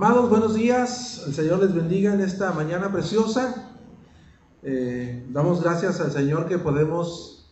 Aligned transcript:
Amados, 0.00 0.30
buenos 0.30 0.54
días. 0.54 1.24
El 1.26 1.34
Señor 1.34 1.58
les 1.58 1.74
bendiga 1.74 2.14
en 2.14 2.20
esta 2.20 2.52
mañana 2.52 2.92
preciosa. 2.92 3.68
Eh, 4.62 5.26
damos 5.30 5.60
gracias 5.60 6.00
al 6.00 6.12
Señor 6.12 6.46
que 6.46 6.56
podemos, 6.56 7.50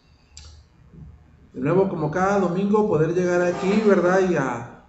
de 1.54 1.60
nuevo 1.60 1.88
como 1.88 2.12
cada 2.12 2.38
domingo, 2.38 2.86
poder 2.86 3.14
llegar 3.14 3.42
aquí, 3.42 3.82
¿verdad? 3.84 4.30
Y 4.30 4.36
a 4.36 4.84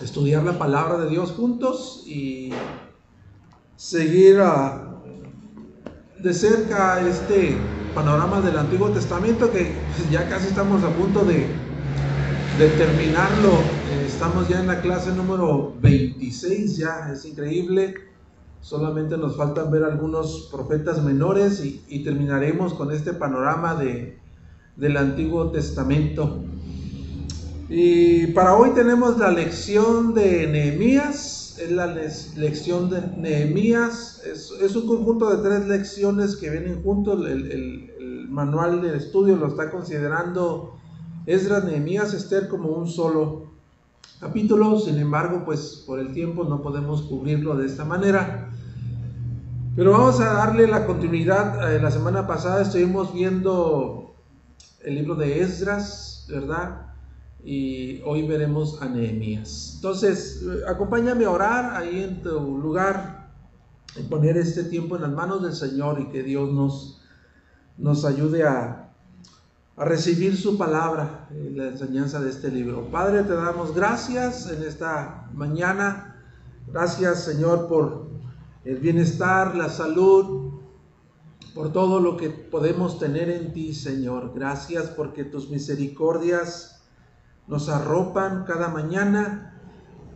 estudiar 0.00 0.42
la 0.42 0.58
palabra 0.58 0.96
de 0.96 1.10
Dios 1.10 1.32
juntos 1.32 2.04
y 2.06 2.50
seguir 3.76 4.40
a, 4.40 5.02
de 6.18 6.32
cerca 6.32 7.06
este 7.06 7.58
panorama 7.94 8.40
del 8.40 8.56
Antiguo 8.56 8.88
Testamento 8.88 9.52
que 9.52 9.74
ya 10.10 10.26
casi 10.30 10.46
estamos 10.46 10.82
a 10.82 10.88
punto 10.88 11.26
de 11.26 11.46
terminarlo. 12.78 13.85
Estamos 14.16 14.48
ya 14.48 14.60
en 14.60 14.66
la 14.66 14.80
clase 14.80 15.12
número 15.12 15.74
26, 15.82 16.78
ya 16.78 17.12
es 17.12 17.26
increíble. 17.26 17.96
Solamente 18.62 19.18
nos 19.18 19.36
faltan 19.36 19.70
ver 19.70 19.84
algunos 19.84 20.48
profetas 20.50 21.04
menores 21.04 21.62
y, 21.62 21.84
y 21.86 22.02
terminaremos 22.02 22.72
con 22.72 22.92
este 22.92 23.12
panorama 23.12 23.74
de, 23.74 24.18
del 24.74 24.96
Antiguo 24.96 25.50
Testamento. 25.50 26.38
Y 27.68 28.28
para 28.28 28.56
hoy 28.56 28.70
tenemos 28.70 29.18
la 29.18 29.30
lección 29.30 30.14
de 30.14 30.46
Nehemías, 30.46 31.58
es 31.60 31.70
la 31.70 31.86
lección 31.86 32.88
de 32.88 33.02
Nehemías, 33.18 34.22
es, 34.24 34.50
es, 34.62 34.74
un 34.76 34.86
conjunto 34.86 35.28
de 35.36 35.46
tres 35.46 35.68
lecciones 35.68 36.36
que 36.36 36.48
vienen 36.48 36.82
juntos, 36.82 37.20
el, 37.20 37.52
el, 37.52 37.90
el 38.00 38.28
manual 38.30 38.80
de 38.80 38.96
estudio 38.96 39.36
lo 39.36 39.48
está 39.48 39.70
considerando 39.70 40.72
Esdras, 41.26 41.64
Nehemías, 41.64 42.14
Esther 42.14 42.48
como 42.48 42.70
un 42.70 42.88
solo 42.88 43.55
capítulo, 44.20 44.78
sin 44.78 44.98
embargo, 44.98 45.42
pues 45.44 45.84
por 45.86 46.00
el 46.00 46.12
tiempo 46.12 46.44
no 46.44 46.62
podemos 46.62 47.02
cubrirlo 47.02 47.56
de 47.56 47.66
esta 47.66 47.84
manera. 47.84 48.50
Pero 49.74 49.92
vamos 49.92 50.20
a 50.20 50.32
darle 50.32 50.66
la 50.66 50.86
continuidad. 50.86 51.74
Eh, 51.74 51.80
la 51.80 51.90
semana 51.90 52.26
pasada 52.26 52.62
estuvimos 52.62 53.12
viendo 53.12 54.14
el 54.82 54.94
libro 54.94 55.14
de 55.16 55.42
Esdras, 55.42 56.26
¿verdad? 56.30 56.94
Y 57.44 58.00
hoy 58.02 58.26
veremos 58.26 58.80
a 58.80 58.88
Nehemías. 58.88 59.74
Entonces, 59.76 60.44
acompáñame 60.66 61.26
a 61.26 61.30
orar 61.30 61.76
ahí 61.76 62.02
en 62.02 62.22
tu 62.22 62.58
lugar 62.58 63.28
y 63.96 64.02
poner 64.04 64.36
este 64.36 64.64
tiempo 64.64 64.96
en 64.96 65.02
las 65.02 65.12
manos 65.12 65.42
del 65.42 65.54
Señor 65.54 66.00
y 66.00 66.06
que 66.06 66.22
Dios 66.22 66.52
nos, 66.52 67.02
nos 67.76 68.04
ayude 68.04 68.44
a, 68.44 68.85
a 69.76 69.84
recibir 69.84 70.36
su 70.36 70.56
palabra, 70.56 71.28
la 71.30 71.68
enseñanza 71.68 72.18
de 72.20 72.30
este 72.30 72.50
libro. 72.50 72.90
Padre, 72.90 73.24
te 73.24 73.34
damos 73.34 73.74
gracias 73.74 74.50
en 74.50 74.62
esta 74.62 75.28
mañana. 75.34 76.16
Gracias, 76.66 77.24
Señor, 77.24 77.68
por 77.68 78.08
el 78.64 78.78
bienestar, 78.78 79.54
la 79.54 79.68
salud, 79.68 80.60
por 81.54 81.72
todo 81.72 82.00
lo 82.00 82.16
que 82.16 82.30
podemos 82.30 82.98
tener 82.98 83.28
en 83.28 83.52
ti, 83.52 83.74
Señor. 83.74 84.32
Gracias 84.34 84.86
porque 84.88 85.24
tus 85.24 85.50
misericordias 85.50 86.82
nos 87.46 87.68
arropan 87.68 88.44
cada 88.44 88.68
mañana. 88.68 89.60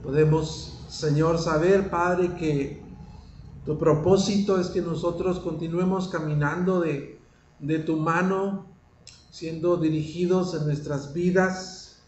Podemos, 0.03 0.87
Señor, 0.89 1.39
saber, 1.39 1.91
Padre, 1.91 2.35
que 2.37 2.83
tu 3.67 3.77
propósito 3.77 4.59
es 4.59 4.69
que 4.69 4.81
nosotros 4.81 5.39
continuemos 5.39 6.09
caminando 6.09 6.81
de, 6.81 7.21
de 7.59 7.79
tu 7.79 7.97
mano, 7.99 8.70
siendo 9.31 9.77
dirigidos 9.77 10.55
en 10.55 10.67
nuestras 10.67 11.15
vidas. 11.15 12.03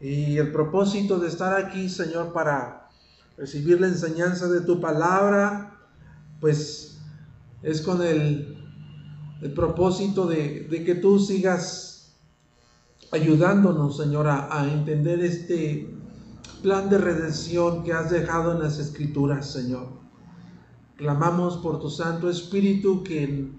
Y 0.00 0.38
el 0.38 0.52
propósito 0.52 1.18
de 1.18 1.28
estar 1.28 1.54
aquí, 1.54 1.88
Señor, 1.88 2.32
para 2.32 2.88
recibir 3.36 3.80
la 3.80 3.88
enseñanza 3.88 4.48
de 4.48 4.60
tu 4.60 4.80
palabra, 4.80 5.78
pues 6.40 6.98
es 7.62 7.82
con 7.82 8.02
el, 8.02 8.56
el 9.42 9.52
propósito 9.52 10.26
de, 10.26 10.66
que 10.68 10.94
tú 10.94 11.18
sigas 11.18 12.14
ayudándonos, 13.10 13.96
Señor, 13.96 14.28
a, 14.28 14.48
a 14.58 14.70
entender 14.72 15.20
este 15.20 15.90
plan 16.62 16.88
de 16.88 16.98
redención 16.98 17.82
que 17.82 17.92
has 17.92 18.10
dejado 18.10 18.52
en 18.52 18.60
las 18.60 18.78
escrituras, 18.78 19.50
Señor. 19.50 19.88
Clamamos 20.96 21.56
por 21.58 21.80
tu 21.80 21.90
Santo 21.90 22.28
Espíritu 22.28 23.02
que 23.02 23.50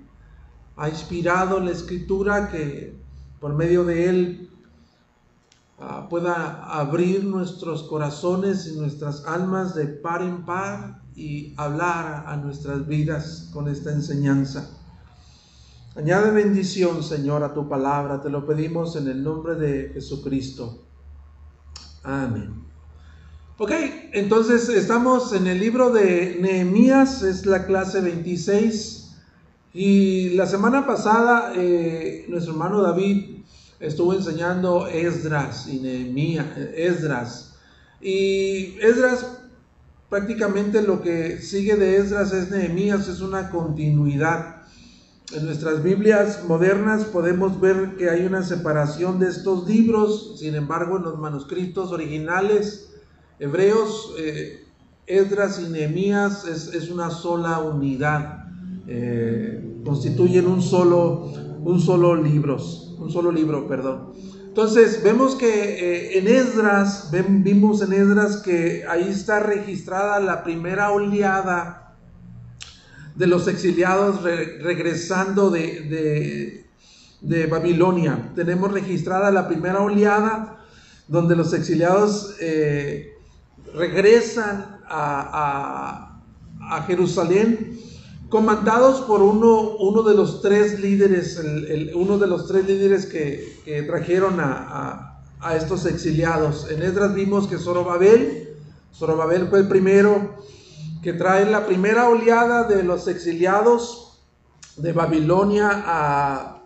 ha 0.77 0.89
inspirado 0.89 1.59
la 1.59 1.71
escritura 1.71 2.49
que 2.49 2.95
por 3.39 3.53
medio 3.53 3.83
de 3.83 4.09
él 4.09 4.49
uh, 5.79 6.07
pueda 6.09 6.63
abrir 6.65 7.23
nuestros 7.23 7.83
corazones 7.83 8.67
y 8.67 8.77
nuestras 8.77 9.25
almas 9.25 9.75
de 9.75 9.87
par 9.87 10.21
en 10.21 10.45
par 10.45 11.01
y 11.15 11.53
hablar 11.57 12.23
a 12.27 12.37
nuestras 12.37 12.87
vidas 12.87 13.49
con 13.53 13.67
esta 13.67 13.91
enseñanza. 13.91 14.69
Añade 15.95 16.31
bendición, 16.31 17.03
Señor, 17.03 17.43
a 17.43 17.53
tu 17.53 17.67
palabra. 17.67 18.21
Te 18.21 18.29
lo 18.29 18.45
pedimos 18.45 18.95
en 18.95 19.09
el 19.09 19.21
nombre 19.21 19.55
de 19.55 19.91
Jesucristo. 19.93 20.85
Amén. 22.03 22.63
Ok, 23.57 23.71
entonces 24.13 24.69
estamos 24.69 25.33
en 25.33 25.47
el 25.47 25.59
libro 25.59 25.91
de 25.91 26.37
Nehemías, 26.39 27.21
es 27.23 27.45
la 27.45 27.65
clase 27.65 27.99
26. 27.99 29.00
Y 29.73 30.31
la 30.31 30.45
semana 30.47 30.85
pasada 30.85 31.53
eh, 31.55 32.25
nuestro 32.27 32.53
hermano 32.53 32.81
David 32.81 33.37
estuvo 33.79 34.13
enseñando 34.13 34.87
Esdras 34.87 35.67
y 35.67 35.79
Nehemías, 35.79 36.45
Esdras. 36.75 37.55
Y 38.01 38.77
Esdras 38.81 39.25
prácticamente 40.09 40.81
lo 40.81 41.01
que 41.01 41.37
sigue 41.37 41.77
de 41.77 41.95
Esdras 41.95 42.33
es 42.33 42.51
Nehemías, 42.51 43.07
es 43.07 43.21
una 43.21 43.49
continuidad. 43.49 44.63
En 45.33 45.45
nuestras 45.45 45.81
Biblias 45.81 46.43
modernas 46.45 47.05
podemos 47.05 47.61
ver 47.61 47.95
que 47.95 48.09
hay 48.09 48.25
una 48.25 48.43
separación 48.43 49.19
de 49.19 49.29
estos 49.29 49.65
libros, 49.69 50.37
sin 50.37 50.55
embargo 50.55 50.97
en 50.97 51.03
los 51.03 51.17
manuscritos 51.17 51.93
originales 51.93 52.89
hebreos, 53.39 54.13
eh, 54.19 54.67
Esdras 55.07 55.61
y 55.65 55.69
Nehemías 55.69 56.45
es, 56.45 56.67
es 56.73 56.89
una 56.89 57.09
sola 57.09 57.59
unidad. 57.59 58.40
Eh, 58.87 59.81
constituyen 59.85 60.47
un 60.47 60.61
solo, 60.61 61.31
un 61.59 61.79
solo 61.79 62.15
libro, 62.15 62.57
un 62.97 63.11
solo 63.11 63.31
libro, 63.31 63.67
perdón. 63.67 64.13
Entonces 64.47 65.01
vemos 65.03 65.35
que 65.35 65.47
eh, 65.47 66.17
en 66.17 66.27
Esdras, 66.27 67.09
vimos 67.11 67.81
en 67.81 67.93
Esdras 67.93 68.37
que 68.37 68.83
ahí 68.87 69.07
está 69.07 69.39
registrada 69.39 70.19
la 70.19 70.43
primera 70.43 70.91
oleada 70.91 71.95
de 73.15 73.27
los 73.27 73.47
exiliados 73.47 74.23
re, 74.23 74.59
regresando 74.61 75.49
de, 75.51 76.65
de, 77.21 77.47
Babilonia. 77.47 78.31
Tenemos 78.35 78.73
registrada 78.73 79.31
la 79.31 79.47
primera 79.47 79.79
oleada 79.79 80.65
donde 81.07 81.35
los 81.35 81.53
exiliados 81.53 82.35
eh, 82.41 83.13
regresan 83.73 84.79
a, 84.87 86.19
a 86.59 86.83
Jerusalén 86.83 87.79
comandados 88.31 89.01
por 89.01 89.21
uno, 89.21 89.75
uno 89.77 90.03
de 90.03 90.15
los 90.15 90.41
tres 90.41 90.79
líderes, 90.79 91.39
uno 91.93 92.17
de 92.17 92.27
los 92.27 92.47
tres 92.47 92.65
líderes 92.65 93.05
que, 93.05 93.83
trajeron 93.85 94.39
a, 94.39 94.53
a, 94.53 95.23
a, 95.41 95.55
estos 95.57 95.85
exiliados. 95.85 96.71
En 96.71 96.81
Esdras 96.81 97.13
vimos 97.13 97.47
que 97.47 97.57
Zorobabel, 97.57 98.55
Zorobabel 98.95 99.49
fue 99.49 99.59
el 99.59 99.67
primero 99.67 100.37
que 101.03 101.11
trae 101.11 101.45
la 101.45 101.65
primera 101.65 102.07
oleada 102.07 102.63
de 102.63 102.83
los 102.83 103.09
exiliados 103.09 104.21
de 104.77 104.93
Babilonia 104.93 105.69
a, 105.85 106.63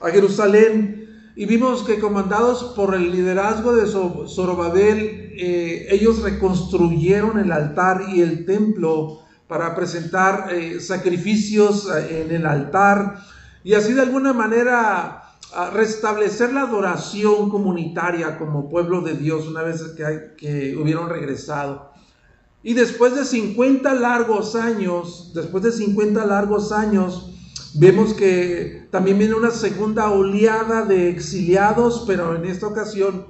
a 0.00 0.10
Jerusalén. 0.10 1.32
Y 1.36 1.44
vimos 1.44 1.82
que 1.82 1.98
comandados 1.98 2.72
por 2.74 2.94
el 2.94 3.12
liderazgo 3.12 3.74
de 3.74 3.86
Zorobabel, 3.86 5.34
eh, 5.36 5.88
ellos 5.90 6.22
reconstruyeron 6.22 7.38
el 7.38 7.52
altar 7.52 8.06
y 8.14 8.22
el 8.22 8.46
templo 8.46 9.25
para 9.48 9.74
presentar 9.74 10.48
eh, 10.52 10.80
sacrificios 10.80 11.88
eh, 11.88 12.24
en 12.26 12.34
el 12.34 12.46
altar 12.46 13.18
y 13.62 13.74
así 13.74 13.92
de 13.92 14.02
alguna 14.02 14.32
manera 14.32 15.22
restablecer 15.72 16.52
la 16.52 16.62
adoración 16.62 17.48
comunitaria 17.48 18.36
como 18.38 18.68
pueblo 18.68 19.00
de 19.00 19.14
Dios 19.14 19.46
una 19.46 19.62
vez 19.62 19.80
que, 19.96 20.34
que 20.36 20.76
hubieron 20.76 21.08
regresado. 21.08 21.92
Y 22.62 22.74
después 22.74 23.14
de 23.14 23.24
50 23.24 23.94
largos 23.94 24.56
años, 24.56 25.30
después 25.34 25.62
de 25.62 25.72
50 25.72 26.26
largos 26.26 26.72
años, 26.72 27.30
vemos 27.74 28.12
que 28.14 28.88
también 28.90 29.18
viene 29.18 29.34
una 29.34 29.50
segunda 29.50 30.10
oleada 30.10 30.84
de 30.84 31.08
exiliados, 31.08 32.04
pero 32.06 32.34
en 32.34 32.44
esta 32.44 32.66
ocasión 32.66 33.26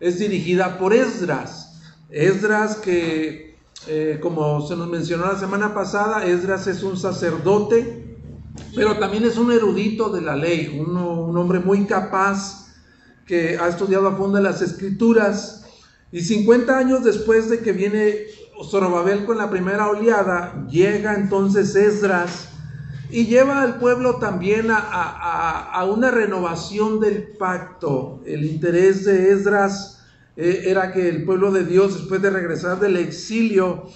es 0.00 0.18
dirigida 0.18 0.78
por 0.78 0.92
Esdras. 0.92 1.80
Esdras 2.08 2.76
que 2.76 3.49
eh, 3.86 4.18
como 4.20 4.66
se 4.66 4.76
nos 4.76 4.88
mencionó 4.88 5.26
la 5.26 5.38
semana 5.38 5.74
pasada, 5.74 6.26
Esdras 6.26 6.66
es 6.66 6.82
un 6.82 6.96
sacerdote, 6.96 8.16
pero 8.74 8.98
también 8.98 9.24
es 9.24 9.38
un 9.38 9.52
erudito 9.52 10.10
de 10.10 10.20
la 10.20 10.36
ley, 10.36 10.84
un 10.86 11.36
hombre 11.36 11.60
muy 11.60 11.86
capaz 11.86 12.60
que 13.30 13.56
ha 13.58 13.68
estudiado 13.68 14.08
a 14.08 14.16
fondo 14.16 14.40
las 14.40 14.60
escrituras. 14.60 15.64
Y 16.10 16.22
50 16.22 16.76
años 16.76 17.04
después 17.04 17.48
de 17.48 17.60
que 17.60 17.72
viene 17.72 18.26
Zorobabel 18.68 19.24
con 19.24 19.38
la 19.38 19.48
primera 19.48 19.88
oleada, 19.88 20.66
llega 20.68 21.14
entonces 21.14 21.76
Esdras 21.76 22.48
y 23.08 23.26
lleva 23.26 23.62
al 23.62 23.78
pueblo 23.78 24.16
también 24.16 24.68
a, 24.70 25.84
una 25.88 26.10
renovación 26.10 26.98
del 26.98 27.36
pacto. 27.38 28.20
El 28.26 28.44
interés 28.44 29.04
de 29.04 29.30
Esdras 29.30 29.99
eh, 30.40 30.70
era 30.70 30.90
que 30.90 31.06
el 31.06 31.24
pueblo 31.24 31.52
de 31.52 31.66
Dios, 31.66 31.92
después 31.94 32.22
de 32.22 32.30
regresar 32.30 32.80
del 32.80 32.96
exilio, 32.96 33.90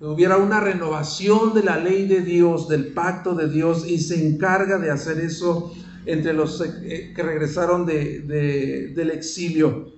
hubiera 0.00 0.36
una 0.36 0.60
renovación 0.60 1.52
de 1.52 1.64
la 1.64 1.78
ley 1.78 2.06
de 2.06 2.20
Dios, 2.20 2.68
del 2.68 2.92
pacto 2.92 3.34
de 3.34 3.48
Dios, 3.48 3.84
y 3.84 3.98
se 3.98 4.24
encarga 4.24 4.78
de 4.78 4.92
hacer 4.92 5.18
eso 5.18 5.74
entre 6.06 6.32
los 6.32 6.60
eh, 6.60 7.12
que 7.14 7.22
regresaron 7.24 7.86
del 7.86 9.10
exilio. 9.10 9.92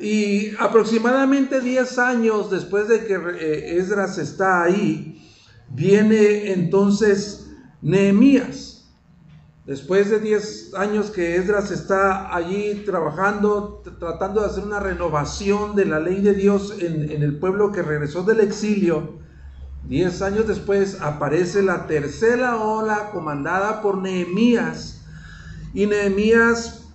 Y 0.00 0.50
aproximadamente 0.58 1.60
10 1.60 1.98
años 1.98 2.50
después 2.50 2.88
de 2.88 3.04
que 3.04 3.14
eh, 3.14 3.78
Esdras 3.78 4.18
está 4.18 4.64
ahí, 4.64 5.22
viene 5.68 6.52
entonces 6.52 7.48
Nehemías. 7.80 8.77
Después 9.68 10.08
de 10.08 10.18
10 10.18 10.72
años 10.76 11.10
que 11.10 11.36
Esdras 11.36 11.70
está 11.70 12.34
allí 12.34 12.84
trabajando, 12.86 13.82
tratando 13.98 14.40
de 14.40 14.46
hacer 14.46 14.64
una 14.64 14.80
renovación 14.80 15.76
de 15.76 15.84
la 15.84 16.00
ley 16.00 16.22
de 16.22 16.32
Dios 16.32 16.76
en, 16.80 17.22
el 17.22 17.38
pueblo 17.38 17.70
que 17.70 17.82
regresó 17.82 18.22
del 18.22 18.40
exilio, 18.40 19.18
10 19.86 20.22
años 20.22 20.48
después 20.48 21.02
aparece 21.02 21.60
la 21.60 21.86
tercera 21.86 22.56
ola 22.56 23.10
comandada 23.10 23.82
por 23.82 23.98
Nehemías. 23.98 25.02
Y 25.74 25.84
Nehemías 25.84 26.86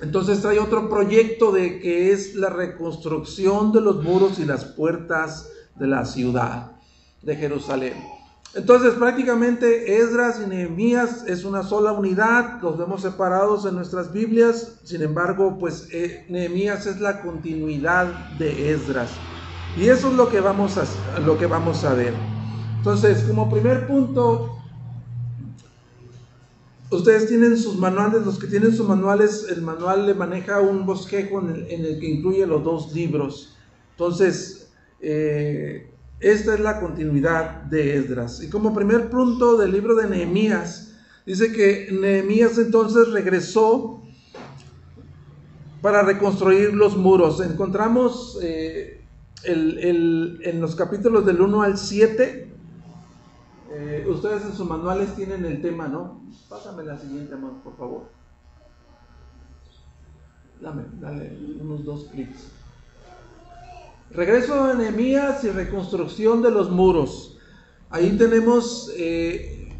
entonces 0.00 0.40
trae 0.42 0.58
otro 0.58 0.90
proyecto 0.90 1.52
de 1.52 1.78
que 1.78 2.10
es 2.10 2.34
la 2.34 2.50
reconstrucción 2.50 3.70
de 3.70 3.80
los 3.80 4.02
muros 4.02 4.40
y 4.40 4.44
las 4.44 4.64
puertas 4.64 5.50
de 5.76 5.86
la 5.86 6.04
ciudad 6.04 6.72
de 7.22 7.36
Jerusalén. 7.36 8.11
Entonces 8.54 8.94
prácticamente 8.94 9.96
Esdras 9.98 10.40
y 10.44 10.46
Nehemías 10.46 11.24
es 11.26 11.44
una 11.44 11.62
sola 11.62 11.92
unidad, 11.92 12.60
los 12.60 12.76
vemos 12.76 13.00
separados 13.00 13.64
en 13.64 13.74
nuestras 13.74 14.12
Biblias, 14.12 14.78
sin 14.82 15.00
embargo 15.00 15.56
pues 15.58 15.88
eh, 15.90 16.26
Nehemías 16.28 16.84
es 16.84 17.00
la 17.00 17.22
continuidad 17.22 18.06
de 18.38 18.72
Esdras. 18.72 19.10
Y 19.74 19.88
eso 19.88 20.08
es 20.08 20.14
lo 20.14 20.28
que 20.28 20.40
vamos 20.40 20.76
a, 20.76 20.84
lo 21.20 21.38
que 21.38 21.46
vamos 21.46 21.82
a 21.84 21.94
ver. 21.94 22.12
Entonces 22.76 23.22
como 23.22 23.50
primer 23.50 23.86
punto, 23.86 24.58
ustedes 26.90 27.28
tienen 27.28 27.56
sus 27.56 27.78
manuales, 27.78 28.26
los 28.26 28.38
que 28.38 28.48
tienen 28.48 28.76
sus 28.76 28.86
manuales, 28.86 29.46
el 29.48 29.62
manual 29.62 30.06
le 30.06 30.12
maneja 30.12 30.60
un 30.60 30.84
bosquejo 30.84 31.40
en 31.40 31.48
el, 31.70 31.98
que 31.98 32.06
incluye 32.06 32.46
los 32.46 32.62
dos 32.62 32.92
libros. 32.92 33.56
Entonces, 33.92 34.70
eh, 35.00 35.91
esta 36.22 36.54
es 36.54 36.60
la 36.60 36.80
continuidad 36.80 37.62
de 37.62 37.96
Esdras. 37.96 38.42
Y 38.42 38.48
como 38.48 38.74
primer 38.74 39.10
punto 39.10 39.56
del 39.56 39.72
libro 39.72 39.94
de 39.94 40.08
Nehemías, 40.08 40.94
dice 41.26 41.52
que 41.52 41.88
Nehemías 41.92 42.58
entonces 42.58 43.10
regresó 43.10 44.02
para 45.80 46.02
reconstruir 46.02 46.72
los 46.74 46.96
muros. 46.96 47.40
Encontramos 47.40 48.38
eh, 48.42 49.04
en 49.44 50.60
los 50.60 50.76
capítulos 50.76 51.26
del 51.26 51.40
1 51.40 51.62
al 51.62 51.76
7, 51.76 52.52
eh, 53.74 54.04
ustedes 54.06 54.44
en 54.44 54.52
sus 54.52 54.68
manuales 54.68 55.14
tienen 55.16 55.46
el 55.46 55.62
tema, 55.62 55.88
¿no? 55.88 56.20
Pásame 56.50 56.84
la 56.84 56.98
siguiente, 56.98 57.32
amor, 57.32 57.54
por 57.64 57.74
favor. 57.78 58.02
Dame, 60.60 60.84
dale 61.00 61.38
unos 61.58 61.82
dos 61.82 62.04
clics. 62.12 62.50
Regreso 64.14 64.66
de 64.66 64.74
Nehemías 64.74 65.42
y 65.42 65.48
reconstrucción 65.48 66.42
de 66.42 66.50
los 66.50 66.70
muros. 66.70 67.38
Ahí 67.88 68.10
tenemos 68.18 68.92
eh, 68.94 69.74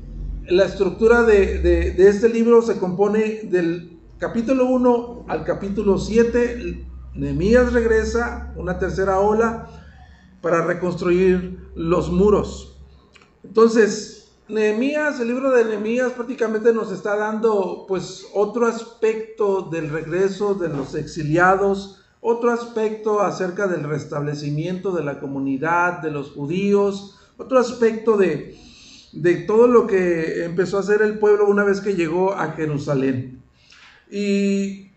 la 0.49 0.65
estructura 0.65 1.23
de, 1.23 1.59
de, 1.59 2.09
este 2.09 2.31
libro, 2.31 2.63
se 2.63 2.79
compone 2.79 3.43
del 3.45 3.99
capítulo 4.19 4.67
1 4.67 5.27
al 5.29 5.45
capítulo 5.45 5.99
7. 5.99 6.87
Nehemías 7.15 7.75
regresa, 7.75 8.55
una 8.57 8.79
tercera 8.79 9.21
ola, 9.21 9.69
para 10.41 10.65
reconstruir 10.65 11.69
los 11.75 12.11
muros. 12.11 12.81
Entonces, 13.45 14.33
Nehemías, 14.49 15.21
el 15.21 15.29
libro 15.29 15.51
de 15.51 15.67
Nehemías 15.67 16.13
prácticamente 16.13 16.73
nos 16.73 16.91
está 16.91 17.17
dando 17.17 17.85
pues 17.87 18.27
otro 18.35 18.67
aspecto 18.67 19.69
del 19.71 19.91
regreso 19.91 20.55
de 20.55 20.71
los 20.71 20.95
exiliados, 20.95 22.02
otro 22.25 22.53
aspecto 22.53 23.21
acerca 23.21 23.67
del 23.67 23.83
restablecimiento 23.83 24.93
de 24.93 25.03
la 25.03 25.19
comunidad, 25.19 26.01
de 26.01 26.13
los 26.13 26.31
judíos, 26.31 27.19
otro 27.37 27.59
aspecto 27.59 28.17
de, 28.17 28.57
de 29.13 29.35
todo 29.35 29.67
lo 29.67 29.89
que 29.89 30.45
empezó 30.45 30.77
a 30.77 30.81
hacer 30.81 31.03
el 31.03 31.19
pueblo 31.19 31.49
una 31.49 31.65
vez 31.65 31.81
que 31.81 31.97
llegó 31.97 32.33
a 32.33 32.53
Jerusalén. 32.53 33.43
Y 34.09 34.93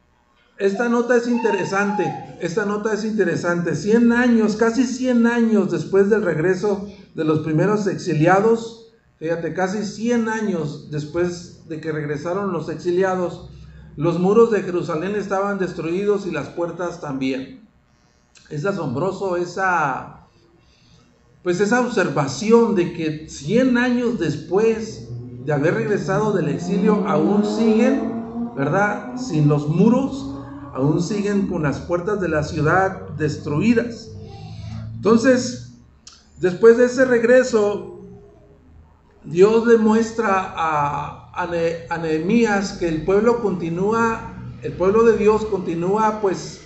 esta 0.59 0.87
nota 0.87 1.17
es 1.17 1.27
interesante, 1.27 2.05
esta 2.41 2.63
nota 2.63 2.93
es 2.93 3.03
interesante. 3.03 3.75
100 3.75 4.11
años, 4.13 4.55
casi 4.55 4.83
100 4.85 5.25
años 5.25 5.71
después 5.71 6.11
del 6.11 6.21
regreso 6.21 6.87
de 7.15 7.23
los 7.23 7.39
primeros 7.39 7.87
exiliados, 7.87 8.93
fíjate, 9.17 9.55
casi 9.55 9.83
100 9.83 10.29
años 10.29 10.91
después 10.91 11.67
de 11.67 11.81
que 11.81 11.91
regresaron 11.91 12.53
los 12.53 12.69
exiliados, 12.69 13.49
los 13.95 14.19
muros 14.19 14.51
de 14.51 14.63
Jerusalén 14.63 15.15
estaban 15.15 15.57
destruidos 15.57 16.25
y 16.25 16.31
las 16.31 16.49
puertas 16.49 17.01
también. 17.01 17.67
Es 18.49 18.65
asombroso 18.65 19.37
esa 19.37 20.27
pues 21.43 21.61
esa 21.61 21.81
observación 21.81 22.73
de 22.73 22.93
que 22.93 23.29
100 23.29 23.77
años 23.77 24.17
después 24.17 25.07
de 25.45 25.53
haber 25.53 25.75
regresado 25.75 26.33
del 26.33 26.47
exilio 26.47 27.07
aún 27.07 27.45
siguen, 27.45 28.55
¿verdad? 28.55 29.15
Sin 29.15 29.47
los 29.47 29.67
muros, 29.67 30.33
aún 30.73 31.03
siguen 31.03 31.47
con 31.47 31.61
las 31.61 31.79
puertas 31.81 32.19
de 32.19 32.29
la 32.29 32.43
ciudad 32.43 33.09
destruidas. 33.09 34.09
Entonces, 34.95 35.65
Después 36.39 36.77
de 36.77 36.85
ese 36.85 37.05
regreso, 37.05 38.01
Dios 39.23 39.65
le 39.65 39.77
muestra 39.77 40.53
a, 40.55 41.24
a, 41.35 41.97
Nehemías 41.97 42.73
que 42.73 42.87
el 42.87 43.03
pueblo 43.03 43.41
continúa, 43.41 44.33
el 44.61 44.73
pueblo 44.73 45.03
de 45.03 45.17
Dios 45.17 45.45
continúa 45.45 46.21
pues 46.21 46.61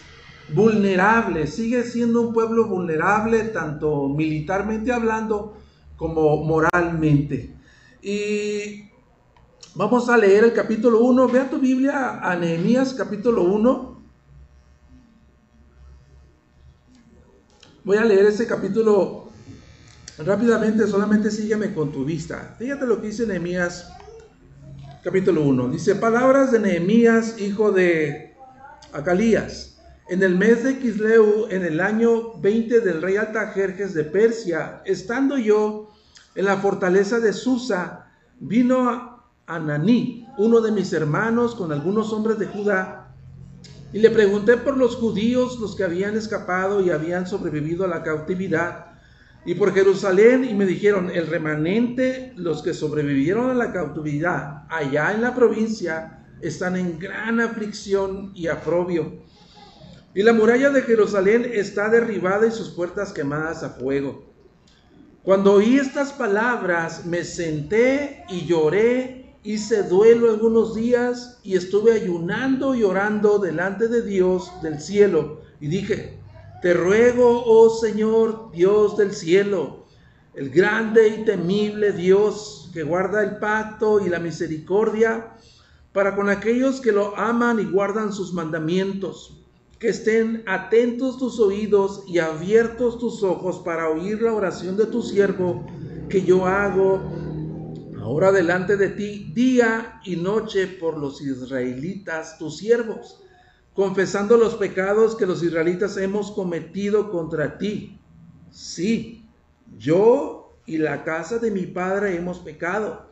vulnerable, 0.54 1.48
sigue 1.48 1.84
siendo 1.84 2.22
un 2.22 2.34
pueblo 2.34 2.68
vulnerable 2.68 3.46
tanto 3.46 4.08
militarmente 4.10 4.92
hablando 4.92 5.58
como 5.98 6.44
moralmente. 6.44 7.56
Y 8.02 8.90
vamos 9.76 10.08
a 10.08 10.18
leer 10.18 10.46
el 10.46 10.54
capítulo 10.54 11.00
1, 11.00 11.28
vea 11.28 11.50
tu 11.50 11.60
Biblia 11.60 12.20
a 12.22 12.36
Nehemías 12.36 12.94
capítulo 12.94 13.44
1. 13.44 14.00
Voy 17.84 17.98
a 17.98 18.06
leer 18.06 18.28
ese 18.28 18.46
capítulo 18.46 19.30
Rápidamente, 20.20 20.86
solamente 20.86 21.32
sígueme 21.32 21.74
con 21.74 21.94
tu 21.94 22.04
vista. 22.04 22.54
Fíjate 22.60 22.86
lo 22.86 23.00
que 23.00 23.08
dice 23.08 23.26
Nehemías 23.26 23.94
capítulo 25.04 25.44
1. 25.44 25.70
Dice, 25.70 25.96
palabras 25.96 26.52
de 26.52 26.60
Nehemías, 26.60 27.40
hijo 27.40 27.72
de 27.72 28.36
Acalías. 28.92 29.78
En 30.10 30.24
el 30.24 30.36
mes 30.36 30.64
de 30.64 30.78
Kisleu, 30.80 31.48
en 31.50 31.64
el 31.64 31.80
año 31.80 32.34
20 32.40 32.82
del 32.82 33.02
rey 33.02 33.16
Altajerjes 33.16 33.94
de 33.94 34.04
Persia, 34.04 34.82
estando 34.86 35.38
yo 35.38 35.92
en 36.36 36.46
la 36.46 36.58
fortaleza 36.58 37.20
de 37.20 37.32
Susa, 37.32 38.08
vino 38.40 39.24
Ananí, 39.46 40.28
uno 40.38 40.62
de 40.62 40.72
mis 40.72 40.92
hermanos, 40.94 41.56
con 41.56 41.72
algunos 41.72 42.12
hombres 42.12 42.40
de 42.40 42.48
Judá, 42.48 43.16
y 43.94 44.00
le 44.00 44.10
pregunté 44.10 44.58
por 44.58 44.78
los 44.78 44.96
judíos, 44.98 45.60
los 45.60 45.76
que 45.76 45.84
habían 45.84 46.18
escapado 46.18 46.82
y 46.82 46.90
habían 46.90 47.26
sobrevivido 47.26 47.86
a 47.86 47.88
la 47.88 48.04
cautividad 48.04 48.89
y 49.50 49.56
por 49.56 49.74
Jerusalén 49.74 50.46
y 50.46 50.54
me 50.54 50.68
dijeron, 50.68 51.10
el 51.10 51.26
remanente, 51.26 52.34
los 52.36 52.62
que 52.62 52.76
sobrevivieron 52.76 53.50
a 53.50 53.56
la 53.56 53.74
cautividad 53.74 54.66
allá 54.70 55.12
en 55.12 55.24
la 55.24 55.34
provincia, 55.34 56.24
están 56.40 56.76
en 56.76 57.00
gran 57.00 57.40
aflicción 57.40 58.32
y 58.36 58.46
aprobio. 58.46 59.24
Y 60.14 60.22
la 60.22 60.34
muralla 60.34 60.70
de 60.70 60.84
Jerusalén 60.84 61.50
está 61.52 61.90
derribada 61.90 62.46
y 62.46 62.52
sus 62.52 62.70
puertas 62.70 63.12
quemadas 63.12 63.64
a 63.64 63.72
fuego. 63.72 64.32
Cuando 65.24 65.54
oí 65.54 65.80
estas 65.80 66.14
palabras, 66.14 67.08
me 67.08 67.24
senté 67.24 68.26
y 68.30 68.46
lloré, 68.46 69.34
hice 69.42 69.82
duelo 69.82 70.30
algunos 70.30 70.76
días 70.76 71.40
y 71.42 71.56
estuve 71.56 71.94
ayunando 71.94 72.76
y 72.76 72.84
orando 72.84 73.40
delante 73.40 73.88
de 73.88 74.04
Dios 74.04 74.52
del 74.62 74.80
cielo. 74.80 75.42
Y 75.60 75.70
dije, 75.70 76.19
te 76.62 76.74
ruego, 76.74 77.44
oh 77.46 77.70
Señor, 77.70 78.52
Dios 78.52 78.98
del 78.98 79.14
cielo, 79.14 79.86
el 80.34 80.50
grande 80.50 81.08
y 81.08 81.26
temible 81.26 81.92
Dios 81.92 82.70
que 82.74 82.84
guarda 82.84 83.24
el 83.24 83.38
pacto 83.38 84.06
y 84.06 84.10
la 84.10 84.20
misericordia 84.20 85.36
para 85.94 86.16
con 86.16 86.30
aquellos 86.30 86.82
que 86.82 86.92
lo 86.92 87.18
aman 87.18 87.60
y 87.60 87.66
guardan 87.66 88.14
sus 88.14 88.34
mandamientos. 88.34 89.36
que 89.80 89.88
estén 89.88 90.44
atentos 90.46 91.18
tus 91.18 91.40
oídos 91.40 92.04
y 92.06 92.20
abiertos 92.20 93.00
tus 93.00 93.24
ojos 93.24 93.60
para 93.60 93.90
oír 93.90 94.22
la 94.22 94.34
oración 94.34 94.76
de 94.76 94.86
tu 94.86 95.02
siervo 95.02 95.66
que 96.10 96.22
yo 96.22 96.46
hago 96.46 97.00
ahora 98.02 98.34
delante 98.34 98.76
de 98.76 98.90
ti 98.90 99.32
día 99.34 100.02
y 100.04 100.18
noche 100.18 100.68
por 100.68 100.98
los 100.98 101.22
israelitas, 101.22 102.38
tus 102.38 102.58
siervos, 102.58 103.22
confesando 103.80 104.36
los 104.36 104.56
pecados 104.56 105.16
que 105.16 105.26
los 105.26 105.42
israelitas 105.42 105.96
hemos 105.96 106.32
cometido 106.32 107.10
contra 107.10 107.58
ti. 107.58 107.98
Sí, 108.52 109.26
yo 109.78 110.58
y 110.66 110.80
la 110.80 111.06
casa 111.06 111.38
de 111.38 111.50
mi 111.50 111.66
padre 111.66 112.18
hemos 112.18 112.40
pecado 112.40 113.08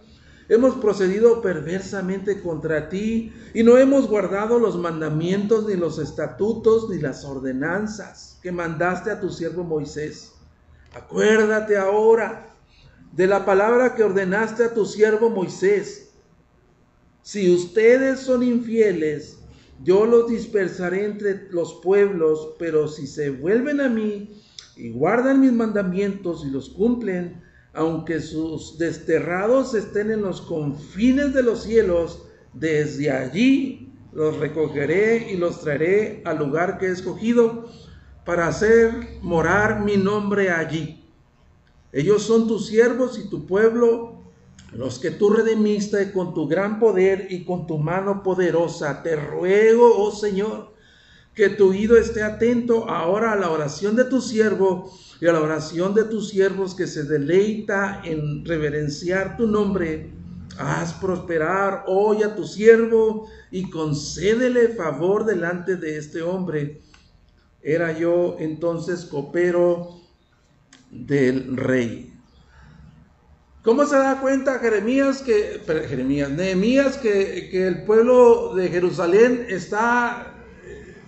Hemos 0.49 0.75
procedido 0.75 1.41
perversamente 1.41 2.41
contra 2.41 2.89
ti 2.89 3.31
y 3.53 3.63
no 3.63 3.77
hemos 3.77 4.09
guardado 4.09 4.59
los 4.59 4.77
mandamientos, 4.77 5.65
ni 5.65 5.75
los 5.75 5.99
estatutos, 5.99 6.89
ni 6.89 6.99
las 6.99 7.23
ordenanzas 7.23 8.37
que 8.43 8.51
mandaste 8.51 9.09
a 9.09 9.21
tu 9.21 9.29
siervo 9.29 9.63
Moisés. 9.63 10.33
Acuérdate 10.93 11.77
ahora 11.77 12.49
de 13.13 13.25
la 13.25 13.45
palabra 13.45 13.95
que 13.95 14.03
ordenaste 14.03 14.65
a 14.65 14.73
tu 14.73 14.85
siervo 14.85 15.29
Moisés. 15.29 16.11
Si 17.21 17.49
ustedes 17.49 18.19
son 18.19 18.43
infieles, 18.43 19.36
yo 19.83 20.05
los 20.05 20.27
dispersaré 20.27 21.05
entre 21.05 21.49
los 21.51 21.75
pueblos, 21.83 22.55
pero 22.59 22.87
si 22.87 23.07
se 23.07 23.29
vuelven 23.29 23.81
a 23.81 23.89
mí 23.89 24.41
y 24.75 24.89
guardan 24.91 25.41
mis 25.41 25.53
mandamientos 25.53 26.45
y 26.45 26.51
los 26.51 26.69
cumplen, 26.69 27.41
aunque 27.73 28.21
sus 28.21 28.77
desterrados 28.77 29.73
estén 29.73 30.11
en 30.11 30.21
los 30.21 30.41
confines 30.41 31.33
de 31.33 31.43
los 31.43 31.63
cielos, 31.63 32.23
desde 32.53 33.11
allí 33.11 33.93
los 34.13 34.37
recogeré 34.37 35.31
y 35.31 35.37
los 35.37 35.61
traeré 35.61 36.21
al 36.25 36.39
lugar 36.39 36.79
que 36.79 36.87
he 36.87 36.91
escogido 36.91 37.69
para 38.25 38.47
hacer 38.47 39.19
morar 39.21 39.83
mi 39.85 39.95
nombre 39.95 40.49
allí. 40.49 41.03
Ellos 41.91 42.23
son 42.23 42.47
tus 42.47 42.67
siervos 42.67 43.19
y 43.19 43.29
tu 43.29 43.45
pueblo, 43.45 44.16
los 44.73 44.99
que 44.99 45.11
tú 45.11 45.29
redimiste 45.29 46.11
con 46.11 46.33
tu 46.33 46.47
gran 46.47 46.79
poder 46.79 47.27
y 47.29 47.45
con 47.45 47.67
tu 47.67 47.77
mano 47.77 48.23
poderosa. 48.23 49.01
Te 49.01 49.15
ruego, 49.15 49.97
oh 49.97 50.11
Señor, 50.11 50.73
que 51.33 51.49
tu 51.49 51.69
oído 51.69 51.97
esté 51.97 52.23
atento 52.23 52.89
ahora 52.89 53.33
a 53.33 53.35
la 53.35 53.49
oración 53.49 53.95
de 53.95 54.05
tu 54.05 54.21
siervo 54.21 54.91
y 55.21 55.27
a 55.27 55.33
la 55.33 55.41
oración 55.41 55.93
de 55.93 56.03
tus 56.03 56.29
siervos 56.29 56.75
que 56.75 56.87
se 56.87 57.03
deleita 57.03 58.01
en 58.03 58.45
reverenciar 58.45 59.37
tu 59.37 59.47
nombre. 59.47 60.11
Haz 60.59 60.93
prosperar 60.93 61.83
hoy 61.87 62.23
a 62.23 62.35
tu 62.35 62.45
siervo 62.45 63.29
y 63.51 63.69
concédele 63.69 64.69
favor 64.69 65.25
delante 65.25 65.75
de 65.75 65.97
este 65.97 66.23
hombre. 66.23 66.81
Era 67.61 67.97
yo 67.97 68.37
entonces 68.39 69.05
copero 69.05 69.99
del 70.89 71.55
rey. 71.55 72.16
¿Cómo 73.67 73.85
se 73.85 73.97
da 73.97 74.21
cuenta 74.21 74.59
Jeremías 74.59 75.21
que, 75.21 75.61
Jeremías, 75.89 76.29
Nehemías 76.29 76.95
que, 76.95 77.49
que 77.51 77.67
el 77.67 77.83
pueblo 77.83 78.55
de 78.55 78.69
Jerusalén 78.69 79.45
está 79.49 80.35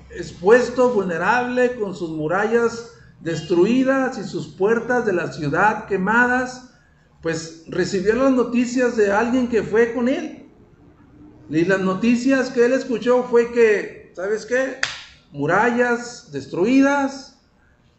expuesto, 0.09 0.89
vulnerable, 0.89 1.75
con 1.75 1.95
sus 1.95 2.09
murallas 2.09 2.95
destruidas 3.21 4.17
y 4.17 4.25
sus 4.25 4.47
puertas 4.47 5.05
de 5.05 5.13
la 5.13 5.31
ciudad 5.31 5.85
quemadas, 5.85 6.73
pues 7.21 7.63
recibió 7.69 8.15
las 8.15 8.33
noticias 8.33 8.97
de 8.97 9.09
alguien 9.09 9.47
que 9.47 9.63
fue 9.63 9.93
con 9.93 10.09
él. 10.09 10.49
Y 11.49 11.63
las 11.63 11.79
noticias 11.79 12.49
que 12.49 12.65
él 12.65 12.73
escuchó 12.73 13.23
fue 13.23 13.53
que, 13.53 14.11
¿sabes 14.17 14.45
qué? 14.45 14.81
Murallas 15.31 16.29
destruidas, 16.33 17.39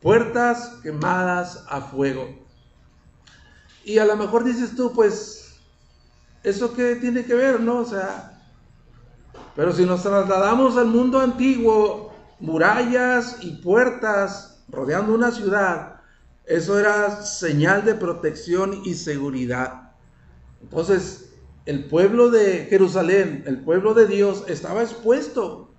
puertas 0.02 0.74
quemadas 0.82 1.64
a 1.66 1.80
fuego. 1.80 2.39
Y 3.84 3.98
a 3.98 4.04
lo 4.04 4.16
mejor 4.16 4.44
dices 4.44 4.74
tú, 4.76 4.92
pues, 4.92 5.54
¿eso 6.42 6.72
qué 6.74 6.96
tiene 6.96 7.24
que 7.24 7.34
ver, 7.34 7.60
no? 7.60 7.78
O 7.78 7.84
sea, 7.84 8.42
pero 9.56 9.72
si 9.72 9.84
nos 9.84 10.02
trasladamos 10.02 10.76
al 10.76 10.86
mundo 10.86 11.20
antiguo, 11.20 12.12
murallas 12.38 13.38
y 13.40 13.52
puertas 13.56 14.62
rodeando 14.68 15.14
una 15.14 15.30
ciudad, 15.30 16.00
eso 16.46 16.78
era 16.78 17.22
señal 17.22 17.84
de 17.84 17.94
protección 17.94 18.82
y 18.84 18.94
seguridad. 18.94 19.92
Entonces, 20.62 21.30
el 21.66 21.84
pueblo 21.84 22.30
de 22.30 22.66
Jerusalén, 22.68 23.44
el 23.46 23.60
pueblo 23.62 23.94
de 23.94 24.06
Dios, 24.06 24.44
estaba 24.48 24.82
expuesto. 24.82 25.70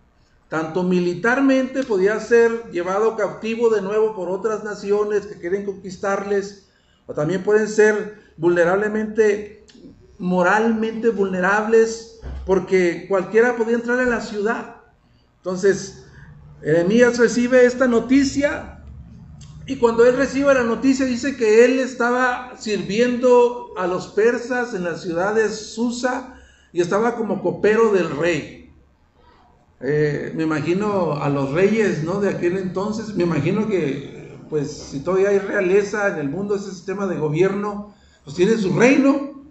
Tanto 0.48 0.84
militarmente 0.84 1.84
podía 1.84 2.20
ser 2.20 2.72
llevado 2.72 3.16
cautivo 3.16 3.70
de 3.70 3.82
nuevo 3.82 4.16
por 4.16 4.30
otras 4.30 4.64
naciones 4.64 5.26
que 5.26 5.40
quieren 5.40 5.66
conquistarles, 5.66 6.70
o 7.08 7.14
también 7.14 7.44
pueden 7.44 7.68
ser 7.68 8.20
vulnerablemente, 8.38 9.66
moralmente 10.18 11.10
vulnerables 11.10 12.20
porque 12.46 13.06
cualquiera 13.08 13.56
podía 13.56 13.76
entrar 13.76 14.00
en 14.00 14.10
la 14.10 14.22
ciudad. 14.22 14.78
Entonces, 15.38 16.06
Jeremías 16.62 17.18
recibe 17.18 17.66
esta 17.66 17.88
noticia 17.88 18.84
y 19.66 19.78
cuando 19.78 20.06
él 20.06 20.18
recibe 20.18 20.54
la 20.54 20.64
noticia 20.64 21.06
dice 21.06 21.36
que 21.36 21.66
él 21.66 21.80
estaba 21.80 22.54
sirviendo 22.60 23.74
a 23.78 23.88
los 23.88 24.08
persas 24.10 24.74
en 24.74 24.84
la 24.84 24.98
ciudad 24.98 25.36
de 25.36 25.50
Susa 25.50 26.36
y 26.74 26.82
estaba 26.82 27.16
como 27.16 27.42
copero 27.42 27.92
del 27.92 28.10
rey. 28.18 28.72
Eh, 29.80 30.32
me 30.36 30.44
imagino 30.44 31.14
a 31.14 31.30
los 31.30 31.54
reyes 31.54 32.04
¿no? 32.04 32.20
de 32.20 32.30
aquel 32.30 32.58
entonces, 32.58 33.16
me 33.16 33.24
imagino 33.24 33.68
que 33.68 34.21
pues 34.52 34.70
si 34.70 35.00
todavía 35.00 35.30
hay 35.30 35.40
realeza 35.40 36.10
en 36.10 36.18
el 36.20 36.28
mundo, 36.28 36.56
ese 36.56 36.72
sistema 36.72 37.08
de 37.08 37.16
gobierno, 37.16 37.96
pues 38.26 38.36
tienen 38.36 38.60
su 38.60 38.78
reino, 38.78 39.46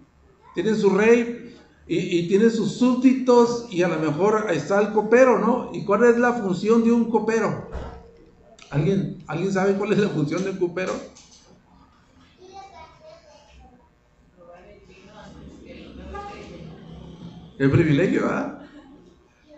tienen 0.53 0.77
su 0.77 0.91
rey, 0.91 1.57
y, 1.87 2.27
tiene 2.27 2.51
sus 2.51 2.77
súbditos 2.77 3.65
y 3.71 3.81
a 3.81 3.87
lo 3.87 3.97
mejor 3.97 4.45
está 4.51 4.79
el 4.79 4.93
copero, 4.93 5.39
¿no? 5.39 5.71
¿Y 5.73 5.85
cuál 5.85 6.03
es 6.03 6.19
la 6.19 6.33
función 6.33 6.83
de 6.83 6.91
un 6.91 7.09
copero? 7.09 7.67
¿Alguien, 8.69 9.23
¿alguien 9.25 9.51
sabe 9.51 9.73
cuál 9.73 9.93
es 9.93 9.97
la 9.97 10.09
función 10.09 10.43
de 10.43 10.51
un 10.51 10.57
copero? 10.57 10.93
El 17.57 17.71
privilegio, 17.71 18.27
¿ah? 18.29 18.59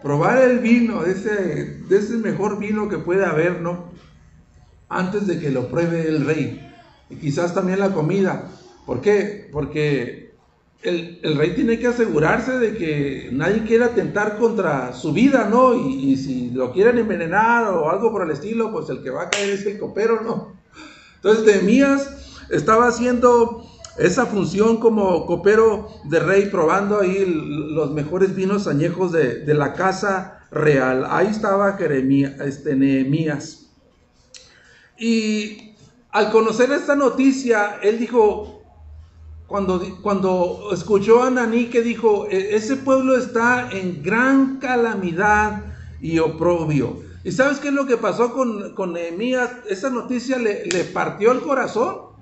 Probar 0.01 0.37
el 0.37 0.59
vino, 0.59 1.03
ese, 1.03 1.81
de 1.81 1.97
ese 1.97 2.15
mejor 2.15 2.59
vino 2.59 2.87
que 2.87 2.97
puede 2.97 3.25
haber, 3.25 3.59
¿no? 3.59 3.91
Antes 4.97 5.27
de 5.27 5.39
que 5.39 5.49
lo 5.49 5.67
pruebe 5.67 6.07
el 6.07 6.25
rey. 6.25 6.71
Y 7.09 7.15
quizás 7.15 7.53
también 7.53 7.79
la 7.79 7.93
comida. 7.93 8.49
¿Por 8.85 9.01
qué? 9.01 9.49
Porque 9.51 10.23
el, 10.83 11.37
rey 11.37 11.55
tiene 11.55 11.79
que 11.79 11.87
asegurarse 11.87 12.59
de 12.59 12.75
que 12.75 13.29
nadie 13.31 13.63
quiera 13.63 13.87
atentar 13.87 14.37
contra 14.37 14.93
su 14.93 15.13
vida, 15.13 15.47
¿no? 15.49 15.73
Y, 15.73 16.15
si 16.17 16.51
lo 16.51 16.71
quieren 16.71 16.97
envenenar 16.97 17.65
o 17.73 17.89
algo 17.89 18.11
por 18.11 18.23
el 18.23 18.31
estilo, 18.31 18.71
pues 18.71 18.89
el 18.89 19.01
que 19.01 19.09
va 19.09 19.23
a 19.23 19.29
caer 19.29 19.49
es 19.51 19.65
el 19.65 19.79
copero, 19.79 20.21
¿no? 20.21 20.53
Entonces 21.15 21.45
Nehemías 21.45 22.41
estaba 22.49 22.87
haciendo 22.87 23.65
esa 23.97 24.25
función 24.25 24.77
como 24.77 25.25
copero 25.25 25.87
de 26.05 26.19
rey, 26.19 26.47
probando 26.47 26.99
ahí 26.99 27.25
los 27.25 27.91
mejores 27.91 28.35
vinos 28.35 28.67
añejos 28.67 29.11
de, 29.11 29.53
la 29.53 29.73
casa 29.73 30.47
real. 30.51 31.05
Ahí 31.09 31.27
estaba 31.27 31.73
Jeremías, 31.73 32.39
este, 32.41 32.75
Nehemías. 32.75 33.62
Y 34.97 35.75
al 36.11 36.31
conocer 36.31 36.71
esta 36.71 36.95
noticia, 36.95 37.79
él 37.81 37.99
dijo, 37.99 38.63
cuando, 39.47 39.81
cuando 40.01 40.69
escuchó 40.71 41.23
a 41.23 41.29
Naní 41.29 41.65
que 41.65 41.81
dijo, 41.81 42.27
e, 42.29 42.55
ese 42.55 42.77
pueblo 42.77 43.17
está 43.17 43.69
en 43.71 44.01
gran 44.03 44.57
calamidad 44.57 45.63
y 46.01 46.19
oprobio. 46.19 47.01
¿Y 47.23 47.31
sabes 47.31 47.59
qué 47.59 47.69
es 47.69 47.73
lo 47.73 47.85
que 47.85 47.97
pasó 47.97 48.33
con, 48.33 48.73
con 48.75 48.93
Nehemías? 48.93 49.49
Esa 49.69 49.89
noticia 49.89 50.37
le, 50.37 50.83
partió 50.93 51.31
el 51.31 51.41
corazón. 51.41 52.13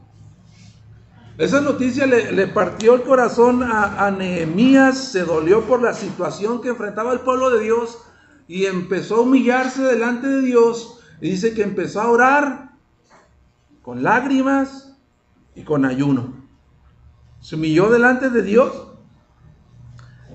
Esa 1.37 1.59
noticia 1.59 2.05
le, 2.05 2.47
partió 2.47 2.93
el 2.93 3.01
corazón 3.01 3.63
a, 3.63 4.05
a, 4.05 4.11
Nehemías, 4.11 5.11
se 5.11 5.23
dolió 5.23 5.61
por 5.61 5.81
la 5.81 5.93
situación 5.93 6.61
que 6.61 6.69
enfrentaba 6.69 7.13
el 7.13 7.21
pueblo 7.21 7.49
de 7.49 7.63
Dios 7.63 7.97
y 8.47 8.65
empezó 8.65 9.15
a 9.15 9.21
humillarse 9.21 9.81
delante 9.81 10.27
de 10.27 10.41
Dios. 10.41 11.00
Y 11.21 11.29
dice 11.29 11.53
que 11.53 11.61
empezó 11.61 12.01
a 12.01 12.09
orar 12.09 12.71
con 13.83 14.01
lágrimas 14.01 14.97
y 15.55 15.63
con 15.63 15.85
ayuno. 15.85 16.33
Se 17.39 17.55
humilló 17.55 17.89
delante 17.89 18.29
de 18.29 18.41
Dios. 18.41 18.87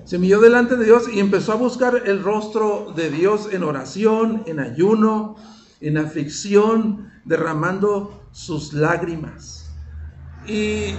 Se 0.05 0.15
humilló 0.15 0.39
delante 0.39 0.77
de 0.77 0.85
Dios 0.85 1.09
y 1.13 1.19
empezó 1.19 1.51
a 1.51 1.55
buscar 1.55 2.03
el 2.05 2.23
rostro 2.23 2.93
de 2.95 3.09
Dios 3.09 3.49
en 3.51 3.63
oración, 3.63 4.43
en 4.45 4.61
ayuno, 4.61 5.35
en 5.81 5.97
aflicción, 5.97 7.11
derramando 7.25 8.23
sus 8.31 8.71
lágrimas. 8.71 9.69
Y 10.47 10.93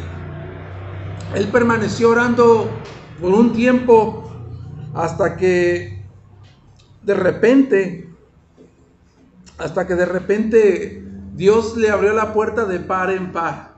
él 1.35 1.49
permaneció 1.51 2.11
orando 2.11 2.69
por 3.19 3.33
un 3.33 3.55
tiempo 3.55 4.31
hasta 4.95 5.37
que 5.37 6.05
de 7.03 7.15
repente 7.15 8.08
hasta 9.59 9.87
que 9.87 9.95
de 9.95 10.07
repente 10.07 11.05
Dios 11.35 11.77
le 11.77 11.91
abrió 11.91 12.13
la 12.13 12.33
puerta 12.33 12.65
de 12.65 12.81
par 12.81 13.11
en 13.11 13.33
par. 13.33 13.77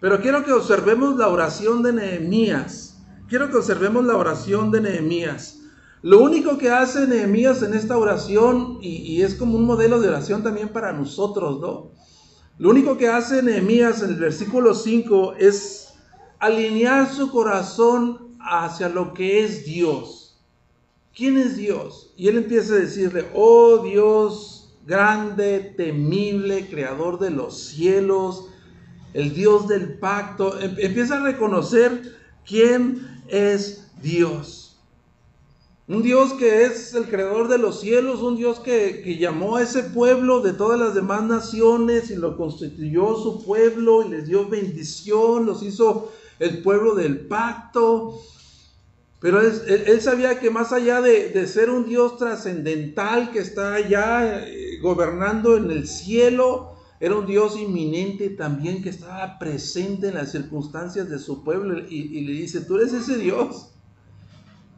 Pero 0.00 0.20
quiero 0.20 0.44
que 0.44 0.52
observemos 0.52 1.16
la 1.16 1.28
oración 1.28 1.82
de 1.82 1.92
Nehemías. 1.92 2.98
Quiero 3.28 3.50
que 3.50 3.56
observemos 3.56 4.04
la 4.04 4.16
oración 4.16 4.70
de 4.70 4.80
Nehemías. 4.80 5.60
Lo 6.02 6.20
único 6.20 6.56
que 6.56 6.70
hace 6.70 7.06
Nehemías 7.06 7.62
en 7.62 7.74
esta 7.74 7.98
oración, 7.98 8.78
y, 8.80 9.20
es 9.20 9.34
como 9.34 9.56
un 9.56 9.66
modelo 9.66 10.00
de 10.00 10.08
oración 10.08 10.42
también 10.42 10.70
para 10.70 10.92
nosotros, 10.92 11.60
¿no? 11.60 11.90
Lo 12.58 12.70
único 12.70 12.96
que 12.96 13.08
hace 13.08 13.42
Nehemías 13.42 14.02
en 14.02 14.10
el 14.10 14.16
versículo 14.16 14.74
5 14.74 15.34
es 15.38 15.94
alinear 16.38 17.10
su 17.10 17.30
corazón 17.30 18.36
hacia 18.40 18.88
lo 18.88 19.12
que 19.12 19.44
es 19.44 19.64
Dios. 19.64 20.38
¿Quién 21.14 21.36
es 21.36 21.56
Dios? 21.56 22.14
Y 22.16 22.28
él 22.28 22.38
empieza 22.38 22.74
a 22.74 22.78
decirle, 22.78 23.26
oh 23.34 23.78
Dios 23.78 24.59
grande, 24.86 25.74
temible, 25.76 26.68
creador 26.68 27.18
de 27.18 27.30
los 27.30 27.58
cielos, 27.58 28.48
el 29.14 29.34
Dios 29.34 29.68
del 29.68 29.98
pacto. 29.98 30.60
Em, 30.60 30.74
empieza 30.78 31.16
a 31.16 31.24
reconocer 31.24 32.16
quién 32.46 33.22
es 33.28 33.90
Dios. 34.02 34.60
Un 35.90 36.02
Dios 36.04 36.34
que 36.34 36.66
es 36.66 36.94
el 36.94 37.08
creador 37.08 37.48
de 37.48 37.58
los 37.58 37.80
cielos, 37.80 38.22
un 38.22 38.36
Dios 38.36 38.60
que, 38.60 39.16
llamó 39.18 39.56
a 39.56 39.62
ese 39.62 39.82
pueblo 39.82 40.40
de 40.40 40.52
todas 40.52 40.78
las 40.78 40.94
demás 40.94 41.24
naciones 41.24 42.12
y 42.12 42.14
lo 42.14 42.36
constituyó 42.36 43.16
su 43.16 43.44
pueblo 43.44 44.04
y 44.04 44.10
les 44.10 44.28
dio 44.28 44.48
bendición, 44.48 45.46
los 45.46 45.64
hizo 45.64 46.12
el 46.38 46.62
pueblo 46.62 46.94
del 46.94 47.26
pacto. 47.26 48.20
Pero 49.18 49.40
él, 49.40 50.00
sabía 50.00 50.38
que 50.38 50.48
más 50.48 50.72
allá 50.72 51.00
de, 51.00 51.44
ser 51.48 51.70
un 51.70 51.84
Dios 51.84 52.16
trascendental 52.18 53.32
que 53.32 53.40
está 53.40 53.74
allá 53.74 54.46
gobernando 54.80 55.56
en 55.56 55.70
el 55.70 55.86
cielo, 55.86 56.74
era 57.00 57.16
un 57.16 57.26
Dios 57.26 57.58
inminente 57.58 58.28
también 58.28 58.82
que 58.82 58.90
estaba 58.90 59.38
presente 59.38 60.08
en 60.08 60.14
las 60.14 60.32
circunstancias 60.32 61.08
de 61.08 61.18
su 61.18 61.42
pueblo 61.42 61.78
y, 61.88 62.20
le 62.20 62.32
dice, 62.32 62.60
tú 62.60 62.76
eres 62.76 62.92
ese 62.92 63.16
Dios. 63.16 63.70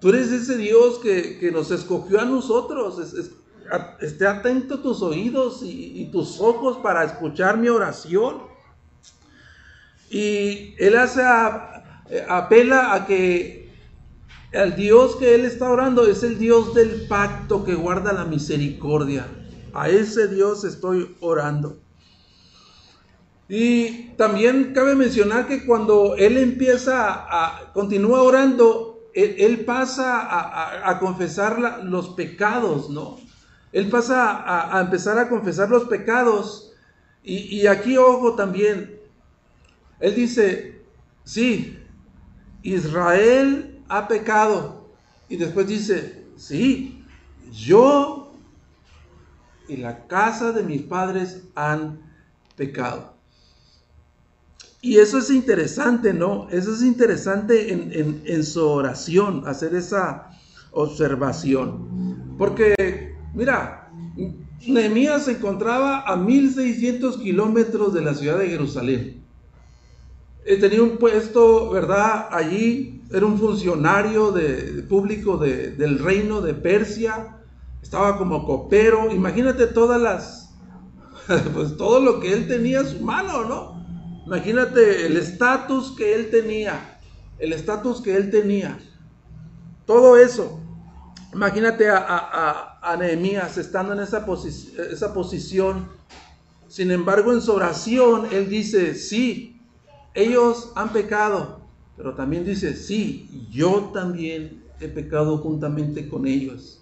Tú 0.00 0.10
eres 0.10 0.30
ese 0.30 0.56
Dios 0.56 1.00
que, 1.00 1.50
nos 1.52 1.72
escogió 1.72 2.20
a 2.20 2.24
nosotros. 2.24 3.00
esté 4.00 4.26
atento 4.26 4.78
tus 4.80 5.02
oídos 5.02 5.62
y, 5.64 6.08
tus 6.12 6.40
ojos 6.40 6.78
para 6.78 7.02
escuchar 7.04 7.58
mi 7.58 7.68
oración. 7.68 8.42
Y 10.08 10.74
él 10.78 10.96
hace 10.96 11.22
apela 12.28 12.94
a 12.94 13.06
que 13.06 13.68
el 14.52 14.76
Dios 14.76 15.16
que 15.16 15.34
él 15.34 15.44
está 15.44 15.70
orando 15.70 16.06
es 16.06 16.22
el 16.22 16.38
Dios 16.38 16.72
del 16.74 17.08
pacto 17.08 17.64
que 17.64 17.74
guarda 17.74 18.12
la 18.12 18.26
misericordia. 18.26 19.26
A 19.74 19.88
ese 19.88 20.28
Dios 20.28 20.64
estoy 20.64 21.16
orando. 21.20 21.78
Y 23.48 24.08
también 24.16 24.72
cabe 24.74 24.94
mencionar 24.94 25.46
que 25.46 25.66
cuando 25.66 26.16
él 26.16 26.38
empieza 26.38 27.26
a, 27.28 27.72
continúa 27.72 28.22
orando, 28.22 29.10
él, 29.14 29.64
pasa 29.66 30.88
a, 30.88 30.98
confesar 30.98 31.84
los 31.84 32.10
pecados, 32.10 32.88
¿no? 32.88 33.18
Él 33.72 33.90
pasa 33.90 34.74
a, 34.74 34.80
empezar 34.80 35.18
a 35.18 35.28
confesar 35.28 35.68
los 35.68 35.84
pecados. 35.84 36.72
Y, 37.22 37.60
y 37.60 37.66
aquí, 37.66 37.98
ojo 37.98 38.34
también, 38.34 38.98
él 40.00 40.14
dice, 40.14 40.80
sí, 41.24 41.78
Israel 42.62 43.82
ha 43.88 44.08
pecado. 44.08 44.88
Y 45.28 45.36
después 45.36 45.66
dice, 45.66 46.26
sí, 46.36 47.04
yo 47.50 48.21
y 49.68 49.76
la 49.76 50.06
casa 50.06 50.52
de 50.52 50.62
mis 50.62 50.82
padres 50.82 51.42
han 51.54 52.00
pecado. 52.56 53.12
Y 54.80 54.98
eso 54.98 55.18
es 55.18 55.30
interesante, 55.30 56.12
¿no? 56.12 56.48
Eso 56.50 56.74
es 56.74 56.82
interesante 56.82 57.72
en, 57.72 58.44
su 58.44 58.66
oración, 58.66 59.44
hacer 59.46 59.76
esa 59.76 60.30
observación. 60.72 62.34
Porque, 62.36 63.14
mira, 63.32 63.88
Nehemías 64.66 65.26
se 65.26 65.32
encontraba 65.32 66.00
a 66.00 66.16
1600 66.16 67.18
kilómetros 67.18 67.94
de 67.94 68.02
la 68.02 68.14
ciudad 68.14 68.38
de 68.38 68.48
Jerusalén. 68.48 69.22
Eh, 70.44 70.56
tenía 70.56 70.82
un 70.82 70.98
puesto, 70.98 71.70
¿verdad? 71.70 72.26
Allí 72.32 73.02
era 73.12 73.24
un 73.24 73.38
funcionario 73.38 74.32
de, 74.32 74.82
público 74.88 75.36
del 75.36 75.98
reino 76.00 76.40
de 76.40 76.54
Persia. 76.54 77.36
Estaba 77.82 78.16
como 78.16 78.46
copero. 78.46 79.10
Imagínate 79.10 79.66
todas 79.66 80.00
las, 80.00 80.54
pues 81.54 81.76
todo 81.76 82.00
lo 82.00 82.20
que 82.20 82.32
él 82.32 82.48
tenía 82.48 82.80
a 82.80 82.84
su 82.84 83.00
mano, 83.00 83.44
¿no? 83.44 83.82
Imagínate 84.26 85.06
el 85.06 85.16
estatus 85.16 85.94
que 85.96 86.14
él 86.14 86.30
tenía, 86.30 87.00
el 87.38 87.52
estatus 87.52 88.00
que 88.00 88.16
él 88.16 88.30
tenía. 88.30 88.78
Todo 89.84 90.16
eso. 90.16 90.60
Imagínate 91.34 91.88
a, 91.90 92.78
a, 92.82 92.96
Nehemías 92.96 93.56
estando 93.58 93.94
en 93.94 94.00
esa, 94.00 94.24
esa 94.90 95.14
posición. 95.14 95.88
Sin 96.68 96.90
embargo, 96.90 97.32
en 97.32 97.40
su 97.40 97.52
oración, 97.52 98.28
él 98.32 98.48
dice, 98.48 98.94
sí, 98.94 99.60
ellos 100.14 100.72
han 100.74 100.90
pecado, 100.90 101.60
pero 101.96 102.14
también 102.14 102.44
dice, 102.44 102.74
sí, 102.76 103.48
yo 103.50 103.90
también 103.94 104.62
he 104.78 104.88
pecado 104.88 105.38
juntamente 105.38 106.08
con 106.08 106.26
ellos. 106.26 106.81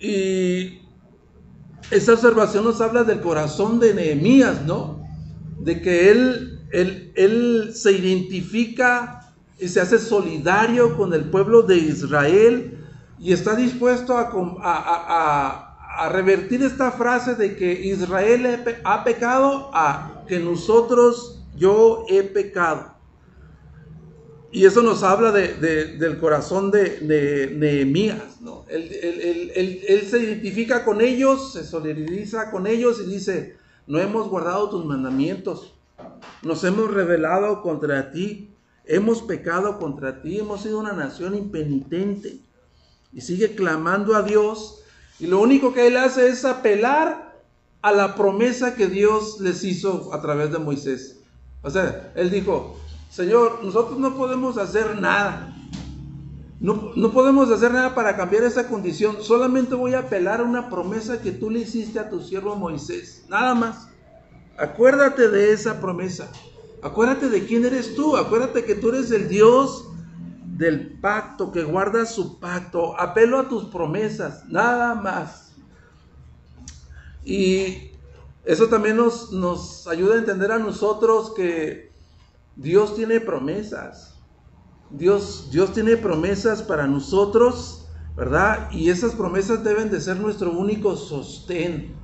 Y 0.00 0.80
esa 1.90 2.14
observación 2.14 2.64
nos 2.64 2.80
habla 2.80 3.04
del 3.04 3.20
corazón 3.20 3.78
de 3.78 3.94
Nehemías, 3.94 4.64
¿no? 4.64 5.00
de 5.60 5.82
que 5.82 6.10
él, 6.10 6.58
él, 6.72 7.72
se 7.74 7.92
identifica 7.92 9.32
y 9.58 9.68
se 9.68 9.80
hace 9.80 9.98
solidario 9.98 10.96
con 10.96 11.12
el 11.12 11.24
pueblo 11.24 11.62
de 11.62 11.76
Israel 11.76 12.78
y 13.18 13.32
está 13.32 13.54
dispuesto 13.54 14.16
a, 14.16 14.30
a, 14.62 16.08
revertir 16.08 16.62
esta 16.62 16.90
frase 16.92 17.34
de 17.34 17.56
que 17.56 17.72
Israel 17.72 18.64
ha 18.84 19.04
pecado 19.04 19.70
a 19.74 20.24
que 20.26 20.40
nosotros, 20.40 21.42
yo 21.56 22.06
he 22.08 22.22
pecado. 22.22 22.94
Y 24.52 24.64
eso 24.64 24.82
nos 24.82 25.02
habla 25.04 25.30
del 25.30 26.18
corazón 26.18 26.70
de, 26.70 27.52
Nehemías. 27.56 28.40
¿no? 28.40 28.64
Él, 28.68 29.52
él, 29.54 30.02
se 30.08 30.18
identifica 30.18 30.84
con 30.84 31.00
ellos, 31.00 31.52
se 31.52 31.64
solidariza 31.64 32.50
con 32.50 32.66
ellos 32.66 33.00
y 33.00 33.10
dice, 33.10 33.56
no 33.86 34.00
hemos 34.00 34.28
guardado 34.28 34.70
tus 34.70 34.84
mandamientos, 34.84 35.74
nos 36.42 36.64
hemos 36.64 36.92
rebelado 36.92 37.62
contra 37.62 38.10
ti, 38.10 38.50
hemos 38.86 39.22
pecado 39.22 39.78
contra 39.78 40.20
ti, 40.20 40.40
hemos 40.40 40.62
sido 40.62 40.80
una 40.80 40.92
nación 40.92 41.36
impenitente. 41.36 42.40
Y 43.12 43.20
sigue 43.20 43.54
clamando 43.54 44.14
a 44.14 44.22
Dios 44.22 44.82
y 45.20 45.26
lo 45.26 45.40
único 45.40 45.74
que 45.74 45.86
él 45.86 45.96
hace 45.96 46.28
es 46.28 46.44
apelar 46.44 47.38
a 47.82 47.92
la 47.92 48.14
promesa 48.14 48.74
que 48.74 48.86
Dios 48.86 49.40
les 49.40 49.62
hizo 49.64 50.12
a 50.12 50.20
través 50.20 50.50
de 50.50 50.58
Moisés. 50.58 51.20
O 51.62 51.70
sea, 51.70 52.12
él 52.14 52.30
dijo, 52.30 52.78
Señor, 53.10 53.64
nosotros 53.64 53.98
no 53.98 54.16
podemos 54.16 54.56
hacer 54.56 55.00
nada. 55.00 55.52
No, 56.60 56.92
no, 56.94 57.10
podemos 57.10 57.50
hacer 57.50 57.72
nada 57.72 57.92
para 57.92 58.16
cambiar 58.16 58.44
esa 58.44 58.68
condición. 58.68 59.16
Solamente 59.20 59.74
voy 59.74 59.94
a 59.94 60.00
apelar 60.00 60.40
a 60.40 60.44
una 60.44 60.70
promesa 60.70 61.20
que 61.20 61.32
tú 61.32 61.50
le 61.50 61.60
hiciste 61.60 61.98
a 61.98 62.08
tu 62.08 62.20
siervo 62.22 62.54
Moisés. 62.54 63.24
Nada 63.28 63.54
más. 63.54 63.88
Acuérdate 64.56 65.28
de 65.28 65.52
esa 65.52 65.80
promesa. 65.80 66.30
Acuérdate 66.82 67.28
de 67.28 67.44
quién 67.46 67.64
eres 67.64 67.96
tú. 67.96 68.16
Acuérdate 68.16 68.64
que 68.64 68.76
tú 68.76 68.90
eres 68.90 69.10
el 69.10 69.28
Dios 69.28 69.88
del 70.56 71.00
pacto, 71.00 71.50
que 71.50 71.64
guarda 71.64 72.06
su 72.06 72.38
pacto. 72.38 72.98
Apelo 73.00 73.40
a 73.40 73.48
tus 73.48 73.64
promesas. 73.64 74.44
Nada 74.48 74.94
más. 74.94 75.52
Y 77.24 77.90
eso 78.44 78.68
también 78.68 78.96
nos, 78.96 79.32
nos 79.32 79.88
ayuda 79.88 80.14
a 80.14 80.18
entender 80.18 80.52
a 80.52 80.60
nosotros 80.60 81.32
que 81.34 81.89
Dios 82.56 82.94
tiene 82.94 83.20
promesas. 83.20 84.18
Dios, 84.90 85.48
Dios 85.52 85.72
tiene 85.72 85.96
promesas 85.96 86.62
para 86.62 86.86
nosotros, 86.86 87.86
¿verdad? 88.16 88.70
Y 88.72 88.90
esas 88.90 89.14
promesas 89.14 89.62
deben 89.62 89.90
de 89.90 90.00
ser 90.00 90.16
nuestro 90.18 90.52
único 90.52 90.96
sostén. 90.96 91.94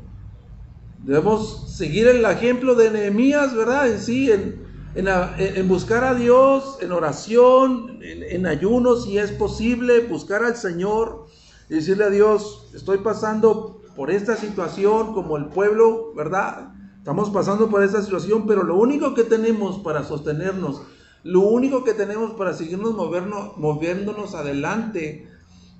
Debemos 1.05 1.77
seguir 1.77 2.07
el 2.07 2.25
ejemplo 2.25 2.75
de 2.75 2.91
Nehemías, 2.91 3.55
¿verdad? 3.55 3.89
En 3.91 4.01
sí, 4.01 4.31
en, 4.31 4.65
en, 4.95 5.69
buscar 5.69 6.05
a 6.05 6.15
Dios, 6.15 6.79
en 6.81 6.93
oración, 6.93 7.99
en, 8.03 8.23
en 8.23 8.47
ayuno, 8.47 8.97
si 8.97 9.19
es 9.19 9.33
posible, 9.33 10.01
buscar 10.01 10.45
al 10.45 10.57
Señor 10.57 11.27
y 11.69 11.75
decirle 11.75 12.05
a 12.05 12.11
Dios, 12.11 12.71
estoy 12.75 12.99
pasando 12.99 13.83
por 13.97 14.11
esta 14.11 14.37
situación 14.37 15.13
como 15.13 15.37
el 15.37 15.47
pueblo, 15.47 16.13
¿verdad? 16.15 16.76
Estamos 17.07 17.31
pasando 17.31 17.71
por 17.71 17.85
esta 17.85 18.03
situación, 18.03 18.49
pero 18.49 18.65
lo 18.65 18.75
único 18.75 19.15
que 19.15 19.23
tenemos 19.23 19.79
para 19.79 20.03
sostenernos 20.03 20.83
lo 21.23 21.43
único 21.43 21.85
que 21.85 21.95
tenemos 21.95 22.33
para 22.33 22.53
seguirnos 22.53 22.95
movernos, 22.95 23.57
moviéndonos 23.59 24.35
adelante 24.35 25.31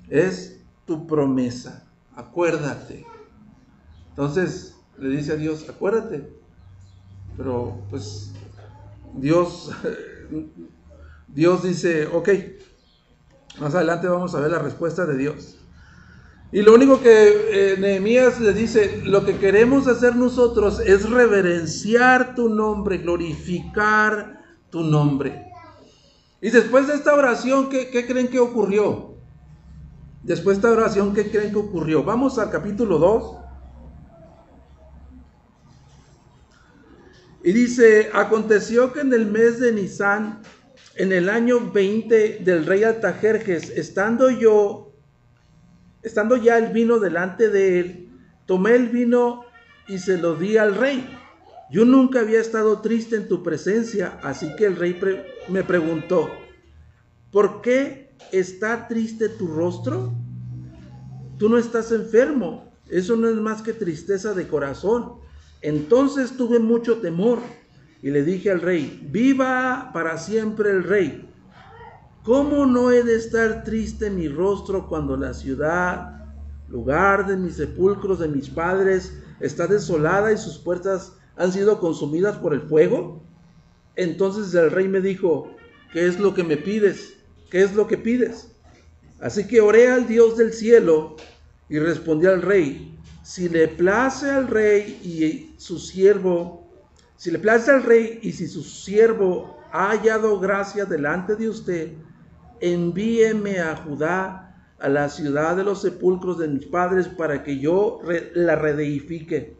es 0.09 0.61
tu 0.85 1.09
promesa. 1.09 1.85
Acuérdate. 2.15 3.05
Entonces 4.11 4.77
le 4.99 5.17
dice 5.17 5.33
a 5.33 5.37
Dios, 5.37 5.69
acuérdate. 5.69 6.33
Pero 7.37 7.77
pues 7.91 8.31
Dios, 9.15 9.73
Dios 11.27 11.65
dice, 11.65 12.07
ok, 12.07 12.29
más 13.61 13.75
adelante 13.75 14.07
vamos 14.07 14.33
a 14.37 14.41
ver 14.41 14.53
la 14.53 14.61
respuesta 14.61 15.07
de 15.07 15.17
Dios. 15.17 15.59
Y 16.57 16.63
lo 16.63 16.73
único 16.73 17.03
que 17.03 17.75
eh, 17.75 17.77
Nehemías 17.77 18.41
le 18.41 18.55
dice, 18.55 19.03
lo 19.05 19.27
que 19.27 19.37
queremos 19.37 19.87
hacer 19.89 20.17
nosotros 20.17 20.81
es 20.81 21.07
reverenciar 21.07 22.35
tu 22.35 22.49
nombre, 22.49 22.97
glorificar 22.97 24.43
tu 24.71 24.83
nombre. 24.83 25.53
Y 26.41 26.49
después 26.49 26.87
de 26.87 26.95
esta 26.95 27.15
oración, 27.15 27.69
¿qué, 27.69 28.07
creen 28.07 28.29
que 28.29 28.39
ocurrió? 28.39 29.17
Después 30.23 30.57
de 30.57 30.61
esta 30.67 30.71
oración, 30.71 31.13
¿qué 31.13 31.31
creen 31.31 31.51
que 31.51 31.59
ocurrió? 31.59 32.03
Vamos 32.03 32.39
al 32.39 32.51
capítulo 32.51 32.99
2. 33.01 33.37
Y 37.45 37.53
dice, 37.53 38.09
aconteció 38.15 38.95
que 38.95 39.01
en 39.01 39.13
el 39.13 39.27
mes 39.27 39.61
de 39.61 39.73
Nisan, 39.73 40.41
en 40.95 41.13
el 41.13 41.29
año 41.29 41.71
20 41.71 42.39
del 42.39 42.65
rey 42.65 42.83
Altajerjes, 42.83 43.69
estando 43.77 44.31
yo, 44.31 44.86
estando 46.07 46.37
ya 46.37 46.57
el 46.57 46.73
vino 46.73 47.01
delante 47.01 47.51
de 47.51 47.81
él, 47.81 48.09
tomé 48.47 48.77
el 48.77 48.89
vino 48.89 49.45
y 49.89 49.99
se 49.99 50.17
lo 50.17 50.37
di 50.37 50.57
al 50.57 50.77
rey. 50.77 51.05
Yo 51.69 51.85
nunca 51.85 52.21
había 52.21 52.41
estado 52.41 52.81
triste 52.81 53.17
en 53.17 53.27
tu 53.27 53.43
presencia, 53.43 54.21
así 54.23 54.55
que 54.55 54.67
el 54.67 54.77
rey 54.77 55.01
me 55.49 55.65
preguntó, 55.65 56.31
¿por 57.33 57.61
qué 57.61 58.15
está 58.31 58.87
triste 58.87 59.29
tu 59.29 59.49
rostro? 59.49 60.13
Tú 61.39 61.49
no 61.49 61.59
estás 61.59 61.91
enfermo, 61.91 62.73
eso 62.89 63.17
no 63.17 63.29
es 63.29 63.35
más 63.35 63.63
que 63.63 63.73
tristeza 63.73 64.33
de 64.33 64.47
corazón. 64.47 65.15
Entonces 65.61 66.37
tuve 66.37 66.61
mucho 66.61 66.99
temor 66.99 67.41
y 68.01 68.11
le 68.13 68.23
dije 68.23 68.53
al 68.53 68.61
rey, 68.61 69.05
viva 69.11 69.91
para 69.93 70.19
siempre 70.19 70.71
el 70.71 70.85
rey. 70.85 71.29
¿Cómo 72.27 72.67
no 72.67 72.91
he 72.91 73.05
de 73.05 73.15
estar 73.15 73.63
triste 73.63 74.11
mi 74.11 74.27
rostro 74.27 74.89
cuando 74.89 75.17
la 75.17 75.33
ciudad, 75.33 76.27
lugar 76.69 77.25
de 77.29 77.37
mis 77.37 77.55
sepulcros 77.55 78.19
de 78.19 78.27
mis 78.27 78.51
padres, 78.51 79.13
está 79.39 79.69
desolada 79.69 80.33
y 80.33 80.37
sus 80.37 80.59
puertas 80.59 81.13
han 81.37 81.53
sido 81.53 81.79
consumidas 81.79 82.37
por 82.39 82.53
el 82.53 82.63
fuego? 82.63 83.23
Entonces 83.95 84.53
el 84.55 84.73
rey 84.73 84.89
me 84.89 85.01
dijo, 85.01 85.55
¿qué 85.93 86.09
es 86.09 86.19
lo 86.19 86.35
que 86.35 86.43
me 86.43 86.57
pides? 86.57 87.15
¿Qué 87.49 87.63
es 87.63 87.77
lo 87.77 87.87
que 87.87 87.97
pides? 87.97 88.51
Así 89.21 89.47
que 89.47 89.61
oré 89.61 89.89
al 89.89 90.09
Dios 90.09 90.37
del 90.37 90.53
cielo 90.53 91.15
y 91.69 91.79
respondí 91.79 92.27
al 92.27 92.43
rey, 92.43 92.99
si 93.23 93.49
le 93.49 93.69
place 93.69 94.29
al 94.29 94.49
rey 94.49 95.01
y 95.05 95.55
su 95.61 95.79
siervo, 95.79 96.69
si 97.17 97.31
le 97.31 97.39
place 97.39 97.71
al 97.71 97.85
rey 97.85 98.19
y 98.21 98.33
si 98.33 98.49
su 98.49 98.65
siervo 98.65 99.59
ha 99.71 99.91
hallado 99.91 100.41
gracia 100.41 100.87
delante 100.87 101.37
de 101.37 101.49
usted, 101.49 101.93
envíeme 102.61 103.61
a 103.61 103.77
Judá, 103.77 104.55
a 104.79 104.89
la 104.89 105.09
ciudad 105.09 105.57
de 105.57 105.65
los 105.65 105.83
sepulcros 105.83 106.39
de 106.39 106.49
mis 106.49 106.67
padres, 106.67 107.09
para 107.09 107.43
que 107.43 107.59
yo 107.59 108.01
la 108.35 108.57
redeifique. 108.57 109.57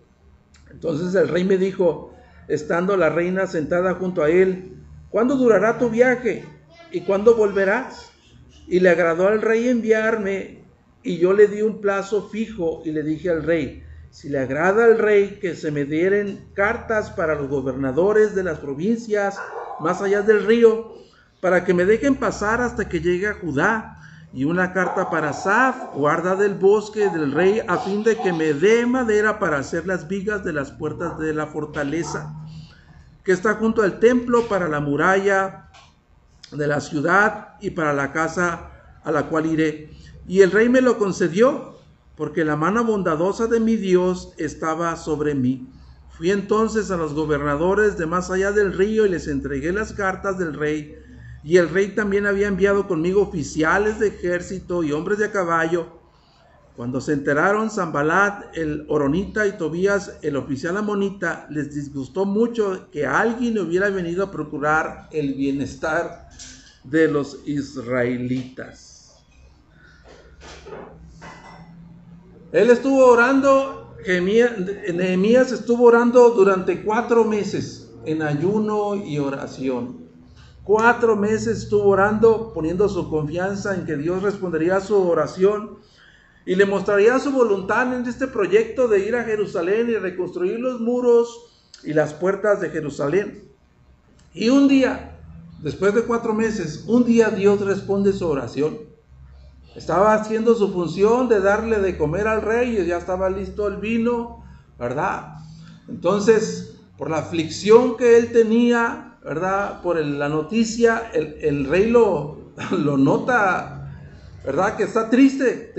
Entonces 0.71 1.15
el 1.15 1.29
rey 1.29 1.45
me 1.45 1.59
dijo, 1.59 2.15
estando 2.49 2.97
la 2.97 3.09
reina 3.09 3.47
sentada 3.47 3.95
junto 3.95 4.23
a 4.23 4.31
él, 4.31 4.77
¿cuándo 5.11 5.37
durará 5.37 5.79
tu 5.79 5.91
viaje? 5.91 6.45
¿Y 6.93 7.01
cuándo 7.03 7.35
volverás? 7.35 8.13
Y 8.69 8.81
le 8.81 8.91
agradó 8.91 9.29
al 9.29 9.43
rey 9.43 9.69
enviarme 9.69 10.65
y 11.03 11.19
yo 11.19 11.33
le 11.33 11.47
di 11.47 11.63
un 11.63 11.81
plazo 11.81 12.29
fijo 12.29 12.83
y 12.85 12.91
le 12.91 13.03
dije 13.03 13.31
al 13.31 13.45
rey, 13.45 13.85
si 14.11 14.29
le 14.29 14.39
agrada 14.39 14.85
al 14.85 14.99
rey 14.99 15.39
que 15.41 15.55
se 15.55 15.71
me 15.71 15.85
dieran 15.85 16.49
cartas 16.55 17.11
para 17.11 17.35
los 17.35 17.49
gobernadores 17.49 18.35
de 18.35 18.43
las 18.43 18.59
provincias 18.59 19.39
más 19.79 20.03
allá 20.03 20.23
del 20.23 20.45
río, 20.45 20.95
para 21.41 21.65
que 21.65 21.75
me 21.75 21.85
dejen 21.85 22.17
pasar 22.17 22.61
hasta 22.61 22.89
que 22.89 23.01
llegue 23.01 23.29
a 23.29 23.35
Judá, 23.35 23.93
y 24.33 24.45
una 24.45 24.73
carta 24.73 25.09
para 25.09 25.33
Saf, 25.33 25.95
guarda 25.95 26.37
del 26.37 26.55
bosque 26.55 27.09
del 27.09 27.33
rey, 27.33 27.63
a 27.67 27.79
fin 27.79 28.03
de 28.03 28.17
que 28.19 28.33
me 28.33 28.53
dé 28.53 28.85
madera 28.85 29.39
para 29.39 29.59
hacer 29.59 29.87
las 29.87 30.09
vigas 30.09 30.45
de 30.45 30.53
las 30.53 30.73
puertas 30.73 31.19
de 31.19 31.33
la 31.33 31.47
fortaleza, 31.47 32.35
que 33.25 33.33
está 33.33 33.55
junto 33.55 33.83
al 33.83 33.99
templo 33.99 34.47
para 34.49 34.69
la 34.69 34.81
muralla 34.81 35.71
de 36.53 36.67
la 36.67 36.81
ciudad 36.81 37.55
y 37.61 37.71
para 37.71 37.93
la 37.93 38.13
casa 38.13 38.71
a 39.03 39.11
la 39.11 39.29
cual 39.29 39.47
iré 39.47 39.97
y 40.29 40.43
el 40.43 40.51
rey 40.51 40.69
me 40.69 40.81
lo 40.81 40.99
concedió, 40.99 41.77
porque 42.17 42.45
la 42.45 42.57
mano 42.57 42.85
bondadosa 42.85 43.47
de 43.47 43.61
mi 43.61 43.77
Dios 43.77 44.33
estaba 44.39 44.97
sobre 44.97 45.35
mí. 45.35 45.69
Fui 46.11 46.31
entonces 46.31 46.91
a 46.91 46.97
los 46.97 47.15
gobernadores 47.15 47.99
de 47.99 48.07
más 48.07 48.31
allá 48.31 48.51
del 48.53 48.73
río 48.73 49.07
y 49.07 49.11
les 49.11 49.29
entregué 49.29 49.73
las 49.73 49.93
cartas 49.93 50.39
del 50.39 50.55
rey. 50.55 50.99
Y 51.47 51.59
el 51.59 51.69
rey 51.69 51.95
también 51.95 52.27
había 52.27 52.49
enviado 52.49 52.89
conmigo 52.89 53.23
oficiales 53.23 54.01
de 54.01 54.09
ejército 54.09 54.83
y 54.83 54.91
hombres 54.91 55.19
de 55.19 55.27
a 55.27 55.31
caballo. 55.31 55.87
Cuando 56.75 57.01
se 57.01 57.13
enteraron 57.13 57.71
Zambalat, 57.71 58.57
el 58.57 58.85
Oronita 58.89 59.47
y 59.47 59.57
Tobías, 59.57 60.19
el 60.23 60.35
oficial 60.37 60.77
amonita, 60.77 61.47
les 61.49 61.73
disgustó 61.73 62.25
mucho 62.25 62.89
que 62.91 63.07
alguien 63.07 63.61
hubiera 63.61 63.91
venido 63.91 64.25
a 64.25 64.33
procurar 64.33 65.09
el 65.13 65.35
bienestar 65.35 66.29
de 66.83 67.07
los 67.07 67.39
israelitas. 67.47 69.25
Él 72.51 72.71
estuvo 72.71 73.07
orando, 73.07 73.95
Nehemías 74.05 75.53
estuvo 75.53 75.85
orando 75.85 76.31
durante 76.31 76.83
cuatro 76.83 77.23
meses 77.23 77.89
en 78.05 78.23
ayuno 78.23 78.97
y 78.97 79.21
oración. 79.21 80.06
Cuatro 80.67 81.15
meses 81.15 81.59
estuvo 81.59 81.91
orando, 81.91 82.53
poniendo 82.53 82.89
su 82.89 83.09
confianza 83.09 83.77
en 83.77 83.87
que 83.87 83.97
Dios 83.97 84.25
respondería 84.25 84.79
a 84.79 84.81
su 84.81 85.01
oración 85.01 85.79
y 86.45 86.57
le 86.57 86.67
mostraría 86.67 87.21
su 87.21 87.31
voluntad 87.31 87.95
en 87.95 88.05
este 88.05 88.27
proyecto 88.27 88.89
de 88.89 89.07
ir 89.07 89.15
a 89.15 89.23
Jerusalén 89.23 89.89
y 89.89 89.95
reconstruir 89.95 90.59
los 90.59 90.81
muros 90.81 91.53
y 91.85 91.93
las 91.93 92.15
puertas 92.15 92.61
de 92.61 92.71
Jerusalén. 92.71 93.49
Y 94.35 94.49
un 94.49 94.67
día, 94.67 95.17
después 95.63 95.95
de 95.95 96.03
cuatro 96.03 96.35
meses, 96.35 96.83
un 96.89 97.05
día 97.05 97.31
Dios 97.31 97.61
responde 97.61 98.13
su 98.13 98.27
oración. 98.27 98.77
Estaba 99.77 100.15
haciendo 100.15 100.57
su 100.57 100.73
función 100.73 101.29
de 101.29 101.39
darle 101.39 101.79
de 101.79 101.97
comer 101.97 102.27
al 102.27 102.43
rey 102.43 102.77
y 102.77 102.87
ya 102.87 102.99
estaba 102.99 103.31
listo 103.31 103.69
el 103.69 103.77
vino, 103.77 104.43
¿verdad? 104.81 105.37
Entonces, 105.87 106.75
por 106.99 107.09
la 107.09 107.19
aflicción 107.19 107.97
que 107.97 108.19
él 108.19 108.33
tenía, 108.33 109.16
¿verdad? 109.27 109.83
Por 109.83 109.99
la 109.99 110.29
noticia, 110.29 111.11
el, 111.13 111.67
rey 111.67 111.91
lo, 111.91 112.53
lo 112.71 112.97
nota, 112.97 113.93
¿verdad? 114.45 114.77
Que 114.77 114.85
está 114.85 115.11
triste. 115.11 115.75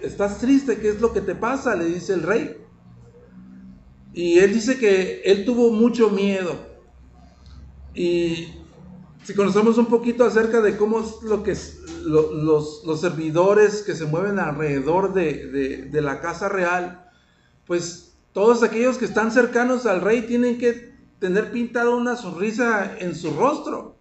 Estás 0.00 0.38
triste, 0.38 0.78
¿qué 0.78 0.90
es 0.90 1.00
lo 1.00 1.12
que 1.12 1.20
te 1.20 1.34
pasa? 1.34 1.74
Le 1.74 1.86
dice 1.86 2.14
el 2.14 2.22
rey. 2.22 2.56
Y 4.14 4.38
él 4.38 4.54
dice 4.54 4.78
que 4.78 5.22
él 5.24 5.44
tuvo 5.44 5.72
mucho 5.72 6.10
miedo. 6.10 6.54
Y 7.94 8.48
si 9.24 9.34
conocemos 9.34 9.76
un 9.76 9.86
poquito 9.86 10.24
acerca 10.24 10.60
de 10.60 10.76
cómo 10.76 11.00
es 11.00 11.22
lo 11.22 11.42
que 11.42 11.56
los, 12.04 12.84
los, 12.84 13.00
servidores 13.00 13.82
que 13.82 13.94
se 13.94 14.04
mueven 14.06 14.38
alrededor 14.38 15.14
de, 15.14 15.88
de, 15.90 16.00
la 16.00 16.20
casa 16.20 16.48
real, 16.48 17.10
pues 17.66 18.14
todos 18.32 18.62
aquellos 18.62 18.98
que 18.98 19.04
están 19.04 19.32
cercanos 19.32 19.86
al 19.86 20.00
rey 20.00 20.22
tienen 20.22 20.58
que 20.58 20.91
tener 21.22 21.52
pintada 21.52 21.90
una 21.90 22.16
sonrisa 22.16 22.98
en 22.98 23.14
su 23.14 23.30
rostro. 23.30 23.96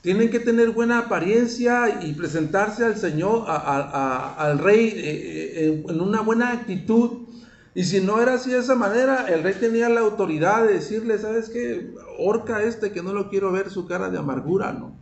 Tienen 0.00 0.30
que 0.30 0.40
tener 0.40 0.70
buena 0.70 1.00
apariencia 1.00 2.00
y 2.02 2.14
presentarse 2.14 2.86
al 2.86 2.96
Señor, 2.96 3.44
al 3.46 4.58
rey 4.58 4.94
eh, 4.96 5.52
eh, 5.56 5.84
en 5.86 6.00
una 6.00 6.22
buena 6.22 6.52
actitud 6.52 7.28
y 7.74 7.84
si 7.84 8.00
no 8.00 8.18
era 8.18 8.34
así 8.34 8.50
de 8.50 8.60
esa 8.60 8.74
manera, 8.74 9.26
el 9.28 9.42
rey 9.42 9.54
tenía 9.60 9.90
la 9.90 10.00
autoridad 10.00 10.64
de 10.64 10.72
decirle, 10.72 11.18
¿sabes 11.18 11.50
qué? 11.50 11.94
Orca 12.18 12.62
este 12.62 12.92
que 12.92 13.02
no 13.02 13.12
lo 13.12 13.28
quiero 13.28 13.52
ver 13.52 13.68
su 13.70 13.86
cara 13.86 14.08
de 14.08 14.18
amargura, 14.18 14.72
¿no? 14.72 14.96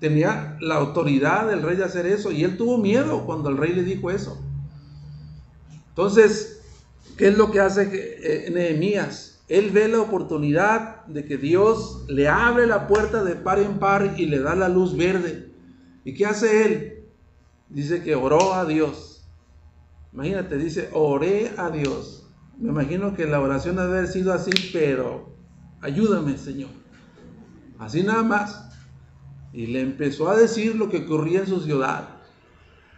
Tenía 0.00 0.56
la 0.60 0.76
autoridad 0.76 1.46
del 1.46 1.62
rey 1.62 1.76
de 1.76 1.84
hacer 1.84 2.06
eso 2.06 2.32
y 2.32 2.42
él 2.42 2.56
tuvo 2.56 2.78
miedo 2.78 3.26
cuando 3.26 3.50
el 3.50 3.58
rey 3.58 3.74
le 3.74 3.82
dijo 3.82 4.10
eso. 4.10 4.42
Entonces, 5.90 6.62
¿qué 7.18 7.28
es 7.28 7.36
lo 7.36 7.50
que 7.50 7.60
hace 7.60 7.88
eh, 7.92 8.50
Nehemías? 8.50 9.35
Él 9.48 9.70
ve 9.70 9.88
la 9.88 10.00
oportunidad 10.00 11.06
de 11.06 11.24
que 11.24 11.36
Dios 11.36 12.04
le 12.08 12.28
abre 12.28 12.66
la 12.66 12.86
puerta 12.88 13.22
de 13.22 13.36
par 13.36 13.58
en 13.60 13.78
par 13.78 14.14
y 14.16 14.26
le 14.26 14.40
da 14.40 14.54
la 14.54 14.68
luz 14.68 14.96
verde. 14.96 15.52
¿Y 16.04 16.14
qué 16.14 16.26
hace 16.26 16.64
él? 16.64 17.04
Dice 17.68 18.02
que 18.02 18.14
oró 18.14 18.54
a 18.54 18.64
Dios 18.64 19.16
Imagínate, 20.16 20.56
dice, 20.56 20.88
oré 20.94 21.52
a 21.58 21.68
Dios. 21.68 22.26
Me 22.58 22.70
imagino 22.70 23.14
que 23.14 23.26
la 23.26 23.38
oración 23.38 23.76
debe 23.76 23.98
haber 23.98 24.08
sido 24.08 24.32
así, 24.32 24.50
pero 24.72 25.36
ayúdame, 25.82 26.38
Señor. 26.38 26.70
Así 27.78 28.02
nada 28.02 28.22
más. 28.22 28.70
Y 29.52 29.66
le 29.66 29.82
empezó 29.82 30.30
a 30.30 30.36
decir 30.38 30.74
lo 30.74 30.88
que 30.88 31.04
ocurría 31.04 31.40
en 31.40 31.46
su 31.46 31.60
ciudad, 31.60 32.08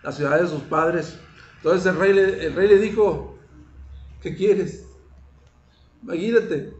la 0.05 0.13
ciudad 0.13 0.41
de 0.41 0.47
sus 0.47 0.63
padres. 0.63 1.19
Entonces 1.57 1.87
el 1.87 1.99
rey, 1.99 2.11
el 2.17 2.55
rey 2.55 2.69
le 2.69 2.79
dijo, 2.79 3.37
¿Qué 4.23 4.37
quieres? 4.37 4.87
Imagínate. 6.03 6.75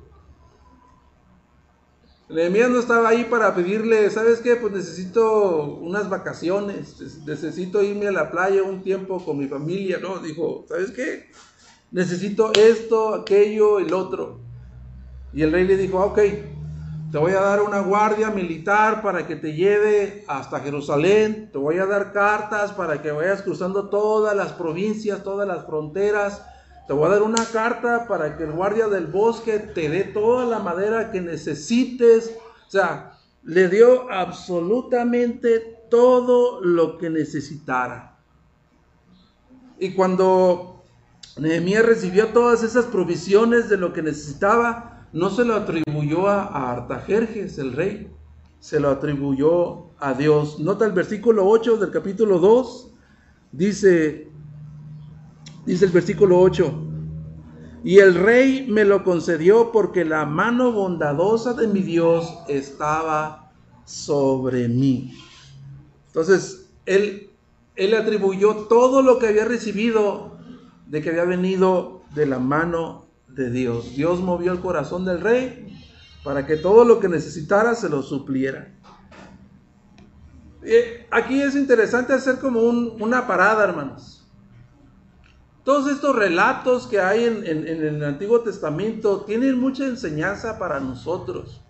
Nehemías 2.29 2.69
no 2.69 2.79
estaba 2.79 3.09
ahí 3.09 3.25
para 3.25 3.55
pedirle, 3.55 4.11
¿sabes 4.11 4.41
qué? 4.41 4.57
Pues 4.57 4.75
necesito 4.75 5.65
unas 5.81 6.11
vacaciones, 6.11 7.01
necesito 7.25 7.83
irme 7.83 8.07
a 8.09 8.13
la 8.13 8.31
playa 8.31 8.63
un 8.63 8.83
tiempo 8.83 9.25
con 9.25 9.39
mi 9.39 9.49
familia, 9.49 9.99
¿no? 9.99 10.19
Dijo, 10.19 10.67
¿sabes 10.69 10.91
qué? 10.91 11.31
Necesito 11.91 12.53
esto, 12.53 13.15
aquello, 13.15 13.79
el 13.79 13.95
otro. 13.95 14.41
Y 15.33 15.41
el 15.41 15.53
rey 15.53 15.67
le 15.67 15.79
dijo, 15.79 15.99
ok, 16.01 16.19
te 17.11 17.17
voy 17.17 17.33
a 17.33 17.41
dar 17.41 17.63
una 17.63 17.81
guardia 17.81 18.31
militar 18.31 19.01
para 19.01 19.27
que 19.27 19.35
te 19.35 19.55
lleve 19.55 20.25
hasta 20.29 20.61
Jerusalén, 20.61 21.49
te 21.51 21.57
voy 21.57 21.79
a 21.79 21.87
dar 21.87 22.13
cartas 22.13 22.73
para 22.73 23.01
que 23.01 23.11
vayas 23.11 23.41
cruzando 23.41 23.89
todas 23.89 24.37
las 24.37 24.53
provincias, 24.53 25.23
todas 25.23 25.49
las 25.49 25.65
fronteras, 25.65 26.43
te 26.89 26.95
voy 26.95 27.07
a 27.07 27.11
dar 27.11 27.23
una 27.23 27.45
carta 27.45 28.07
para 28.09 28.39
que 28.39 28.45
el 28.45 28.53
guardia 28.53 28.89
del 28.89 29.07
bosque 29.09 29.59
te 29.59 29.91
dé 29.91 30.05
toda 30.05 30.47
la 30.47 30.59
madera 30.59 31.13
que 31.13 31.21
necesites. 31.21 32.35
O 32.67 32.71
sea, 32.71 33.13
le 33.43 33.69
dio 33.69 34.11
absolutamente 34.11 35.85
todo 35.91 36.63
lo 36.63 36.97
que 36.97 37.11
necesitara. 37.11 38.17
Y 39.79 39.93
cuando 39.93 40.83
Nehemías 41.37 41.85
recibió 41.85 42.29
todas 42.29 42.63
esas 42.63 42.87
provisiones 42.87 43.69
de 43.69 43.77
lo 43.77 43.93
que 43.93 44.03
necesitaba, 44.03 45.07
no 45.13 45.29
se 45.29 45.45
lo 45.45 45.57
atribuyó 45.57 46.27
a, 46.27 46.73
Artajerjes, 46.73 47.59
el 47.59 47.75
rey, 47.75 48.11
se 48.61 48.81
lo 48.81 48.89
atribuyó 48.89 49.91
a 49.99 50.15
Dios. 50.15 50.59
Nota 50.59 50.87
el 50.87 50.93
versículo 50.93 51.47
8 51.47 51.77
del 51.77 51.91
capítulo 51.91 52.39
2, 52.39 52.95
dice, 53.53 54.28
dice 55.69 55.85
el 55.85 55.93
versículo 55.93 56.41
8, 56.41 56.85
y 57.85 57.99
el 57.99 58.15
rey 58.15 58.67
me 58.69 58.85
lo 58.85 59.05
concedió 59.05 59.71
porque 59.71 60.05
la 60.05 60.25
mano 60.25 60.73
bondadosa 60.73 61.53
de 61.53 61.69
mi 61.69 61.83
Dios 61.83 62.39
estaba 62.49 63.53
sobre 63.85 64.67
mí. 64.69 65.15
Entonces, 66.07 66.71
él, 66.87 67.31
él 67.77 67.95
atribuyó 67.95 68.67
todo 68.67 69.03
lo 69.03 69.19
que 69.19 69.29
había 69.29 69.45
recibido 69.45 70.39
de 70.87 71.03
que 71.03 71.11
había 71.11 71.25
venido 71.25 72.03
de 72.15 72.27
la 72.27 72.39
mano 72.39 73.07
de 73.29 73.51
Dios. 73.51 73.95
Dios 73.95 74.21
movió 74.21 74.53
el 74.53 74.61
corazón 74.61 75.05
del 75.05 75.21
rey 75.21 75.79
para 76.25 76.47
que 76.47 76.57
todo 76.57 76.85
lo 76.85 76.99
que 76.99 77.09
necesitara 77.09 77.75
se 77.75 77.91
lo 77.91 78.03
supliera. 78.03 78.75
Eh, 80.63 81.07
aquí 81.11 81.41
es 81.41 81.55
interesante 81.55 82.15
hacer 82.15 82.39
como 82.39 82.61
una 82.61 83.27
parada, 83.27 83.65
hermanos. 83.65 84.18
Todos 85.69 85.93
estos 85.93 86.17
relatos 86.17 86.87
que 86.87 86.99
hay 86.99 87.25
en, 87.27 87.45
el 87.47 88.03
Antiguo 88.03 88.41
Testamento 88.41 89.27
tienen 89.27 89.59
mucha 89.59 89.85
enseñanza 89.85 90.59
para 90.59 90.81
nosotros. 90.81 91.61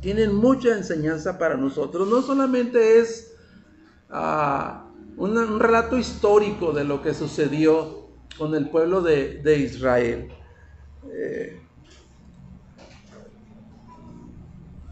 Tienen 0.00 0.34
mucha 0.34 0.76
enseñanza 0.76 1.38
para 1.38 1.56
nosotros. 1.56 2.08
No 2.08 2.20
solamente 2.20 2.98
es 2.98 3.32
ah, 4.10 4.88
un, 5.16 5.60
relato 5.60 5.96
histórico 5.96 6.72
de 6.72 6.82
lo 6.82 7.00
que 7.00 7.14
sucedió 7.14 8.08
con 8.36 8.56
el 8.56 8.70
pueblo 8.70 9.00
de, 9.02 9.56
Israel. 9.56 10.26
Eh, 11.08 11.60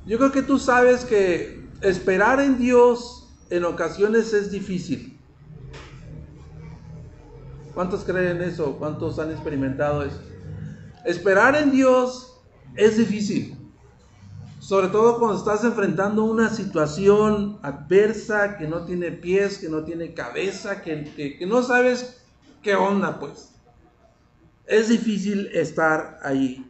yo 0.06 0.18
creo 0.18 0.30
que 0.30 0.42
tú 0.42 0.60
sabes 0.60 1.04
que 1.04 1.66
esperar 1.80 2.38
en 2.38 2.58
Dios 2.58 3.28
en 3.50 3.64
ocasiones 3.64 4.32
es 4.32 4.52
difícil. 4.52 5.13
¿Cuántos 7.74 8.04
creen 8.04 8.40
eso? 8.40 8.76
¿Cuántos 8.78 9.18
han 9.18 9.32
experimentado 9.32 10.04
eso? 10.04 10.20
Esperar 11.04 11.56
en 11.56 11.72
Dios 11.72 12.40
es 12.76 12.96
difícil. 12.96 13.58
Sobre 14.60 14.88
todo 14.88 15.18
cuando 15.18 15.36
estás 15.36 15.64
enfrentando 15.64 16.24
una 16.24 16.48
situación 16.48 17.58
adversa 17.62 18.56
que 18.56 18.66
no 18.66 18.86
tiene 18.86 19.10
pies, 19.10 19.58
que 19.58 19.68
no 19.68 19.84
tiene 19.84 20.14
cabeza, 20.14 20.80
que, 20.80 21.36
que 21.38 21.46
no 21.46 21.62
sabes 21.62 22.22
qué 22.62 22.74
onda, 22.74 23.18
pues. 23.18 23.50
Es 24.66 24.88
difícil 24.88 25.48
estar 25.52 26.18
ahí, 26.22 26.64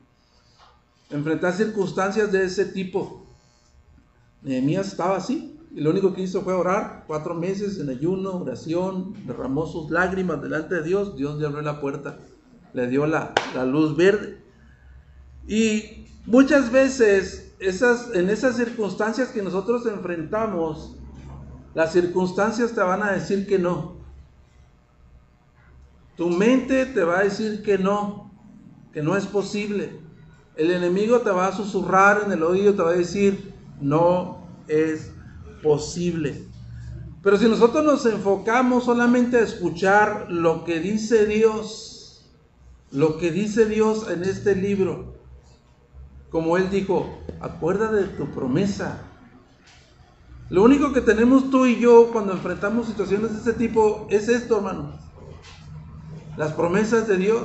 enfrentar 1.10 1.52
circunstancias 1.52 2.32
de 2.32 2.44
ese 2.44 2.64
tipo. 2.64 3.24
Nehemías 4.42 4.88
estaba 4.88 5.16
así, 5.16 5.53
lo 5.74 5.90
único 5.90 6.14
que 6.14 6.22
hizo 6.22 6.42
fue 6.42 6.52
orar 6.52 7.04
cuatro 7.06 7.34
meses 7.34 7.80
en 7.80 7.88
ayuno, 7.88 8.36
oración, 8.36 9.14
derramó 9.26 9.66
sus 9.66 9.90
lágrimas 9.90 10.40
delante 10.40 10.76
de 10.76 10.82
Dios, 10.84 11.16
Dios 11.16 11.38
le 11.38 11.46
abrió 11.46 11.62
la 11.62 11.80
puerta, 11.80 12.18
le 12.72 12.86
dio 12.86 13.06
la, 13.06 13.34
luz 13.66 13.96
verde. 13.96 14.40
Y 15.48 16.06
muchas 16.26 16.70
veces 16.70 17.54
esas, 17.58 18.14
en 18.14 18.30
esas 18.30 18.56
circunstancias 18.56 19.30
que 19.30 19.42
nosotros 19.42 19.84
enfrentamos, 19.86 20.96
las 21.74 21.92
circunstancias 21.92 22.72
te 22.72 22.80
van 22.80 23.02
a 23.02 23.10
decir 23.10 23.46
que 23.46 23.58
no. 23.58 23.96
Tu 26.16 26.30
mente 26.30 26.86
te 26.86 27.02
va 27.02 27.18
a 27.18 27.24
decir 27.24 27.64
que 27.64 27.78
no, 27.78 28.30
que 28.92 29.02
no 29.02 29.16
es 29.16 29.26
posible. 29.26 29.98
El 30.54 30.70
enemigo 30.70 31.22
te 31.22 31.30
va 31.30 31.48
a 31.48 31.52
susurrar 31.52 32.22
en 32.26 32.30
el 32.30 32.44
oído, 32.44 32.74
te 32.74 32.82
va 32.82 32.90
a 32.90 32.94
decir, 32.94 33.52
no 33.80 34.46
es 34.68 35.13
posible. 35.64 36.46
Pero 37.22 37.36
si 37.36 37.48
nosotros 37.48 37.84
nos 37.84 38.06
enfocamos 38.06 38.84
solamente 38.84 39.38
a 39.38 39.40
escuchar 39.42 40.26
lo 40.30 40.62
que 40.62 40.78
dice 40.78 41.26
Dios, 41.26 42.30
lo 42.92 43.18
que 43.18 43.32
dice 43.32 43.66
Dios 43.66 44.08
en 44.08 44.22
este 44.22 44.54
libro, 44.54 45.14
como 46.30 46.56
Él 46.56 46.70
dijo, 46.70 47.18
acuerda 47.40 47.90
de 47.90 48.04
tu 48.04 48.30
promesa. 48.30 49.02
Lo 50.50 50.62
único 50.62 50.92
que 50.92 51.00
tenemos 51.00 51.50
tú 51.50 51.66
y 51.66 51.80
yo 51.80 52.10
cuando 52.12 52.32
enfrentamos 52.32 52.86
situaciones 52.86 53.32
de 53.32 53.38
este 53.38 53.52
tipo 53.54 54.06
es 54.10 54.28
esto, 54.28 54.58
hermano 54.58 55.04
las 56.36 56.52
promesas 56.52 57.06
de 57.08 57.16
Dios. 57.16 57.42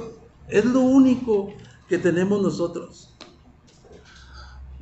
Es 0.47 0.65
lo 0.65 0.81
único 0.81 1.53
que 1.87 1.97
tenemos 1.97 2.41
nosotros. 2.41 3.15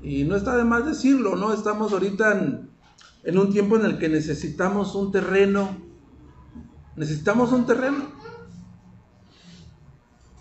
Y 0.02 0.24
no 0.24 0.36
está 0.36 0.56
de 0.56 0.64
más 0.64 0.86
decirlo, 0.86 1.36
¿no? 1.36 1.54
Estamos 1.54 1.92
ahorita 1.92 2.68
en, 3.28 3.38
un 3.38 3.52
tiempo 3.52 3.76
en 3.76 3.86
el 3.86 3.98
que 3.98 4.08
necesitamos 4.08 4.96
un 4.96 5.12
terreno. 5.12 5.78
Necesitamos 6.96 7.52
un 7.52 7.66
terreno. 7.66 8.06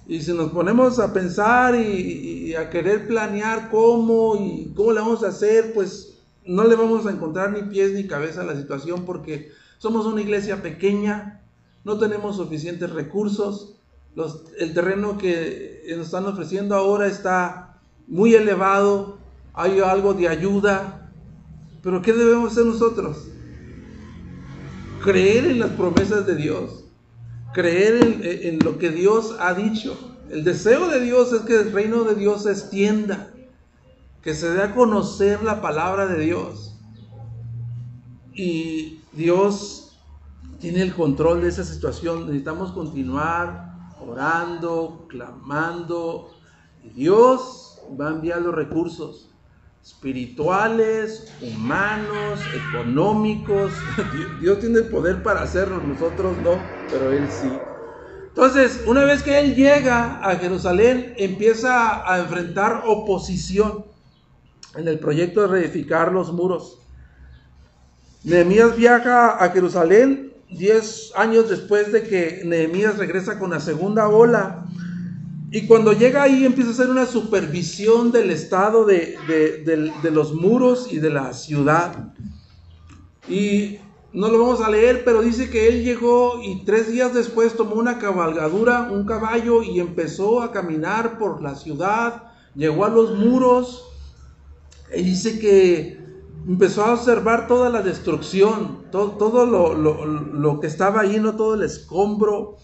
Y 0.07 0.20
si 0.20 0.33
nos 0.33 0.53
ponemos 0.53 1.01
a 1.01 1.12
pensar 1.12 1.75
y, 1.75 2.55
a 2.55 2.70
querer 2.70 3.09
planear 3.09 3.70
cómo 3.70 4.37
y 4.37 4.72
cómo 4.75 4.92
le 4.92 5.01
vamos 5.01 5.25
a 5.25 5.29
hacer, 5.29 5.75
pues 5.75 6.22
no 6.44 6.62
le 6.62 6.77
vamos 6.77 7.07
a 7.07 7.11
encontrar 7.11 7.51
ni 7.51 7.62
pies 7.68 7.92
ni 7.92 8.07
cabeza 8.07 8.42
a 8.42 8.44
la 8.44 8.55
situación 8.55 9.05
porque 9.05 9.51
somos 9.79 10.07
una 10.07 10.22
iglesia 10.22 10.62
pequeña, 10.62 11.42
no 11.85 11.99
tenemos 11.99 12.37
suficientes 12.37 12.90
recursos, 12.90 13.75
el 14.59 14.72
terreno 14.72 15.18
que 15.18 15.85
nos 15.96 16.07
están 16.07 16.25
ofreciendo 16.27 16.77
ahora 16.77 17.09
está 17.09 17.81
muy 18.07 18.35
elevado, 18.35 19.18
hay 19.53 19.81
algo 19.81 20.14
de 20.14 20.29
ayuda, 20.29 21.06
pero 21.87 22.03
¿qué 22.03 22.12
debemos 22.12 22.51
hacer 22.51 22.66
nosotros? 22.66 23.29
Creer 25.05 25.44
en 25.44 25.61
las 25.61 25.70
promesas 25.70 26.27
de 26.27 26.35
Dios, 26.35 26.83
creer 27.55 28.03
en, 28.25 28.59
lo 28.59 28.77
que 28.77 28.90
Dios 28.90 29.37
ha 29.38 29.55
dicho. 29.55 29.96
El 30.29 30.42
deseo 30.42 30.88
de 30.88 30.99
Dios 30.99 31.33
es 31.33 31.42
que 31.42 31.61
el 31.61 31.70
reino 31.70 32.03
de 32.03 32.16
Dios 32.16 32.42
se 32.42 32.51
extienda, 32.51 33.31
que 34.20 34.35
se 34.35 34.51
dé 34.51 34.64
a 34.64 34.75
conocer 34.75 35.44
la 35.44 35.61
palabra 35.61 36.09
de 36.09 36.25
Dios. 36.25 36.75
Y 38.35 38.99
Dios 39.12 39.96
tiene 40.59 40.83
el 40.83 40.92
control 40.92 41.42
de 41.42 41.51
esa 41.51 41.62
situación. 41.62 42.27
Necesitamos 42.27 42.72
continuar 42.72 43.92
orando, 44.05 45.07
clamando. 45.09 46.33
Dios 46.96 47.81
va 47.88 48.09
a 48.09 48.14
enviar 48.14 48.42
los 48.42 48.57
recursos 48.57 49.31
espirituales, 49.87 51.33
humanos, 51.40 52.40
económicos. 52.53 53.72
Dios 54.40 54.59
tiene 54.59 54.81
el 54.81 54.88
poder 54.88 55.22
para 55.22 55.42
hacerlo, 55.42 55.81
nosotros 55.81 56.37
no, 56.42 56.59
pero 56.90 57.12
Él 57.12 57.29
sí. 57.31 57.49
Entonces, 58.27 58.83
una 58.87 59.05
vez 59.05 59.22
que 59.22 59.38
Él 59.38 59.55
llega 59.55 60.20
a 60.29 60.37
Jerusalén, 60.37 61.14
empieza 61.16 62.12
a 62.12 62.18
enfrentar 62.18 62.83
oposición 62.85 63.85
en 64.75 64.88
el 64.88 64.99
proyecto 64.99 65.42
de 65.42 65.46
reedificar 65.46 66.11
los 66.11 66.33
muros. 66.33 66.79
Nehemías 68.25 68.77
viaja 68.77 69.42
a 69.42 69.51
Jerusalén 69.51 70.33
diez 70.51 71.12
años 71.14 71.49
después 71.49 71.92
de 71.92 72.03
que 72.03 72.42
Nehemías 72.44 72.99
regresa 72.99 73.38
con 73.38 73.51
la 73.51 73.61
segunda 73.61 74.09
ola. 74.09 74.66
Y 75.50 75.66
cuando 75.66 75.92
llega 75.92 76.24
ahí 76.24 76.44
empieza 76.44 76.70
a 76.70 76.72
hacer 76.72 76.90
una 76.90 77.06
supervisión 77.06 78.11
del 78.11 78.30
estado 78.30 78.85
de, 78.85 79.16
los 80.11 80.35
muros 80.35 80.92
y 80.92 80.98
de 80.98 81.11
la 81.11 81.32
ciudad. 81.32 82.12
Y 83.28 83.78
no 84.12 84.28
lo 84.28 84.40
vamos 84.40 84.61
a 84.61 84.70
leer, 84.70 85.04
pero 85.04 85.22
dice 85.22 85.48
que 85.48 85.68
él 85.68 85.85
llegó 85.85 86.42
y 86.42 86.64
tres 86.64 86.90
días 86.90 87.14
después 87.14 87.56
tomó 87.56 87.76
una 87.76 87.98
cabalgadura, 87.98 88.88
un 88.90 89.04
caballo 89.04 89.62
y 89.62 89.78
empezó 89.78 90.42
a 90.42 90.52
caminar 90.52 91.18
por 91.18 91.42
la 91.42 91.54
ciudad, 91.54 92.24
llegó 92.54 92.85
a 92.85 92.88
los 92.88 93.16
muros 93.16 93.85
y 94.96 95.02
dice 95.02 95.38
que 95.38 96.00
empezó 96.48 96.85
a 96.85 96.94
observar 96.94 97.46
toda 97.46 97.70
la 97.70 97.82
destrucción, 97.82 98.85
todo, 98.90 99.12
todo 99.12 99.46
lo, 99.46 99.74
lo, 99.74 100.61
que 100.61 100.66
estaba 100.66 101.02
ahí, 101.02 101.18
no 101.20 101.37
todo 101.37 101.54
el 101.54 101.62
escombro. 101.62 102.56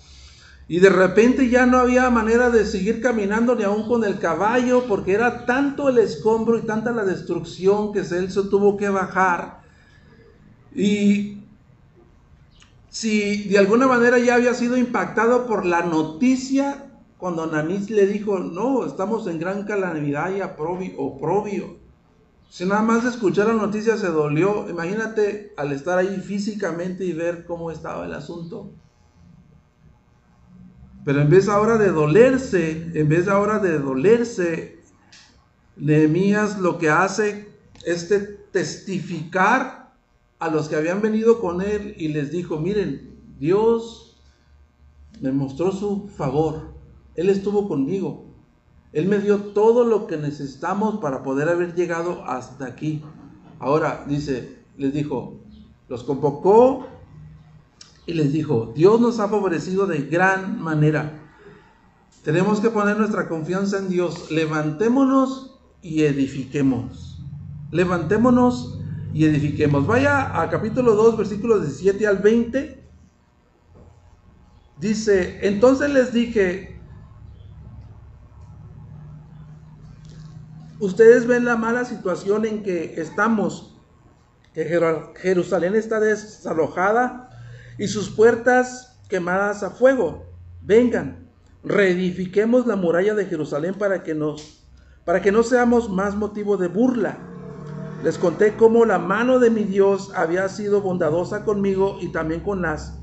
Y 0.72 0.80
de 0.80 0.88
repente 0.88 1.50
ya 1.50 1.66
no 1.66 1.76
había 1.76 2.08
manera 2.08 2.48
de 2.48 2.64
seguir 2.64 3.02
caminando 3.02 3.54
ni 3.54 3.62
aún 3.62 3.86
con 3.86 4.04
el 4.04 4.18
caballo, 4.18 4.86
porque 4.88 5.12
era 5.12 5.44
tanto 5.44 5.90
el 5.90 5.98
escombro 5.98 6.58
y 6.58 6.62
tanta 6.62 6.92
la 6.92 7.04
destrucción 7.04 7.92
que 7.92 8.04
Celso 8.04 8.48
tuvo 8.48 8.78
que 8.78 8.88
bajar. 8.88 9.60
Y 10.74 11.42
si 12.88 13.48
de 13.50 13.58
alguna 13.58 13.86
manera 13.86 14.18
ya 14.18 14.36
había 14.36 14.54
sido 14.54 14.78
impactado 14.78 15.46
por 15.46 15.66
la 15.66 15.82
noticia 15.82 16.90
cuando 17.18 17.46
Nanís 17.46 17.90
le 17.90 18.06
dijo, 18.06 18.38
no, 18.38 18.86
estamos 18.86 19.26
en 19.26 19.38
gran 19.38 19.64
calamidad 19.64 20.34
y 20.34 20.40
oprobio. 20.40 21.76
Si 22.48 22.64
nada 22.64 22.80
más 22.80 23.02
de 23.02 23.10
escuchar 23.10 23.48
la 23.48 23.52
noticia 23.52 23.98
se 23.98 24.06
dolió, 24.06 24.70
imagínate 24.70 25.52
al 25.58 25.70
estar 25.72 25.98
ahí 25.98 26.16
físicamente 26.16 27.04
y 27.04 27.12
ver 27.12 27.44
cómo 27.44 27.70
estaba 27.70 28.06
el 28.06 28.14
asunto. 28.14 28.70
Pero 31.04 31.20
en 31.20 31.30
vez 31.30 31.48
ahora 31.48 31.78
de 31.78 31.90
dolerse, 31.90 32.90
en 32.94 33.08
vez 33.08 33.28
ahora 33.28 33.58
de 33.58 33.78
dolerse, 33.78 34.80
Nehemías 35.76 36.60
lo 36.60 36.78
que 36.78 36.90
hace 36.90 37.48
es 37.84 38.12
testificar 38.52 39.92
a 40.38 40.48
los 40.48 40.68
que 40.68 40.76
habían 40.76 41.00
venido 41.00 41.40
con 41.40 41.60
él 41.62 41.94
y 41.98 42.08
les 42.08 42.30
dijo, 42.30 42.58
miren, 42.58 43.18
Dios 43.38 44.16
me 45.20 45.32
mostró 45.32 45.72
su 45.72 46.08
favor, 46.08 46.74
Él 47.14 47.28
estuvo 47.28 47.68
conmigo, 47.68 48.26
Él 48.92 49.06
me 49.06 49.18
dio 49.18 49.38
todo 49.38 49.84
lo 49.84 50.06
que 50.06 50.16
necesitamos 50.16 51.00
para 51.00 51.22
poder 51.22 51.48
haber 51.48 51.74
llegado 51.74 52.24
hasta 52.24 52.66
aquí. 52.66 53.02
Ahora, 53.58 54.04
dice, 54.08 54.58
les 54.76 54.92
dijo, 54.92 55.40
los 55.88 56.02
convocó 56.04 56.86
y 58.06 58.14
les 58.14 58.32
dijo, 58.32 58.72
Dios 58.74 59.00
nos 59.00 59.20
ha 59.20 59.28
favorecido 59.28 59.86
de 59.86 60.02
gran 60.02 60.60
manera. 60.60 61.20
Tenemos 62.24 62.60
que 62.60 62.70
poner 62.70 62.96
nuestra 62.96 63.28
confianza 63.28 63.78
en 63.78 63.88
Dios. 63.88 64.30
Levantémonos 64.30 65.60
y 65.82 66.04
edifiquemos. 66.04 67.20
Levantémonos 67.70 68.78
y 69.12 69.24
edifiquemos. 69.24 69.86
Vaya 69.86 70.40
a 70.40 70.50
capítulo 70.50 70.94
2, 70.94 71.16
versículos 71.16 71.62
17 71.62 72.06
al 72.06 72.18
20. 72.18 72.82
Dice, 74.78 75.38
entonces 75.46 75.90
les 75.90 76.12
dije, 76.12 76.80
ustedes 80.80 81.26
ven 81.26 81.44
la 81.44 81.56
mala 81.56 81.84
situación 81.84 82.46
en 82.46 82.64
que 82.64 83.00
estamos, 83.00 83.76
que 84.54 84.64
Jerusalén 85.16 85.76
está 85.76 86.00
desalojada 86.00 87.31
y 87.82 87.88
sus 87.88 88.10
puertas 88.10 89.00
quemadas 89.08 89.64
a 89.64 89.70
fuego. 89.70 90.24
Vengan, 90.62 91.28
reedifiquemos 91.64 92.66
la 92.66 92.76
muralla 92.76 93.14
de 93.14 93.26
Jerusalén 93.26 93.74
para 93.74 94.02
que 94.02 94.14
nos 94.14 94.60
para 95.04 95.20
que 95.20 95.32
no 95.32 95.42
seamos 95.42 95.90
más 95.90 96.14
motivo 96.14 96.56
de 96.56 96.68
burla 96.68 97.18
les 98.04 98.18
conté 98.18 98.54
cómo 98.54 98.84
la 98.84 98.98
mano 98.98 99.40
de 99.40 99.50
mi 99.50 99.64
Dios 99.64 100.12
había 100.14 100.48
sido 100.48 100.80
bondadosa 100.80 101.44
conmigo 101.44 101.98
y 102.00 102.08
también 102.08 102.40
con 102.40 102.62
las 102.62 102.98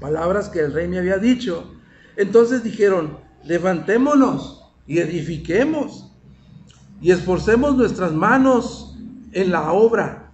palabras 0.00 0.48
que 0.48 0.60
el 0.60 0.72
rey 0.72 0.86
me 0.86 0.98
había 0.98 1.18
dicho. 1.18 1.70
Entonces 2.16 2.62
dijeron, 2.62 3.18
levantémonos 3.44 4.70
y 4.86 4.98
edifiquemos 4.98 6.12
y 7.00 7.10
esforcemos 7.10 7.76
nuestras 7.76 8.12
manos 8.12 8.96
en 9.32 9.50
la 9.50 9.72
obra. 9.72 10.32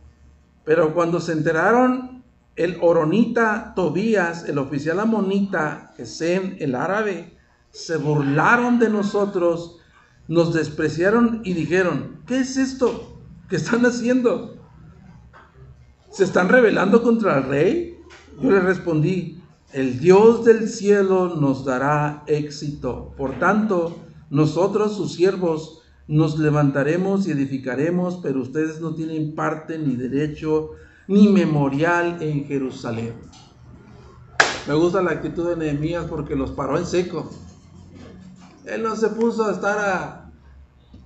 Pero 0.65 0.93
cuando 0.93 1.21
se 1.21 1.33
enteraron 1.33 2.14
el 2.57 2.79
oronita 2.81 3.73
Tobías, 3.75 4.49
el 4.49 4.59
oficial 4.59 5.01
amonita, 5.01 5.93
Gesem, 5.97 6.57
el 6.61 6.75
árabe, 6.75 7.37
se 7.71 7.97
burlaron 7.97 8.79
de 8.79 8.89
nosotros, 8.89 9.79
nos 10.29 10.55
despreciaron 10.55 11.43
y 11.45 11.55
dijeron, 11.55 12.21
¿qué 12.27 12.39
es 12.39 12.57
esto? 12.57 13.19
¿Qué 13.49 13.57
están 13.57 13.85
haciendo? 13.85 14.57
¿Se 16.11 16.25
están 16.25 16.49
rebelando 16.49 17.03
contra 17.03 17.39
el 17.39 17.45
rey? 17.45 17.99
Yo 18.41 18.51
le 18.51 18.61
respondí, 18.61 19.43
el 19.73 19.99
Dios 19.99 20.45
del 20.45 20.69
cielo 20.69 21.37
nos 21.41 21.65
dará 21.65 22.23
éxito. 22.29 23.13
Por 23.17 23.39
tanto, 23.41 23.99
nosotros, 24.31 24.97
sus 24.97 25.15
siervos, 25.15 25.83
nos 26.07 26.39
levantaremos 26.39 27.27
y 27.27 27.33
edificaremos, 27.33 28.21
pero 28.23 28.41
ustedes 28.41 28.81
no 28.81 28.95
tienen 28.95 29.35
parte 29.35 29.79
ni 29.79 29.97
derecho 29.97 30.71
ni 31.09 31.29
memorial 31.29 32.23
en 32.23 32.47
Jerusalén. 32.47 33.15
Me 34.67 34.75
gusta 34.75 35.03
la 35.03 35.13
actitud 35.13 35.49
de 35.49 35.57
Nehemías 35.57 36.07
porque 36.07 36.35
los 36.35 36.51
paró 36.51 36.79
en 36.79 36.87
seco. 36.87 37.31
Él 38.65 38.83
no 38.83 38.97
se 38.97 39.11
puso 39.11 39.45
a 39.45 39.53
estar 39.53 39.79
a, 39.79 40.33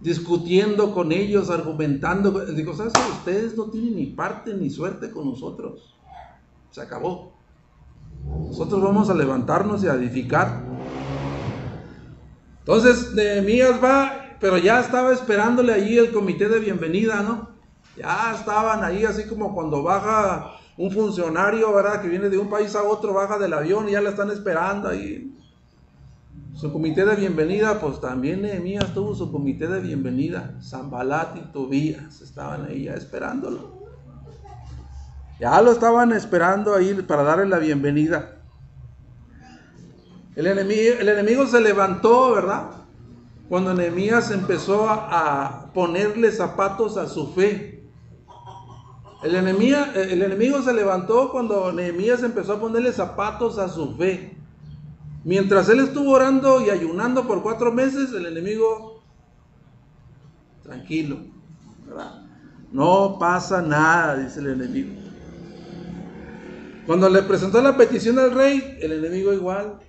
discutiendo 0.01 0.95
con 0.95 1.11
ellos, 1.11 1.51
argumentando. 1.51 2.31
Digo, 2.47 2.75
¿sabes? 2.75 2.93
Ustedes 3.19 3.57
no 3.57 3.65
tienen 3.65 3.97
ni 3.97 4.07
parte 4.07 4.55
ni 4.55 4.71
suerte 4.71 5.11
con 5.11 5.29
nosotros. 5.29 5.95
Se 6.71 6.81
acabó. 6.81 7.33
Nosotros 8.25 8.81
vamos 8.81 9.11
a 9.11 9.15
levantarnos 9.15 9.83
y 9.83 9.89
a 9.89 9.95
edificar. 9.95 10.63
Entonces, 12.61 13.15
Nehemías 13.15 13.83
va, 13.83 14.37
pero 14.41 14.59
ya 14.59 14.81
estaba 14.81 15.13
esperándole 15.13 15.73
allí 15.73 15.99
el 15.99 16.13
comité 16.13 16.49
de 16.49 16.61
bienvenida, 16.61 17.23
¿no? 17.23 17.58
Ya 17.99 18.35
estaban 18.35 18.85
ahí, 18.85 19.05
así 19.05 19.25
como 19.25 19.55
cuando 19.55 19.83
baja 19.83 20.53
un 20.77 20.91
funcionario, 20.91 21.73
¿verdad? 21.73 22.01
Que 22.01 22.09
viene 22.09 22.29
de 22.29 22.39
un 22.39 22.49
país 22.49 22.75
a 22.77 22.85
otro, 22.85 23.13
baja 23.13 23.39
del 23.39 23.53
avión 23.53 23.89
y 23.89 23.93
ya 23.93 24.01
la 24.01 24.11
están 24.11 24.31
esperando 24.31 24.89
ahí. 24.89 25.35
Su 26.55 26.73
comité 26.73 27.05
de 27.05 27.17
bienvenida, 27.17 27.81
pues 27.81 28.01
también 28.01 28.43
Nehemías 28.43 28.93
tuvo 28.95 29.15
su 29.15 29.31
comité 29.31 29.67
de 29.69 29.81
bienvenida. 29.81 30.55
Zambalat 30.63 31.37
y 31.37 31.41
Tobías 31.53 32.21
estaban 32.21 32.67
ahí 32.67 32.85
ya 32.85 32.95
esperándolo. 32.95 33.79
Ya 35.39 35.61
lo 35.63 35.71
estaban 35.71 36.13
esperando 36.13 36.75
ahí 36.75 36.95
para 36.95 37.23
darle 37.23 37.47
la 37.47 37.59
bienvenida. 37.59 38.39
El 40.35 40.47
enemigo, 40.47 40.95
el 41.01 41.09
enemigo 41.09 41.47
se 41.47 41.61
levantó, 41.61 42.33
¿verdad? 42.33 42.71
Cuando 43.49 43.73
Nehemías 43.73 44.31
empezó 44.31 44.89
a, 44.89 45.71
ponerle 45.73 46.33
zapatos 46.33 46.97
a 46.97 47.07
su 47.07 47.33
fe. 47.35 47.78
El 49.23 49.35
enemigo, 49.35 49.79
el 49.95 50.23
enemigo 50.23 50.63
se 50.63 50.73
levantó 50.73 51.31
cuando 51.31 51.73
Nehemías 51.73 52.23
empezó 52.23 52.55
a 52.55 52.61
ponerle 52.61 52.93
zapatos 52.93 53.59
a 53.59 53.69
su 53.69 53.97
fe. 53.97 54.37
Mientras 55.25 55.69
él 55.69 55.81
estuvo 55.81 56.13
orando 56.13 56.61
y 56.65 56.71
ayunando 56.71 57.27
por 57.27 57.43
cuatro 57.43 57.73
meses, 57.73 58.13
el 58.13 58.27
enemigo, 58.27 59.03
tranquilo, 60.63 61.19
No 62.71 63.17
pasa 63.19 63.61
nada, 63.61 64.17
dice 64.17 64.41
el 64.41 64.49
enemigo. 64.49 64.95
Cuando 66.87 67.09
le 67.09 67.23
presentó 67.23 67.61
la 67.61 67.77
petición 67.77 68.19
al 68.19 68.33
rey, 68.33 68.79
el 68.81 68.93
enemigo 68.93 69.33
igual 69.33 69.81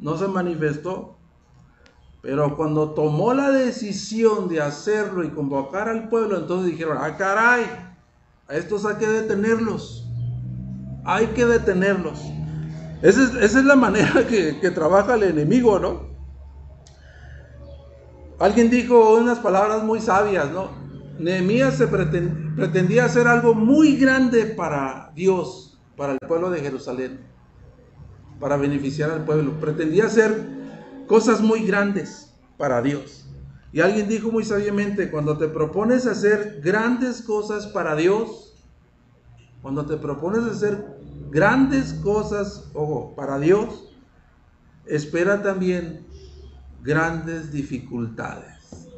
no 0.00 0.18
se 0.18 0.26
manifestó. 0.26 1.16
Pero 2.20 2.56
cuando 2.56 2.90
tomó 2.90 3.32
la 3.32 3.50
decisión 3.50 4.48
de 4.48 4.60
hacerlo 4.60 5.24
y 5.24 5.30
convocar 5.30 5.88
al 5.88 6.08
pueblo, 6.08 6.36
entonces 6.36 6.72
dijeron, 6.72 6.98
ah, 7.00 7.16
caray, 7.16 7.87
a 8.48 8.56
estos 8.56 8.86
hay 8.86 8.96
que 8.96 9.06
detenerlos. 9.06 10.06
Hay 11.04 11.26
que 11.28 11.44
detenerlos. 11.44 12.20
Esa 13.02 13.44
es, 13.44 13.54
la 13.64 13.76
manera 13.76 14.26
que, 14.28 14.70
trabaja 14.74 15.14
el 15.14 15.24
enemigo, 15.24 15.78
¿no? 15.78 16.08
Alguien 18.38 18.70
dijo 18.70 19.16
unas 19.16 19.38
palabras 19.38 19.82
muy 19.82 20.00
sabias, 20.00 20.50
¿no? 20.50 20.70
Nehemías 21.18 21.74
se 21.74 21.88
pretendía 21.88 23.04
hacer 23.04 23.26
algo 23.26 23.54
muy 23.54 23.96
grande 23.96 24.44
para 24.46 25.12
Dios, 25.14 25.78
para 25.96 26.12
el 26.12 26.18
pueblo 26.20 26.48
de 26.48 26.60
Jerusalén, 26.60 27.20
para 28.38 28.56
beneficiar 28.56 29.10
al 29.10 29.24
pueblo. 29.24 29.58
Pretendía 29.60 30.06
hacer 30.06 30.46
cosas 31.08 31.40
muy 31.40 31.66
grandes 31.66 32.32
para 32.56 32.80
Dios. 32.80 33.27
Y 33.78 33.80
alguien 33.80 34.08
dijo 34.08 34.32
muy 34.32 34.44
sabiamente, 34.44 35.08
cuando 35.08 35.38
te 35.38 35.46
propones 35.46 36.04
hacer 36.04 36.60
grandes 36.64 37.22
cosas 37.22 37.68
para 37.68 37.94
Dios, 37.94 38.52
cuando 39.62 39.86
te 39.86 39.96
propones 39.96 40.42
hacer 40.42 40.98
grandes 41.30 41.92
cosas, 41.92 42.72
ojo, 42.74 43.14
para 43.14 43.38
Dios, 43.38 43.94
espera 44.84 45.44
también 45.44 46.04
grandes 46.82 47.52
dificultades. 47.52 48.88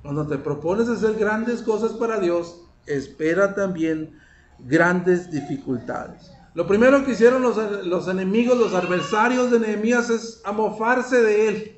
Cuando 0.00 0.26
te 0.26 0.38
propones 0.38 0.88
hacer 0.88 1.16
grandes 1.18 1.60
cosas 1.60 1.92
para 1.92 2.18
Dios, 2.18 2.64
espera 2.86 3.54
también 3.54 4.18
grandes 4.58 5.30
dificultades. 5.30 6.31
Lo 6.54 6.66
primero 6.66 7.04
que 7.04 7.12
hicieron 7.12 7.42
los, 7.42 7.56
los 7.86 8.08
enemigos, 8.08 8.58
los 8.58 8.74
adversarios 8.74 9.50
de 9.50 9.60
Nehemías 9.60 10.10
es 10.10 10.42
amofarse 10.44 11.22
de 11.22 11.48
él. 11.48 11.76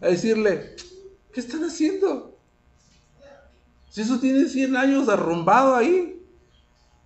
A 0.00 0.08
decirle, 0.08 0.74
¿qué 1.32 1.40
están 1.40 1.62
haciendo? 1.64 2.36
Si 3.94 4.00
eso 4.00 4.18
tiene 4.18 4.48
100 4.48 4.76
años 4.76 5.08
arrumbado 5.08 5.76
ahí. 5.76 6.20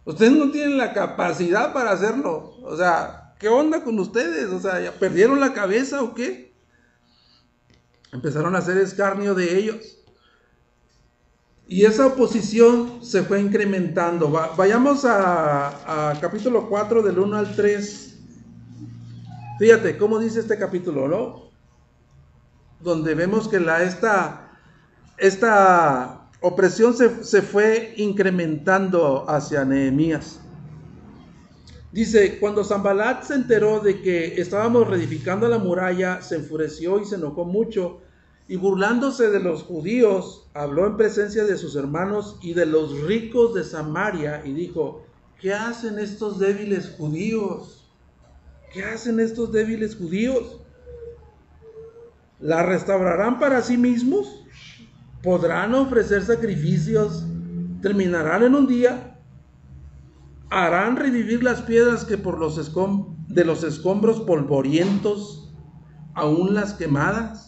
Ustedes 0.06 0.32
no 0.32 0.50
tienen 0.50 0.78
la 0.78 0.94
capacidad 0.94 1.74
para 1.74 1.90
hacerlo. 1.90 2.54
O 2.62 2.78
sea, 2.78 3.34
¿qué 3.38 3.48
onda 3.48 3.84
con 3.84 3.98
ustedes? 3.98 4.46
O 4.46 4.58
sea, 4.58 4.80
¿ya 4.80 4.92
¿perdieron 4.92 5.38
la 5.38 5.52
cabeza 5.52 6.02
o 6.02 6.14
qué? 6.14 6.54
Empezaron 8.10 8.54
a 8.54 8.60
hacer 8.60 8.78
escarnio 8.78 9.34
de 9.34 9.58
ellos. 9.58 9.97
Y 11.70 11.84
esa 11.84 12.06
oposición 12.06 13.04
se 13.04 13.22
fue 13.22 13.42
incrementando. 13.42 14.30
vayamos 14.56 15.04
a, 15.04 16.16
capítulo 16.18 16.66
4 16.66 17.02
del 17.02 17.18
1 17.18 17.36
al 17.36 17.54
3. 17.54 18.18
Fíjate 19.58 19.98
cómo 19.98 20.18
dice 20.18 20.40
este 20.40 20.56
capítulo, 20.56 21.08
¿no? 21.08 21.50
Donde 22.80 23.14
vemos 23.14 23.48
que 23.48 23.60
la, 23.60 23.82
esta, 23.82 24.50
esta 25.18 26.30
opresión 26.40 26.94
se, 26.94 27.42
fue 27.42 27.92
incrementando 27.98 29.28
hacia 29.28 29.66
Nehemías. 29.66 30.40
Dice, 31.92 32.38
cuando 32.38 32.64
Zambalat 32.64 33.24
se 33.24 33.34
enteró 33.34 33.80
de 33.80 34.00
que 34.00 34.40
estábamos 34.40 34.88
reedificando 34.88 35.46
la 35.48 35.58
muralla, 35.58 36.22
se 36.22 36.36
enfureció 36.36 36.98
y 36.98 37.04
se 37.04 37.16
enojó 37.16 37.44
mucho, 37.44 38.00
y 38.48 38.56
burlándose 38.56 39.30
de 39.30 39.40
los 39.40 39.62
judíos, 39.62 40.48
habló 40.54 40.86
en 40.86 40.96
presencia 40.96 41.44
de 41.44 41.56
sus 41.56 41.76
hermanos 41.76 42.38
y 42.42 42.54
de 42.54 42.66
los 42.66 43.02
ricos 43.02 43.54
de 43.54 43.62
Samaria, 43.62 44.42
y 44.44 44.52
dijo, 44.52 45.04
¿qué 45.40 45.52
hacen 45.52 45.98
estos 45.98 46.38
débiles 46.38 46.94
judíos? 46.96 47.88
¿Qué 48.72 48.82
hacen 48.84 49.20
estos 49.20 49.52
débiles 49.52 49.94
judíos? 49.96 50.60
¿La 52.40 52.62
restaurarán 52.62 53.38
para 53.38 53.62
sí 53.62 53.76
mismos? 53.76 54.38
podrán 55.22 55.74
ofrecer 55.74 56.24
sacrificios, 56.24 57.24
terminarán 57.82 58.42
en 58.44 58.54
un 58.54 58.66
día, 58.66 59.18
harán 60.50 60.96
revivir 60.96 61.42
las 61.42 61.62
piedras 61.62 62.04
que 62.04 62.18
por 62.18 62.38
los 62.38 62.56
de 62.56 63.44
los 63.44 63.62
escombros 63.62 64.20
polvorientos, 64.20 65.52
aún 66.14 66.54
las 66.54 66.74
quemadas. 66.74 67.47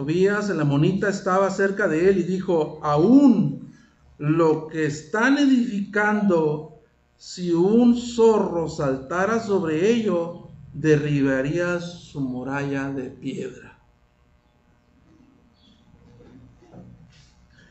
Tobías 0.00 0.48
el 0.48 0.58
amonita 0.58 1.10
estaba 1.10 1.50
cerca 1.50 1.86
de 1.86 2.08
él 2.08 2.20
y 2.20 2.22
dijo, 2.22 2.80
aún 2.82 3.70
lo 4.16 4.66
que 4.68 4.86
están 4.86 5.36
edificando, 5.36 6.80
si 7.18 7.52
un 7.52 7.94
zorro 7.94 8.70
saltara 8.70 9.40
sobre 9.40 9.90
ello, 9.90 10.48
derribaría 10.72 11.80
su 11.80 12.18
muralla 12.18 12.90
de 12.90 13.10
piedra. 13.10 13.78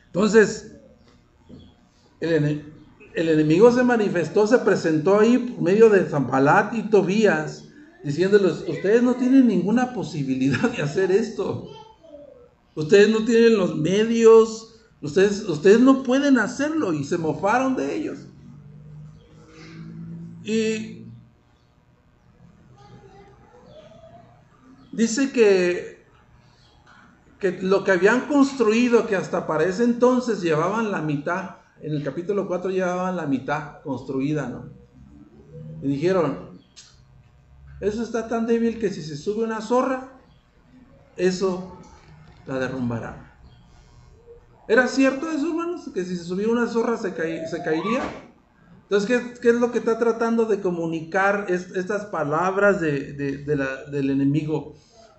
Entonces, 0.06 0.76
el, 2.20 2.64
enemigo 3.16 3.72
se 3.72 3.84
manifestó, 3.84 4.46
se 4.46 4.60
presentó 4.60 5.20
ahí 5.20 5.40
por 5.40 5.64
medio 5.64 5.90
de 5.90 6.06
Zambalat 6.06 6.76
y 6.76 6.84
Tobías, 6.92 7.70
diciéndoles, 8.04 8.66
ustedes 8.68 9.02
no 9.02 9.16
tienen 9.16 9.48
ninguna 9.48 9.96
posibilidad 9.96 10.70
de 10.70 10.84
hacer 10.84 11.12
esto. 11.12 11.79
Ustedes 12.76 13.10
no 13.10 13.26
tienen 13.26 13.58
los 13.58 13.76
medios, 13.76 14.80
ustedes, 15.02 15.48
ustedes 15.48 15.80
no 15.80 16.04
pueden 16.04 16.38
hacerlo 16.38 16.94
y 16.94 17.04
se 17.04 17.18
mofaron 17.18 17.76
de 17.76 17.96
ellos. 17.96 18.20
Y 20.44 21.06
dice 24.92 25.32
que 25.32 26.00
que 27.40 27.54
lo 27.62 27.84
que 27.84 27.92
habían 27.92 28.28
construido, 28.28 29.08
que 29.08 29.16
hasta 29.16 29.48
para 29.48 29.64
ese 29.64 29.86
entonces 29.86 30.42
llevaban 30.42 30.92
la 30.92 31.02
mitad, 31.02 31.56
en 31.82 31.94
el 31.94 32.04
capítulo 32.04 32.48
4 32.48 32.70
llevaban 32.70 33.16
la 33.16 33.26
mitad 33.26 33.82
construida, 33.82 34.50
¿no? 34.50 34.70
Y 35.82 35.88
dijeron, 35.88 36.60
eso 37.80 38.04
está 38.04 38.28
tan 38.28 38.46
débil 38.46 38.78
que 38.78 38.90
si 38.90 39.02
se 39.02 39.16
sube 39.16 39.46
una 39.46 39.62
zorra, 39.62 40.20
eso 41.16 41.78
la 42.46 42.60
derrumbará. 42.60 43.38
¿Era 44.68 44.88
cierto 44.88 45.30
eso, 45.32 45.50
hermanos? 45.50 45.90
Que 45.94 46.06
si 46.06 46.16
se 46.16 46.24
subía 46.24 46.48
una 46.48 46.68
zorra 46.68 46.98
se, 46.98 47.12
se 47.48 47.64
caería. 47.64 48.04
Entonces, 48.84 49.40
¿qué, 49.40 49.50
es 49.50 49.56
lo 49.56 49.72
que 49.72 49.80
está 49.80 50.00
tratando 50.00 50.46
de 50.46 50.62
comunicar 50.62 51.46
estas 51.50 52.06
palabras 52.06 52.82
de, 52.82 53.14
del 53.14 54.10
enemigo? 54.10 54.76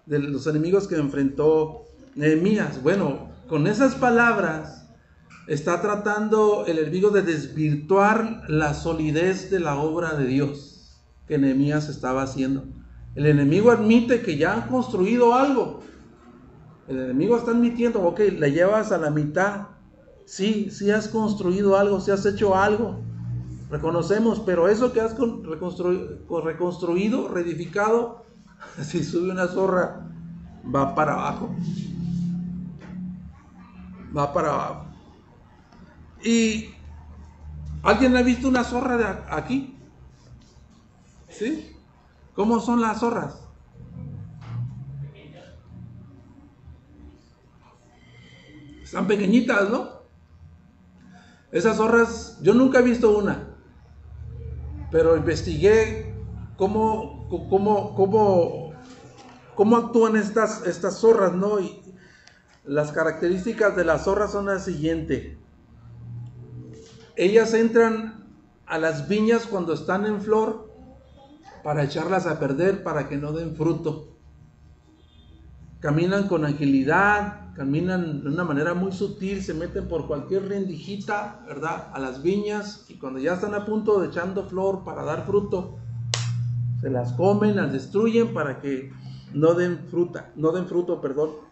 De 0.06 0.18
los 0.18 0.46
enemigos 0.46 0.88
que 0.88 0.96
enfrentó 0.96 1.84
Nehemías, 2.16 2.82
bueno, 2.82 3.28
con 3.48 3.66
esas 3.68 3.94
palabras 3.94 4.88
está 5.46 5.80
tratando 5.80 6.64
el 6.66 6.78
enemigo 6.78 7.10
de 7.10 7.22
desvirtuar 7.22 8.44
la 8.48 8.74
solidez 8.74 9.50
de 9.50 9.60
la 9.60 9.76
obra 9.76 10.14
de 10.14 10.26
Dios 10.26 11.00
que 11.28 11.38
Nehemías 11.38 11.88
estaba 11.88 12.22
haciendo. 12.22 12.64
El 13.14 13.26
enemigo 13.26 13.70
admite 13.70 14.22
que 14.22 14.36
ya 14.36 14.54
han 14.54 14.68
construido 14.68 15.34
algo. 15.34 15.82
El 16.90 16.98
enemigo 16.98 17.38
está 17.38 17.52
admitiendo, 17.52 18.02
ok, 18.02 18.18
le 18.18 18.52
llevas 18.52 18.92
a 18.92 18.98
la 18.98 19.10
mitad. 19.10 19.68
Sí, 20.26 20.70
sí 20.70 20.90
has 20.90 21.08
construido 21.08 21.78
algo, 21.78 22.00
sí 22.00 22.10
has 22.10 22.26
hecho 22.26 22.54
algo. 22.54 23.00
Reconocemos, 23.70 24.40
pero 24.40 24.68
eso 24.68 24.92
que 24.92 25.00
has 25.00 25.16
reconstruido, 25.16 27.28
reedificado, 27.28 28.26
si 28.82 29.02
sube 29.02 29.30
una 29.30 29.46
zorra, 29.46 30.06
va 30.74 30.94
para 30.94 31.14
abajo 31.14 31.48
va 34.16 34.32
para 34.32 34.48
abajo. 34.48 34.84
¿Y 36.22 36.70
alguien 37.82 38.16
ha 38.16 38.22
visto 38.22 38.48
una 38.48 38.64
zorra 38.64 38.96
de 38.96 39.06
aquí? 39.30 39.78
¿Sí? 41.28 41.76
¿Cómo 42.34 42.60
son 42.60 42.80
las 42.80 43.00
zorras? 43.00 43.40
Están 48.90 49.06
pequeñitas, 49.06 49.70
¿no? 49.70 49.88
Esas 51.52 51.76
zorras, 51.76 52.38
yo 52.42 52.54
nunca 52.54 52.80
he 52.80 52.82
visto 52.82 53.16
una, 53.16 53.54
pero 54.90 55.16
investigué 55.16 56.12
cómo, 56.56 57.28
cómo, 57.48 57.94
cómo, 57.94 58.72
cómo 59.54 59.76
actúan 59.76 60.16
estas, 60.16 60.66
estas 60.66 60.98
zorras, 60.98 61.34
¿no? 61.34 61.60
Y, 61.60 61.80
las 62.64 62.90
características 62.90 63.76
de 63.76 63.84
las 63.84 64.06
zorras 64.06 64.32
son 64.32 64.46
las 64.46 64.64
siguientes. 64.64 65.38
Ellas 67.14 67.54
entran 67.54 68.26
a 68.66 68.76
las 68.78 69.06
viñas 69.06 69.46
cuando 69.46 69.72
están 69.72 70.04
en 70.04 70.20
flor 70.20 70.68
para 71.62 71.84
echarlas 71.84 72.26
a 72.26 72.40
perder, 72.40 72.82
para 72.82 73.08
que 73.08 73.16
no 73.16 73.30
den 73.30 73.54
fruto. 73.54 74.16
Caminan 75.78 76.26
con 76.26 76.44
agilidad, 76.44 77.49
caminan 77.54 78.22
de 78.22 78.28
una 78.28 78.44
manera 78.44 78.74
muy 78.74 78.92
sutil, 78.92 79.42
se 79.42 79.54
meten 79.54 79.88
por 79.88 80.06
cualquier 80.06 80.48
rendijita, 80.48 81.42
¿verdad? 81.46 81.88
A 81.92 81.98
las 81.98 82.22
viñas 82.22 82.86
y 82.88 82.94
cuando 82.94 83.18
ya 83.18 83.34
están 83.34 83.54
a 83.54 83.64
punto 83.64 84.00
de 84.00 84.08
echando 84.08 84.44
flor 84.44 84.84
para 84.84 85.04
dar 85.04 85.26
fruto, 85.26 85.78
se 86.80 86.90
las 86.90 87.12
comen, 87.12 87.56
las 87.56 87.72
destruyen 87.72 88.32
para 88.32 88.60
que 88.60 88.92
no 89.34 89.54
den 89.54 89.86
fruta, 89.90 90.32
no 90.36 90.52
den 90.52 90.66
fruto, 90.66 91.00
perdón 91.00 91.50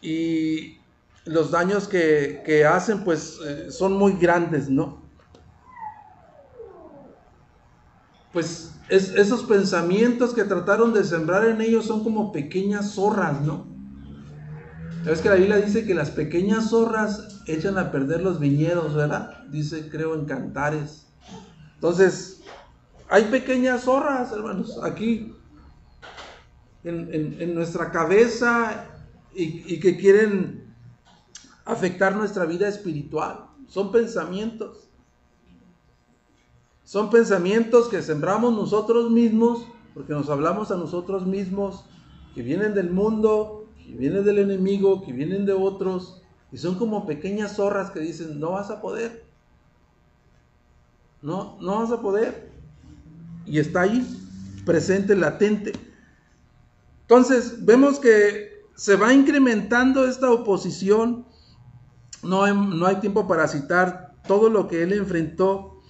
y 0.00 0.78
los 1.24 1.50
daños 1.50 1.86
que, 1.86 2.64
hacen 2.66 3.04
pues 3.04 3.38
eh, 3.44 3.70
son 3.70 3.92
muy 3.94 4.12
grandes, 4.14 4.68
¿no? 4.68 5.00
Pues 8.32 8.72
esos 8.88 9.42
pensamientos 9.42 10.32
que 10.32 10.44
trataron 10.44 10.92
de 10.92 11.04
sembrar 11.04 11.46
en 11.46 11.60
ellos 11.60 11.86
son 11.86 12.02
como 12.02 12.32
pequeñas 12.32 12.92
zorras, 12.92 13.40
¿no? 13.40 13.66
Sabes 15.04 15.20
que 15.20 15.28
la 15.28 15.36
Biblia 15.36 15.56
dice 15.56 15.86
que 15.86 15.94
las 15.94 16.10
pequeñas 16.10 16.70
zorras 16.70 17.42
echan 17.46 17.78
a 17.78 17.90
perder 17.90 18.22
los 18.22 18.38
viñedos, 18.38 18.94
¿verdad? 18.94 19.44
Dice, 19.48 19.88
creo, 19.88 20.14
en 20.14 20.26
cantares. 20.26 21.06
Entonces, 21.74 22.42
hay 23.08 23.24
pequeñas 23.24 23.84
zorras, 23.84 24.30
hermanos, 24.32 24.78
aquí, 24.82 25.34
en, 26.84 27.36
en 27.40 27.54
nuestra 27.54 27.90
cabeza, 27.90 28.86
y, 29.34 29.80
que 29.80 29.96
quieren 29.96 30.74
afectar 31.64 32.16
nuestra 32.16 32.44
vida 32.44 32.68
espiritual. 32.68 33.46
Son 33.68 33.92
pensamientos. 33.92 34.88
Son 36.84 37.10
pensamientos 37.10 37.88
que 37.88 38.02
sembramos 38.02 38.52
nosotros 38.52 39.10
mismos, 39.10 39.64
porque 39.94 40.12
nos 40.12 40.28
hablamos 40.28 40.70
a 40.70 40.76
nosotros 40.76 41.26
mismos, 41.26 41.84
que 42.34 42.42
vienen 42.42 42.74
del 42.74 42.90
mundo, 42.90 43.59
que 43.86 43.94
vienen 43.94 44.24
del 44.24 44.38
enemigo, 44.38 45.02
que 45.02 45.12
vienen 45.12 45.46
de 45.46 45.52
otros, 45.52 46.22
Y 46.52 46.58
son 46.58 46.74
como 46.74 47.06
pequeñas 47.06 47.56
zorras 47.56 47.92
que 47.92 48.00
dicen, 48.00 48.40
no 48.40 48.52
vas 48.52 48.70
a 48.70 48.80
poder. 48.80 49.24
No, 51.22 51.56
no 51.60 51.78
vas 51.80 51.92
a 51.92 52.00
poder. 52.00 52.50
Y 53.46 53.60
está 53.60 53.82
ahí, 53.82 54.04
presente, 54.66 55.14
latente. 55.14 55.72
Entonces, 57.02 57.64
vemos 57.64 58.00
que 58.00 58.64
se 58.74 58.96
va 58.96 59.12
incrementando 59.12 60.04
esta 60.04 60.30
oposición. 60.30 61.24
No 62.22 62.42
hay, 62.42 62.52
no 62.54 62.84
hay 62.86 62.96
tiempo 62.96 63.28
para 63.28 63.46
citar 63.46 64.14
todo 64.26 64.50
lo 64.50 64.66
que 64.66 64.82
él 64.82 64.92
enfrentó. 64.92 65.80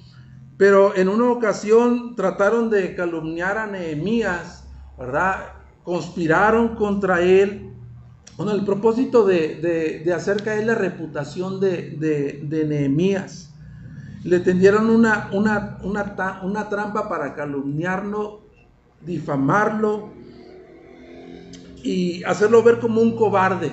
Pero 0.56 0.94
en 0.94 1.08
una 1.08 1.30
ocasión 1.30 2.16
trataron 2.16 2.68
de 2.68 2.94
calumniar 2.94 3.56
a 3.56 3.66
Nehemías, 3.66 4.64
¿verdad? 4.98 5.54
Conspiraron 5.84 6.76
contra 6.76 7.22
él 7.22 7.69
con 8.40 8.48
el 8.48 8.64
propósito 8.64 9.26
de, 9.26 10.10
hacer 10.16 10.42
caer 10.42 10.64
la 10.64 10.74
reputación 10.74 11.60
de, 11.60 11.90
de 12.42 12.64
Nehemías. 12.64 13.50
Le 14.24 14.40
tendieron 14.40 14.88
una, 14.88 15.28
una, 15.34 15.78
una, 15.82 16.68
trampa 16.70 17.06
para 17.06 17.34
calumniarlo, 17.34 18.40
difamarlo 19.02 20.08
y 21.82 22.24
hacerlo 22.24 22.62
ver 22.62 22.80
como 22.80 23.02
un 23.02 23.14
cobarde. 23.14 23.72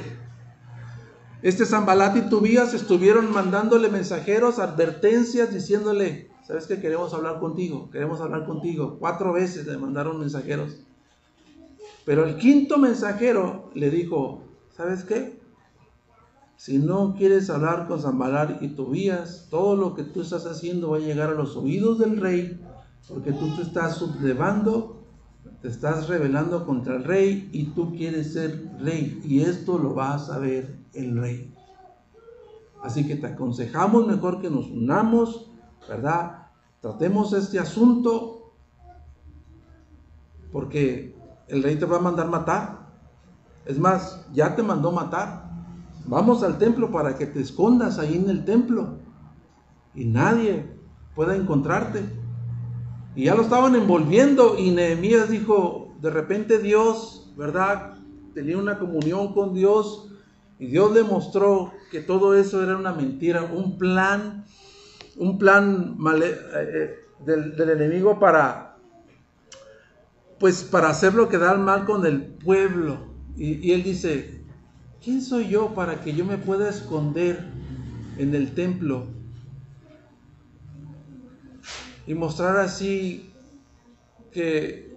Este 1.41 1.65
Zambalat 1.65 2.17
y 2.17 2.21
Tubías 2.29 2.73
estuvieron 2.73 3.31
mandándole 3.31 3.87
mensajeros, 3.87 4.59
advertencias, 4.59 5.53
diciéndole, 5.53 6.29
¿sabes 6.45 6.67
que 6.67 6.81
queremos 6.81 7.13
hablar 7.13 7.39
contigo? 7.39 7.89
Queremos 7.89 8.19
hablar 8.19 8.45
contigo. 8.45 8.97
Cuatro 8.99 9.31
veces 9.31 9.65
le 9.65 9.77
mandaron 9.77 10.19
mensajeros. 10.19 10.81
Pero 12.03 12.25
el 12.25 12.35
quinto 12.35 12.77
mensajero 12.77 13.71
le 13.73 13.89
dijo, 13.89 14.46
¿sabes 14.77 15.03
qué? 15.03 15.41
Si 16.55 16.77
no 16.77 17.15
quieres 17.15 17.49
hablar 17.49 17.87
con 17.87 17.99
Zambalar 17.99 18.59
y 18.61 18.69
Tobías, 18.69 19.47
todo 19.49 19.75
lo 19.75 19.95
que 19.95 20.03
tú 20.03 20.21
estás 20.21 20.45
haciendo 20.45 20.91
va 20.91 20.97
a 20.97 21.01
llegar 21.01 21.29
a 21.29 21.33
los 21.33 21.55
oídos 21.55 21.99
del 21.99 22.19
rey, 22.19 22.59
porque 23.09 23.31
tú 23.31 23.55
te 23.55 23.63
estás 23.63 23.97
sublevando, 23.97 25.03
te 25.61 25.67
estás 25.67 26.07
rebelando 26.07 26.65
contra 26.65 26.95
el 26.95 27.03
rey 27.03 27.49
y 27.51 27.65
tú 27.67 27.95
quieres 27.95 28.33
ser 28.33 28.71
rey. 28.79 29.21
Y 29.23 29.41
esto 29.41 29.77
lo 29.77 29.95
va 29.95 30.15
a 30.15 30.19
saber 30.19 30.79
el 30.93 31.19
rey. 31.19 31.53
Así 32.83 33.07
que 33.07 33.15
te 33.15 33.27
aconsejamos 33.27 34.07
mejor 34.07 34.41
que 34.41 34.49
nos 34.49 34.67
unamos, 34.67 35.49
¿verdad? 35.87 36.47
Tratemos 36.81 37.33
este 37.33 37.59
asunto, 37.59 38.53
porque 40.51 41.15
el 41.47 41.63
rey 41.63 41.75
te 41.77 41.85
va 41.85 41.97
a 41.97 42.01
mandar 42.01 42.29
matar. 42.29 42.86
Es 43.67 43.77
más, 43.77 44.25
ya 44.33 44.55
te 44.55 44.63
mandó 44.63 44.91
matar. 44.91 45.49
Vamos 46.05 46.41
al 46.43 46.57
templo 46.57 46.91
para 46.91 47.17
que 47.17 47.25
te 47.25 47.41
escondas 47.41 47.99
ahí 47.99 48.15
en 48.15 48.29
el 48.29 48.45
templo 48.45 48.97
y 49.93 50.05
nadie 50.05 50.65
pueda 51.15 51.35
encontrarte. 51.35 52.03
Y 53.15 53.25
ya 53.25 53.35
lo 53.35 53.41
estaban 53.41 53.75
envolviendo 53.75 54.57
y 54.57 54.71
Nehemías 54.71 55.29
dijo, 55.29 55.95
de 55.99 56.11
repente 56.11 56.59
Dios, 56.59 57.33
¿verdad? 57.35 57.97
Tenía 58.33 58.57
una 58.57 58.77
comunión 58.77 59.33
con 59.33 59.53
Dios 59.53 60.11
y 60.59 60.67
Dios 60.67 60.91
le 60.93 61.03
mostró 61.03 61.73
que 61.91 62.01
todo 62.01 62.35
eso 62.35 62.63
era 62.63 62.77
una 62.77 62.93
mentira, 62.93 63.43
un 63.43 63.77
plan, 63.77 64.45
un 65.17 65.37
plan 65.37 65.97
eh, 66.21 66.37
eh, 66.53 66.95
del, 67.25 67.69
enemigo 67.69 68.19
para, 68.19 68.77
pues 70.39 70.63
para 70.63 70.89
hacerlo 70.89 71.29
quedar 71.29 71.57
mal 71.57 71.85
con 71.85 72.05
el 72.05 72.21
pueblo. 72.23 73.06
Y 73.37 73.71
él 73.71 73.83
dice, 73.83 74.37
¿quién 75.03 75.21
soy 75.21 75.49
yo 75.49 75.73
para 75.73 76.01
que 76.01 76.13
yo 76.13 76.25
me 76.25 76.37
pueda 76.37 76.69
esconder 76.69 77.45
en 78.17 78.33
el 78.35 78.53
templo 78.53 79.05
y 82.05 82.13
mostrar 82.13 82.57
así 82.57 83.29
que, 84.31 84.95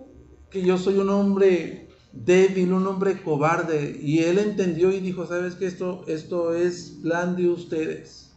yo 0.53 0.78
soy 0.78 0.99
un 0.99 1.11
hombre 1.11 1.88
débil, 2.12 2.72
un 2.72 2.86
hombre 2.86 3.22
cobarde? 3.22 3.99
Y 4.03 4.20
él 4.20 4.38
entendió 4.38 4.93
y 4.93 5.01
dijo, 5.01 5.26
¿sabes 5.26 5.55
qué? 5.55 5.66
Esto, 5.66 6.05
esto 6.09 6.55
es 6.55 6.99
plan 7.03 7.36
de 7.36 7.49
ustedes. 7.49 8.32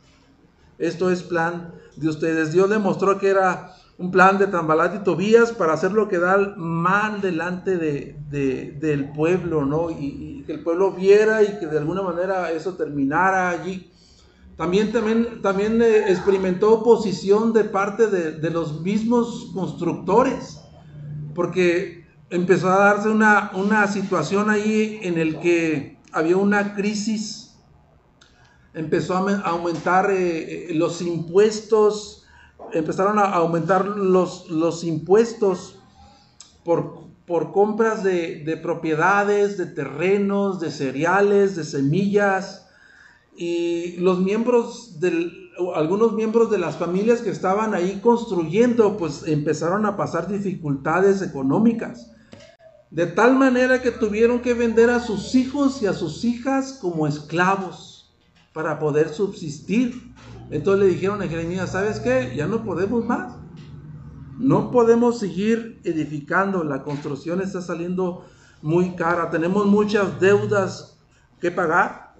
Esto 0.77 1.11
es 1.11 1.23
plan 1.23 1.73
de 1.95 2.09
ustedes. 2.09 2.51
Dios 2.51 2.69
le 2.69 2.79
mostró 2.79 3.17
que 3.19 3.29
era 3.29 3.75
un 4.03 4.11
plan 4.11 4.37
de 4.37 4.47
Tambalat 4.47 4.95
y 4.95 5.03
Tobías 5.05 5.53
para 5.53 5.71
hacerlo 5.71 6.09
quedar 6.09 6.57
mal 6.57 7.21
delante 7.21 7.77
de, 7.77 8.17
del 8.29 9.13
pueblo, 9.13 9.65
¿no? 9.65 9.89
Y, 9.91 10.43
que 10.45 10.51
el 10.51 10.61
pueblo 10.61 10.91
viera 10.91 11.41
y 11.41 11.57
que 11.57 11.67
de 11.67 11.77
alguna 11.77 12.01
manera 12.01 12.51
eso 12.51 12.73
terminara 12.73 13.49
allí. 13.49 13.89
También, 14.57 14.91
también, 14.91 15.41
también 15.41 15.81
eh, 15.81 16.11
experimentó 16.11 16.73
oposición 16.73 17.53
de 17.53 17.63
parte 17.63 18.07
de, 18.07 18.49
los 18.49 18.81
mismos 18.81 19.51
constructores, 19.53 20.59
porque 21.33 22.05
empezó 22.29 22.69
a 22.69 22.79
darse 22.79 23.07
una, 23.07 23.51
una 23.53 23.87
situación 23.87 24.49
ahí 24.49 24.99
en 25.01 25.17
el 25.17 25.39
que 25.39 25.97
había 26.11 26.35
una 26.35 26.75
crisis, 26.75 27.55
empezó 28.73 29.15
a 29.15 29.39
aumentar 29.45 30.11
eh, 30.11 30.71
eh, 30.71 30.73
los 30.73 31.01
impuestos, 31.01 32.22
empezaron 32.73 33.19
a 33.19 33.23
aumentar 33.23 33.85
los, 33.85 34.49
los 34.49 34.83
impuestos 34.83 35.79
por, 36.63 37.03
por 37.25 37.51
compras 37.51 38.03
de, 38.03 38.59
propiedades, 38.61 39.57
de 39.57 39.67
terrenos, 39.67 40.59
de 40.59 40.71
cereales, 40.71 41.55
de 41.55 41.63
semillas. 41.63 42.67
Y 43.35 43.97
los 43.97 44.19
miembros 44.19 44.97
algunos 45.75 46.13
miembros 46.13 46.49
de 46.49 46.57
las 46.57 46.77
familias 46.77 47.21
que 47.21 47.29
estaban 47.29 47.73
ahí 47.73 47.99
construyendo, 48.01 48.97
pues 48.97 49.23
empezaron 49.27 49.85
a 49.85 49.95
pasar 49.95 50.27
dificultades 50.27 51.21
económicas. 51.21 52.11
De 52.89 53.07
tal 53.07 53.35
manera 53.35 53.81
que 53.81 53.91
tuvieron 53.91 54.41
que 54.41 54.53
vender 54.53 54.89
a 54.89 54.99
sus 54.99 55.35
hijos 55.35 55.81
y 55.81 55.87
a 55.87 55.93
sus 55.93 56.23
hijas 56.23 56.77
como 56.81 57.07
esclavos 57.07 58.13
para 58.53 58.79
poder 58.79 59.09
subsistir. 59.09 60.13
Entonces 60.49 60.85
le 60.85 60.93
dijeron 60.93 61.21
a 61.21 61.27
Jeremías, 61.27 61.71
¿sabes 61.71 61.99
qué? 61.99 62.33
Ya 62.35 62.47
no 62.47 62.63
podemos 62.63 63.05
más. 63.05 63.35
No 64.39 64.71
podemos 64.71 65.19
seguir 65.19 65.79
edificando. 65.83 66.63
La 66.63 66.83
construcción 66.83 67.41
está 67.41 67.61
saliendo 67.61 68.25
muy 68.61 68.95
cara. 68.95 69.29
Tenemos 69.29 69.65
muchas 69.65 70.19
deudas 70.19 70.99
que 71.39 71.51
pagar. 71.51 72.15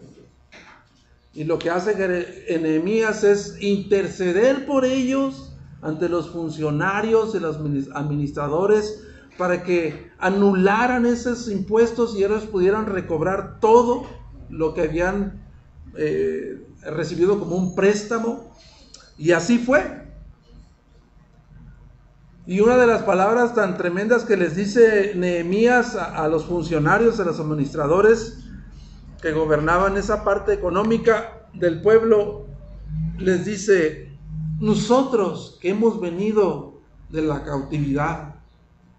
Y 1.33 1.43
lo 1.45 1.57
que 1.57 1.69
hace 1.69 1.95
Jeremías 1.95 3.23
es 3.23 3.57
interceder 3.61 4.65
por 4.65 4.85
ellos 4.85 5.53
ante 5.81 6.07
los 6.07 6.29
funcionarios 6.29 7.33
y 7.35 7.39
los 7.39 7.57
administradores 7.93 9.03
para 9.37 9.63
que 9.63 10.11
anularan 10.19 11.05
esos 11.05 11.49
impuestos 11.49 12.15
y 12.15 12.23
ellos 12.23 12.45
pudieran 12.45 12.85
recobrar 12.85 13.59
todo 13.59 14.05
lo 14.49 14.73
que 14.73 14.81
habían 14.81 15.43
eh, 15.97 16.67
recibido 16.85 17.39
como 17.39 17.55
un 17.55 17.75
préstamo. 17.75 18.51
Y 19.17 19.31
así 19.31 19.59
fue. 19.59 20.03
Y 22.45 22.59
una 22.59 22.75
de 22.75 22.87
las 22.87 23.03
palabras 23.03 23.55
tan 23.55 23.77
tremendas 23.77 24.25
que 24.25 24.35
les 24.35 24.55
dice 24.55 25.13
Nehemías 25.15 25.95
a, 25.95 26.27
los 26.27 26.43
funcionarios, 26.45 27.19
a 27.19 27.23
los 27.23 27.39
administradores 27.39 28.39
que 29.21 29.31
gobernaban 29.31 29.95
esa 29.95 30.25
parte 30.25 30.51
económica 30.51 31.47
del 31.53 31.81
pueblo, 31.81 32.45
les 33.17 33.45
dice, 33.45 34.11
nosotros 34.59 35.57
que 35.61 35.69
hemos 35.69 36.01
venido 36.01 36.81
de 37.09 37.21
la 37.21 37.43
cautividad, 37.43 38.35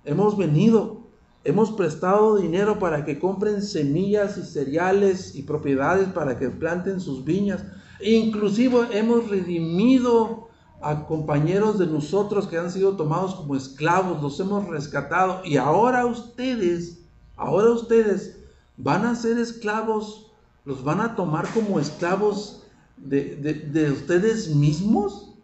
hemos 0.06 0.38
venido 0.38 1.03
Hemos 1.44 1.72
prestado 1.72 2.36
dinero 2.36 2.78
para 2.78 3.04
que 3.04 3.18
compren 3.18 3.62
semillas 3.62 4.38
y 4.38 4.44
cereales 4.44 5.34
y 5.34 5.42
propiedades 5.42 6.08
para 6.08 6.38
que 6.38 6.48
planten 6.48 7.00
sus 7.00 7.22
viñas. 7.22 7.62
inclusive 8.00 8.88
hemos 8.92 9.28
redimido 9.28 10.48
a 10.80 11.06
compañeros 11.06 11.78
de 11.78 11.86
nosotros 11.86 12.46
que 12.46 12.56
han 12.56 12.70
sido 12.70 12.96
tomados 12.96 13.34
como 13.34 13.56
esclavos, 13.56 14.22
los 14.22 14.40
hemos 14.40 14.66
rescatado. 14.68 15.42
Y 15.44 15.58
ahora 15.58 16.06
ustedes, 16.06 17.02
ahora 17.36 17.70
ustedes 17.70 18.38
van 18.78 19.04
a 19.04 19.14
ser 19.14 19.38
esclavos, 19.38 20.32
los 20.64 20.82
van 20.82 21.00
a 21.02 21.14
tomar 21.14 21.46
como 21.52 21.78
esclavos 21.78 22.64
de, 22.96 23.90
ustedes 23.92 24.48
mismos. 24.54 25.34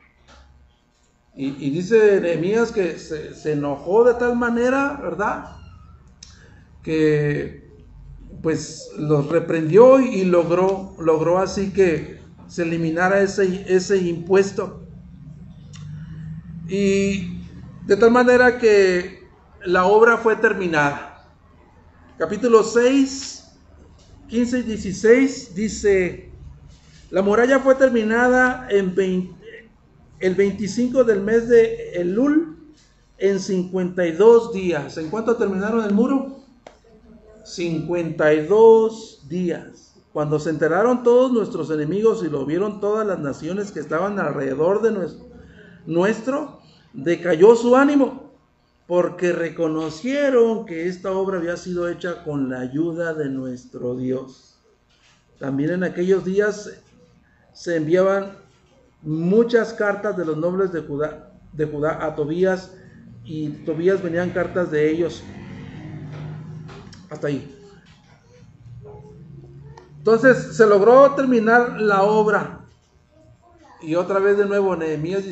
Y, 1.37 1.71
dice 1.71 2.21
Nehemías 2.23 2.73
que 2.73 2.99
se, 2.99 3.35
se 3.35 3.53
enojó 3.53 4.05
de 4.05 4.15
tal 4.15 4.37
manera, 4.37 4.99
¿verdad? 5.03 5.60
Que 6.83 7.69
pues 8.43 8.91
los 8.97 9.29
reprendió 9.29 10.01
y 10.01 10.25
logró, 10.25 10.95
logró 10.99 11.39
así 11.39 11.73
que 11.73 12.21
se 12.49 12.63
eliminara 12.63 13.21
ese, 13.21 13.65
ese 13.69 13.99
impuesto. 13.99 14.83
Y 16.69 17.41
de 17.87 17.97
tal 17.97 18.11
manera 18.11 18.59
que 18.59 19.29
la 19.65 19.85
obra 19.85 20.17
fue 20.17 20.37
terminada. 20.37 21.29
Capítulo 22.19 22.63
6, 22.63 23.45
15 24.29 24.59
y 24.59 24.63
16 24.63 25.55
dice, 25.55 26.31
La 27.11 27.23
muralla 27.23 27.59
fue 27.59 27.75
terminada 27.75 28.69
en 28.71 28.95
el 30.21 30.35
25 30.35 31.05
del 31.05 31.21
mes 31.21 31.49
de 31.49 31.93
Elul 31.95 32.57
en 33.19 33.41
52 33.41 34.53
días. 34.53 34.97
¿En 34.97 35.11
cuánto 35.11 35.37
terminaron 35.37 35.85
el 35.85 35.93
muro? 35.93 36.40
52 37.45 39.27
días. 39.29 39.95
Cuando 40.13 40.39
se 40.39 40.51
enteraron 40.51 41.03
todos 41.03 41.33
nuestros 41.33 41.71
enemigos 41.71 42.25
y 42.25 42.29
lo 42.29 42.45
vieron 42.45 42.81
todas 42.81 43.07
las 43.07 43.21
naciones 43.21 43.71
que 43.71 43.81
estaban 43.81 44.19
alrededor 44.19 44.83
de 44.83 45.09
nuestro, 45.87 46.61
decayó 46.93 47.55
su 47.55 47.77
ánimo, 47.77 48.33
porque 48.89 49.33
reconocieron 49.33 50.67
que 50.67 50.89
esta 50.89 51.13
obra 51.13 51.39
había 51.39 51.57
sido 51.57 51.89
hecha 51.89 52.25
con 52.25 52.51
la 52.51 52.61
ayuda 52.61 53.15
de 53.15 53.29
nuestro 53.29 53.95
Dios. 53.95 54.59
También 55.39 55.71
en 55.71 55.85
aquellos 55.85 56.25
días 56.25 56.73
se 57.53 57.77
enviaban 57.77 58.37
muchas 59.03 59.73
cartas 59.73 60.17
de 60.17 60.25
los 60.25 60.37
nobles 60.37 60.73
de 60.73 60.81
Judá, 60.81 61.33
de 61.53 61.67
Judá 61.67 62.05
a 62.05 62.15
Tobías 62.15 62.75
y 63.25 63.49
Tobías 63.65 64.03
venían 64.03 64.31
cartas 64.31 64.71
de 64.71 64.91
ellos. 64.91 65.23
Hasta 67.11 67.27
ahí. 67.27 67.57
Entonces 69.99 70.57
se 70.57 70.67
logró 70.67 71.15
terminar 71.15 71.81
la 71.81 72.03
obra. 72.05 72.61
Y 73.83 73.97
otra 73.97 74.19
vez 74.19 74.39
de 74.39 74.47
nuevo 74.47 74.75
Nehemías 74.77 75.25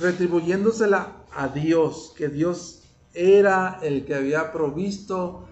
retribuyéndosela 0.00 1.12
a 1.34 1.48
Dios, 1.48 2.14
que 2.16 2.28
Dios 2.28 2.82
era 3.12 3.78
el 3.82 4.04
que 4.04 4.14
había 4.14 4.52
provisto, 4.52 5.46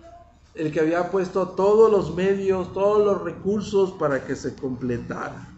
el 0.54 0.70
que 0.70 0.80
había 0.80 1.10
puesto 1.10 1.48
todos 1.50 1.90
los 1.90 2.14
medios, 2.14 2.72
todos 2.72 3.04
los 3.04 3.22
recursos 3.22 3.92
para 3.92 4.24
que 4.24 4.36
se 4.36 4.54
completara. 4.54 5.48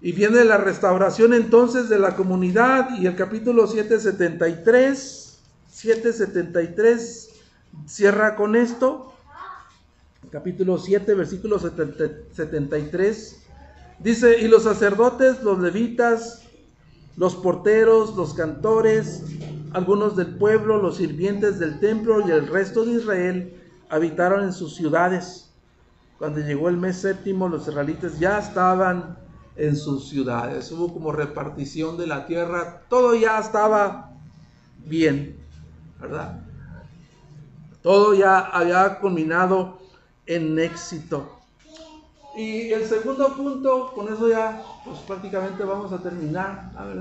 Y 0.00 0.12
viene 0.12 0.44
la 0.44 0.58
restauración 0.58 1.34
entonces 1.34 1.88
de 1.88 1.98
la 1.98 2.14
comunidad 2.14 2.90
y 2.98 3.06
el 3.06 3.16
capítulo 3.16 3.66
773, 3.66 5.38
773 5.70 7.33
cierra 7.86 8.36
con 8.36 8.56
esto. 8.56 9.12
Capítulo 10.30 10.78
7, 10.78 11.14
versículo 11.14 11.58
73. 11.58 13.42
Dice, 13.98 14.40
y 14.40 14.48
los 14.48 14.64
sacerdotes, 14.64 15.42
los 15.42 15.58
levitas, 15.60 16.42
los 17.16 17.36
porteros, 17.36 18.16
los 18.16 18.34
cantores, 18.34 19.22
algunos 19.72 20.16
del 20.16 20.36
pueblo, 20.36 20.80
los 20.80 20.96
sirvientes 20.96 21.58
del 21.58 21.78
templo 21.78 22.26
y 22.26 22.30
el 22.30 22.48
resto 22.48 22.84
de 22.84 22.94
Israel 22.94 23.62
habitaron 23.88 24.44
en 24.44 24.52
sus 24.52 24.74
ciudades. 24.74 25.52
Cuando 26.18 26.40
llegó 26.40 26.68
el 26.68 26.76
mes 26.76 26.96
séptimo, 26.96 27.48
los 27.48 27.68
israelitas 27.68 28.18
ya 28.18 28.38
estaban 28.38 29.18
en 29.56 29.76
sus 29.76 30.08
ciudades. 30.08 30.70
Hubo 30.72 30.92
como 30.92 31.12
repartición 31.12 31.96
de 31.96 32.06
la 32.06 32.26
tierra, 32.26 32.82
todo 32.88 33.14
ya 33.14 33.38
estaba 33.38 34.12
bien, 34.84 35.36
¿verdad? 36.00 36.43
Todo 37.84 38.14
ya 38.14 38.38
había 38.38 38.98
culminado 38.98 39.76
en 40.24 40.58
éxito. 40.58 41.38
Y 42.34 42.72
el 42.72 42.86
segundo 42.86 43.36
punto, 43.36 43.92
con 43.94 44.10
eso 44.10 44.26
ya 44.30 44.62
pues 44.86 45.00
prácticamente 45.00 45.62
vamos 45.64 45.92
a 45.92 45.98
terminar. 45.98 46.72
A 46.78 46.86
ver, 46.86 46.96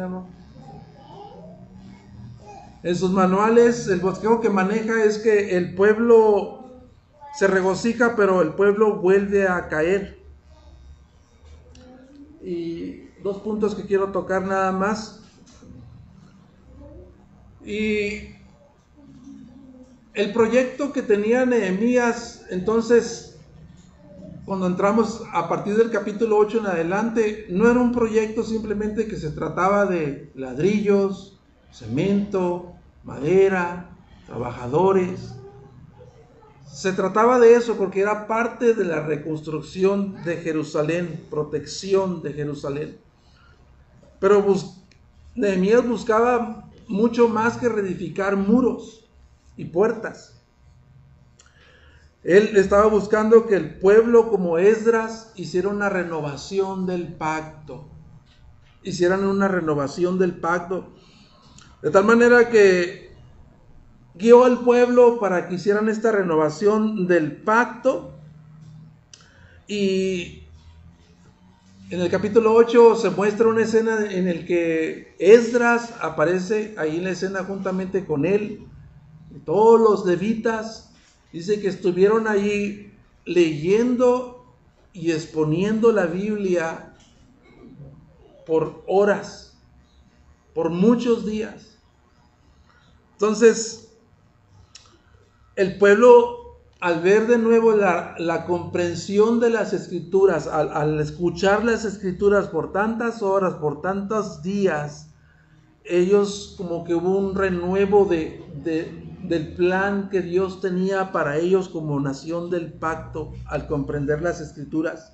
En 2.84 2.95
sus 2.97 3.11
manuales, 3.11 3.88
el 3.88 4.01
bosquejo 4.01 4.41
que 4.41 4.49
maneja 4.49 5.05
es 5.05 5.19
que 5.19 5.55
el 5.55 5.73
pueblo 5.73 6.65
se 7.34 7.47
regocija, 7.47 8.17
pero 8.17 8.41
el 8.41 8.49
pueblo 8.49 8.97
vuelve 8.97 9.47
a 9.47 9.69
caer. 9.69 10.19
Y 12.41 13.05
dos 13.23 13.38
puntos 13.38 13.73
que 13.73 13.86
quiero 13.86 14.11
tocar 14.11 14.41
nada 14.41 14.73
más. 14.73 15.23
Y 17.63 18.32
el 20.14 20.32
proyecto 20.32 20.93
que 20.93 21.01
tenía 21.01 21.45
Nehemías, 21.45 22.45
entonces 22.49 23.34
cuando 24.45 24.68
entramos 24.68 25.24
a 25.32 25.47
partir 25.47 25.76
del 25.78 25.89
capítulo 25.89 26.38
8 26.38 26.59
en 26.59 26.66
adelante, 26.68 27.47
no 27.49 27.70
era 27.70 27.80
un 27.80 27.93
proyecto 27.93 28.43
simplemente 28.43 29.07
que 29.07 29.16
se 29.16 29.32
trataba 29.32 29.86
de 29.86 30.32
ladrillos, 30.36 31.39
cemento, 31.72 32.74
madera, 33.03 33.89
trabajadores. 34.28 35.34
Se 36.70 36.91
trataba 36.91 37.39
de 37.39 37.55
eso 37.55 37.78
porque 37.78 38.01
era 38.01 38.28
parte 38.28 38.74
de 38.74 38.84
la 38.84 39.01
reconstrucción 39.01 40.22
de 40.26 40.38
Jerusalén, 40.38 41.26
protección 41.30 42.22
de 42.22 42.34
Jerusalén. 42.34 42.97
Pero 44.20 44.45
Nehemías 45.36 45.88
buscaba 45.88 46.70
mucho 46.88 47.30
más 47.30 47.57
que 47.57 47.70
reedificar 47.70 48.36
muros 48.36 49.03
y 49.58 49.66
puertas. 49.66 50.39
Él 52.24 52.56
estaba 52.56 52.88
buscando 52.88 53.47
que 53.47 53.56
el 53.56 53.76
pueblo 53.80 54.30
como 54.30 54.58
Esdras 54.58 55.34
hiciera 55.36 55.68
una 55.68 55.89
renovación 55.89 56.86
del 56.86 57.14
pacto. 57.14 57.86
Hicieran 58.82 59.26
una 59.26 59.47
renovación 59.49 60.18
del 60.18 60.34
pacto. 60.34 60.93
De 61.82 61.91
tal 61.91 62.06
manera 62.06 62.49
que 62.49 63.12
guió 64.16 64.45
al 64.45 64.62
pueblo 64.62 65.20
para 65.20 65.47
que 65.47 65.56
hicieran 65.56 65.89
esta 65.89 66.14
renovación 66.14 67.08
del 67.08 67.34
pacto. 67.34 68.14
Y 69.68 70.43
en 71.89 71.99
el 71.99 72.10
capítulo 72.10 72.54
8 72.54 72.95
se 72.95 73.10
muestra 73.10 73.47
una 73.47 73.64
escena 73.64 74.12
en 74.12 74.30
el 74.30 74.45
que 74.45 75.14
Esdras 75.20 75.93
aparece 75.99 76.74
ahí 76.78 76.97
en 76.97 77.04
la 77.04 77.12
escena 77.12 77.43
juntamente 77.43 78.06
con 78.06 78.26
él. 78.26 78.66
Todos 79.45 79.79
los 79.79 80.05
levitas 80.05 80.93
Dice 81.34 81.59
que 81.59 81.67
estuvieron 81.67 82.27
ahí 82.27 82.93
leyendo 83.25 84.45
y 84.93 85.11
exponiendo 85.11 85.91
la 85.91 86.05
Biblia 86.05 86.93
por 88.45 88.84
horas, 88.86 89.57
por 90.53 90.69
muchos 90.69 91.25
días. 91.25 91.79
Entonces, 93.13 93.95
el 95.55 95.79
pueblo, 95.79 96.59
al 96.79 97.01
ver 97.01 97.25
de 97.25 97.39
nuevo 97.39 97.75
la, 97.75 98.45
comprensión 98.45 99.39
de 99.39 99.49
las 99.49 99.73
escrituras, 99.73 100.45
al, 100.45 100.99
escuchar 100.99 101.65
las 101.65 101.84
escrituras 101.84 102.47
por 102.49 102.71
tantas 102.71 103.23
horas, 103.23 103.55
por 103.55 103.81
tantos 103.81 104.43
días, 104.43 105.09
ellos 105.84 106.53
como 106.57 106.84
que 106.84 106.93
hubo 106.93 107.17
un 107.17 107.34
renuevo 107.34 108.05
de, 108.05 109.03
del 109.24 109.53
plan 109.55 110.09
que 110.09 110.21
Dios 110.21 110.61
tenía 110.61 111.11
para 111.11 111.38
ellos 111.38 111.69
como 111.69 111.99
nación 111.99 112.49
del 112.49 112.74
pacto 112.74 113.34
al 113.45 113.67
comprender 113.67 114.21
las 114.21 114.41
escrituras. 114.41 115.13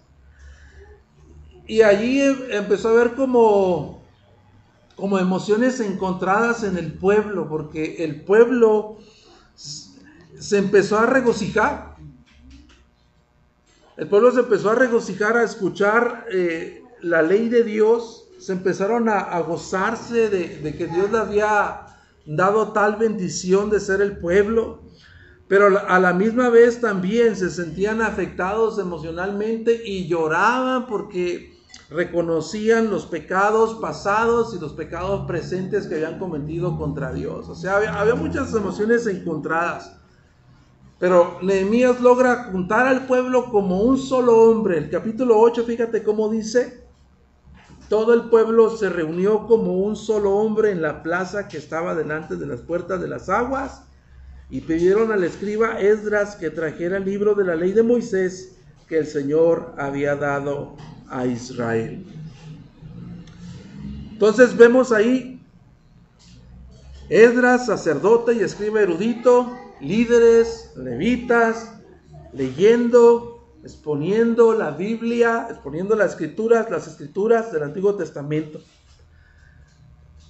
Y 1.67 1.81
allí 1.83 2.21
em, 2.21 2.35
empezó 2.51 2.89
a 2.89 2.91
haber 2.91 3.13
como, 3.13 4.01
como 4.95 5.19
emociones 5.19 5.79
encontradas 5.79 6.63
en 6.63 6.77
el 6.77 6.93
pueblo, 6.93 7.47
porque 7.47 8.03
el 8.03 8.21
pueblo 8.21 8.97
se 9.55 10.57
empezó 10.57 10.97
a 10.97 11.05
regocijar. 11.05 11.95
El 13.97 14.07
pueblo 14.07 14.31
se 14.31 14.39
empezó 14.39 14.71
a 14.71 14.75
regocijar 14.75 15.37
a 15.37 15.43
escuchar 15.43 16.25
eh, 16.31 16.83
la 17.01 17.21
ley 17.21 17.49
de 17.49 17.63
Dios, 17.63 18.27
se 18.39 18.53
empezaron 18.53 19.09
a, 19.09 19.37
gozarse 19.41 20.29
de, 20.29 20.75
que 20.75 20.87
Dios 20.87 21.11
le 21.11 21.17
había 21.17 21.85
dado 22.35 22.73
tal 22.73 22.97
bendición 22.97 23.69
de 23.69 23.79
ser 23.79 24.01
el 24.01 24.17
pueblo, 24.17 24.83
pero 25.47 25.79
a 25.87 25.99
la 25.99 26.13
misma 26.13 26.49
vez 26.49 26.79
también 26.79 27.35
se 27.35 27.49
sentían 27.49 28.03
afectados 28.03 28.77
emocionalmente 28.77 29.81
y 29.83 30.07
lloraban 30.07 30.85
porque 30.85 31.57
reconocían 31.89 32.91
los 32.91 33.07
pecados 33.07 33.79
pasados 33.81 34.53
y 34.53 34.59
los 34.59 34.73
pecados 34.73 35.25
presentes 35.25 35.87
que 35.87 35.95
habían 35.95 36.19
cometido 36.19 36.77
contra 36.77 37.11
Dios. 37.11 37.49
O 37.49 37.55
sea, 37.55 37.77
había, 37.77 38.13
muchas 38.13 38.53
emociones 38.53 39.07
encontradas. 39.07 39.95
Pero 40.99 41.39
Nehemías 41.41 41.99
logra 41.99 42.49
juntar 42.51 42.85
al 42.85 43.07
pueblo 43.07 43.49
como 43.49 43.81
un 43.81 43.97
solo 43.97 44.37
hombre. 44.37 44.77
El 44.77 44.91
capítulo 44.91 45.39
8, 45.39 45.63
fíjate 45.63 46.03
cómo 46.03 46.29
dice, 46.29 46.88
todo 47.89 48.13
el 48.13 48.29
pueblo 48.29 48.69
se 48.77 48.87
reunió 48.87 49.47
como 49.47 49.73
un 49.73 49.95
solo 49.95 50.35
hombre 50.35 50.71
en 50.71 50.81
la 50.81 51.01
plaza 51.01 51.47
que 51.47 51.57
estaba 51.57 51.95
delante 51.95 52.35
de 52.35 52.45
las 52.45 52.61
puertas 52.61 53.01
de 53.01 53.07
las 53.07 53.29
aguas 53.29 53.81
y 54.51 54.61
pidieron 54.61 55.11
al 55.11 55.23
escriba 55.23 55.79
Esdras 55.79 56.35
que 56.35 56.51
trajera 56.51 56.97
el 56.97 57.05
libro 57.05 57.33
de 57.33 57.45
la 57.45 57.55
ley 57.55 57.71
de 57.71 57.83
Moisés 57.83 58.55
que 58.87 58.99
el 58.99 59.07
Señor 59.07 59.73
había 59.77 60.15
dado 60.15 60.75
a 61.09 61.25
Israel. 61.25 62.05
Entonces 64.11 64.55
vemos 64.55 64.91
ahí 64.91 65.41
Esdras, 67.09 67.65
sacerdote 67.65 68.33
y 68.33 68.41
escriba 68.41 68.81
erudito, 68.81 69.51
líderes, 69.81 70.71
levitas, 70.75 71.71
leyendo 72.33 73.38
exponiendo 73.63 74.53
la 74.53 74.71
Biblia, 74.71 75.47
exponiendo 75.49 75.95
las 75.95 76.11
escrituras, 76.11 76.69
las 76.69 76.87
escrituras 76.87 77.51
del 77.51 77.63
Antiguo 77.63 77.95
Testamento. 77.95 78.59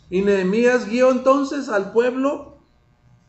Y 0.10 0.22
Nehemías 0.22 0.88
guió 0.88 1.12
entonces 1.12 1.70
al 1.70 1.92
pueblo 1.92 2.58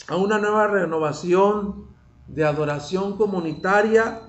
a 0.08 0.16
una 0.16 0.38
nueva 0.38 0.66
renovación 0.66 1.86
de 2.26 2.44
adoración 2.44 3.16
comunitaria 3.16 4.22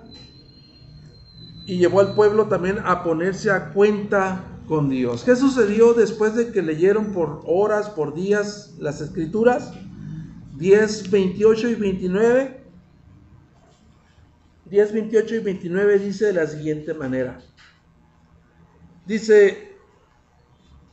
y 1.65 1.77
llevó 1.77 2.01
al 2.01 2.15
pueblo 2.15 2.47
también 2.47 2.79
a 2.83 3.03
ponerse 3.03 3.51
a 3.51 3.71
cuenta 3.71 4.43
con 4.67 4.89
Dios. 4.89 5.23
¿Qué 5.23 5.35
sucedió 5.35 5.93
después 5.93 6.35
de 6.35 6.51
que 6.51 6.61
leyeron 6.61 7.13
por 7.13 7.41
horas, 7.45 7.89
por 7.89 8.13
días 8.13 8.73
las 8.79 9.01
escrituras? 9.01 9.73
10, 10.57 11.11
28 11.11 11.69
y 11.69 11.75
29. 11.75 12.60
10, 14.71 14.93
28 14.93 15.35
y 15.35 15.39
29 15.39 15.99
dice 15.99 16.27
de 16.27 16.33
la 16.33 16.47
siguiente 16.47 16.93
manera. 16.93 17.39
Dice, 19.05 19.75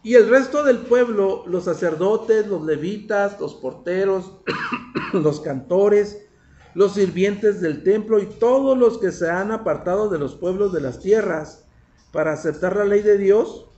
y 0.02 0.14
el 0.14 0.28
resto 0.28 0.64
del 0.64 0.78
pueblo, 0.78 1.44
los 1.46 1.66
sacerdotes, 1.66 2.48
los 2.48 2.66
levitas, 2.66 3.38
los 3.38 3.54
porteros, 3.54 4.32
los 5.12 5.40
cantores, 5.40 6.26
los 6.74 6.94
sirvientes 6.94 7.60
del 7.60 7.84
templo 7.84 8.18
y 8.18 8.26
todos 8.26 8.76
los 8.76 8.98
que 8.98 9.12
se 9.12 9.30
han 9.30 9.52
apartado 9.52 10.08
de 10.08 10.18
los 10.18 10.34
pueblos 10.34 10.72
de 10.72 10.80
las 10.80 10.98
tierras 10.98 11.64
para 12.10 12.32
aceptar 12.32 12.74
la 12.74 12.84
ley 12.84 13.02
de 13.02 13.16
Dios, 13.16 13.68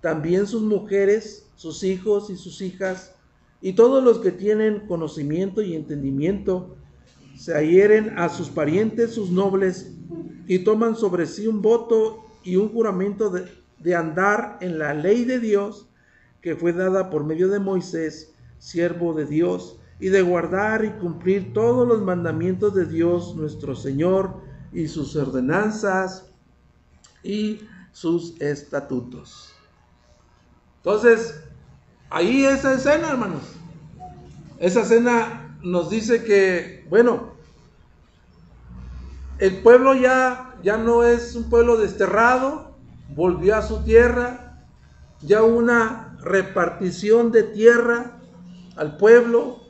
también 0.00 0.46
sus 0.46 0.62
mujeres, 0.62 1.50
sus 1.56 1.82
hijos 1.84 2.30
y 2.30 2.36
sus 2.36 2.62
hijas, 2.62 3.14
y 3.60 3.74
todos 3.74 4.02
los 4.02 4.20
que 4.20 4.32
tienen 4.32 4.86
conocimiento 4.86 5.60
y 5.60 5.76
entendimiento, 5.76 6.78
se 7.40 7.54
adhieren 7.54 8.18
a 8.18 8.28
sus 8.28 8.50
parientes, 8.50 9.14
sus 9.14 9.30
nobles, 9.30 9.94
y 10.46 10.58
toman 10.58 10.94
sobre 10.94 11.24
sí 11.24 11.46
un 11.46 11.62
voto 11.62 12.26
y 12.44 12.56
un 12.56 12.68
juramento 12.68 13.30
de, 13.30 13.50
de 13.78 13.96
andar 13.96 14.58
en 14.60 14.78
la 14.78 14.92
ley 14.92 15.24
de 15.24 15.40
Dios 15.40 15.88
que 16.42 16.54
fue 16.54 16.74
dada 16.74 17.08
por 17.08 17.24
medio 17.24 17.48
de 17.48 17.58
Moisés, 17.58 18.34
siervo 18.58 19.14
de 19.14 19.24
Dios, 19.24 19.80
y 19.98 20.08
de 20.08 20.20
guardar 20.20 20.84
y 20.84 20.90
cumplir 21.00 21.54
todos 21.54 21.88
los 21.88 22.02
mandamientos 22.02 22.74
de 22.74 22.84
Dios 22.84 23.34
nuestro 23.34 23.74
Señor 23.74 24.34
y 24.70 24.88
sus 24.88 25.16
ordenanzas 25.16 26.30
y 27.22 27.62
sus 27.92 28.38
estatutos. 28.42 29.54
Entonces, 30.76 31.42
ahí 32.10 32.44
esa 32.44 32.74
escena, 32.74 33.08
hermanos. 33.08 33.44
Esa 34.58 34.82
escena 34.82 35.56
nos 35.62 35.88
dice 35.88 36.22
que, 36.22 36.86
bueno, 36.90 37.29
el 39.40 39.62
pueblo 39.62 39.94
ya, 39.94 40.54
ya 40.62 40.76
no 40.76 41.02
es 41.02 41.34
un 41.34 41.48
pueblo 41.48 41.78
desterrado, 41.78 42.76
volvió 43.14 43.56
a 43.56 43.62
su 43.62 43.82
tierra, 43.82 44.66
ya 45.22 45.42
una 45.42 46.18
repartición 46.20 47.32
de 47.32 47.44
tierra 47.44 48.18
al 48.76 48.98
pueblo, 48.98 49.60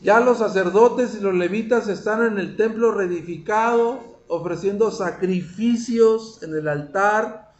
ya 0.00 0.20
los 0.20 0.38
sacerdotes 0.38 1.14
y 1.14 1.20
los 1.20 1.34
levitas 1.34 1.88
están 1.88 2.24
en 2.24 2.38
el 2.38 2.56
templo 2.56 2.90
reedificado, 2.90 4.00
ofreciendo 4.28 4.90
sacrificios 4.90 6.42
en 6.42 6.54
el 6.54 6.66
altar, 6.66 7.52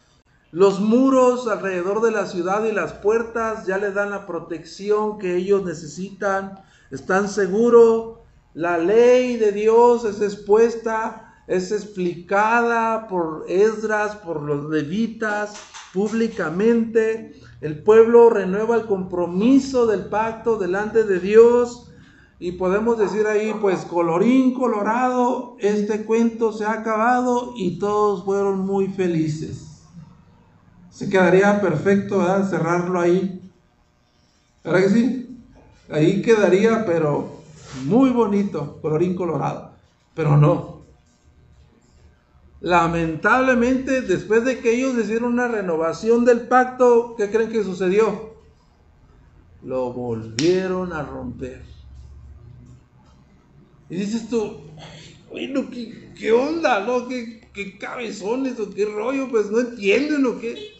los 0.51 0.79
muros 0.79 1.47
alrededor 1.47 2.01
de 2.01 2.11
la 2.11 2.25
ciudad 2.25 2.63
y 2.63 2.71
las 2.71 2.93
puertas 2.93 3.67
ya 3.67 3.77
le 3.77 3.91
dan 3.91 4.09
la 4.09 4.25
protección 4.25 5.19
que 5.19 5.35
ellos 5.35 5.63
necesitan, 5.63 6.63
están 6.89 7.29
seguros, 7.29 8.21
la 8.55 8.79
ley 8.79 9.37
de 9.37 9.51
Dios 9.51 10.03
es 10.03 10.19
expuesta 10.19 11.26
es 11.47 11.71
explicada 11.71 13.07
por 13.07 13.45
Esdras, 13.47 14.17
por 14.17 14.41
los 14.41 14.69
levitas, 14.69 15.55
públicamente. 15.93 17.39
El 17.61 17.81
pueblo 17.83 18.29
renueva 18.29 18.75
el 18.75 18.85
compromiso 18.85 19.87
del 19.87 20.05
pacto 20.05 20.57
delante 20.57 21.05
de 21.05 21.19
Dios. 21.19 21.91
Y 22.39 22.51
podemos 22.51 22.99
decir 22.99 23.25
ahí, 23.25 23.55
pues 23.59 23.79
colorín 23.85 24.53
colorado, 24.53 25.55
este 25.59 26.05
cuento 26.05 26.51
se 26.51 26.65
ha 26.65 26.73
acabado 26.73 27.53
y 27.55 27.79
todos 27.79 28.25
fueron 28.25 28.59
muy 28.59 28.89
felices. 28.89 29.81
Se 30.91 31.09
quedaría 31.09 31.61
perfecto 31.61 32.23
cerrarlo 32.47 32.99
ahí. 32.99 33.41
¿Verdad 34.63 34.81
que 34.81 34.89
sí? 34.89 35.39
Ahí 35.89 36.21
quedaría, 36.21 36.85
pero 36.85 37.37
muy 37.85 38.11
bonito, 38.11 38.77
colorín 38.81 39.15
colorado. 39.15 39.71
Pero 40.13 40.37
no, 40.37 40.76
Lamentablemente, 42.59 44.01
después 44.01 44.43
de 44.43 44.59
que 44.59 44.73
ellos 44.73 44.97
hicieron 44.97 45.33
una 45.33 45.47
renovación 45.47 46.25
del 46.25 46.47
pacto, 46.47 47.15
¿qué 47.15 47.29
creen 47.29 47.51
que 47.51 47.63
sucedió? 47.63 48.35
Lo 49.63 49.93
volvieron 49.93 50.91
a 50.91 51.03
romper. 51.03 51.61
Y 53.89 53.95
dices 53.95 54.27
tú, 54.29 54.61
bueno, 55.29 55.69
¿qué, 55.69 56.31
onda? 56.31 56.79
¿no? 56.81 57.07
¿Qué, 57.07 57.47
¿Qué, 57.53 57.77
cabezones 57.77 58.59
o 58.59 58.69
qué 58.69 58.85
rollo? 58.85 59.29
Pues 59.29 59.51
no 59.51 59.59
entienden 59.59 60.25
o 60.25 60.39
qué. 60.39 60.73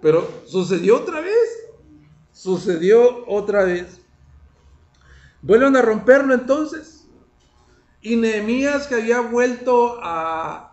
Pero 0.00 0.28
sucedió 0.46 0.96
otra 0.96 1.20
vez. 1.20 1.66
Sucedió 2.32 3.26
otra 3.26 3.64
vez. 3.64 4.00
Vuelven 5.42 5.76
a 5.76 5.82
romperlo 5.82 6.34
entonces. 6.34 6.97
Y 8.00 8.16
Nehemías, 8.16 8.86
que 8.86 8.96
había 8.96 9.20
vuelto 9.20 9.98
a, 10.02 10.64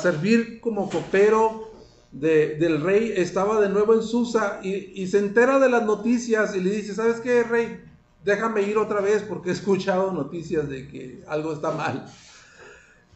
servir 0.00 0.60
como 0.60 0.88
copero 0.88 1.70
del 2.12 2.82
rey, 2.82 3.12
estaba 3.16 3.60
de 3.60 3.68
nuevo 3.68 3.94
en 3.94 4.02
Susa 4.02 4.60
y, 4.62 5.06
se 5.06 5.18
entera 5.18 5.58
de 5.58 5.68
las 5.68 5.84
noticias 5.84 6.54
y 6.54 6.60
le 6.60 6.70
dice, 6.70 6.94
¿sabes 6.94 7.20
qué, 7.20 7.42
rey? 7.42 7.82
Déjame 8.24 8.62
ir 8.62 8.78
otra 8.78 9.00
vez 9.00 9.22
porque 9.22 9.50
he 9.50 9.52
escuchado 9.52 10.12
noticias 10.12 10.68
de 10.68 10.86
que 10.86 11.24
algo 11.26 11.52
está 11.52 11.72
mal. 11.72 12.06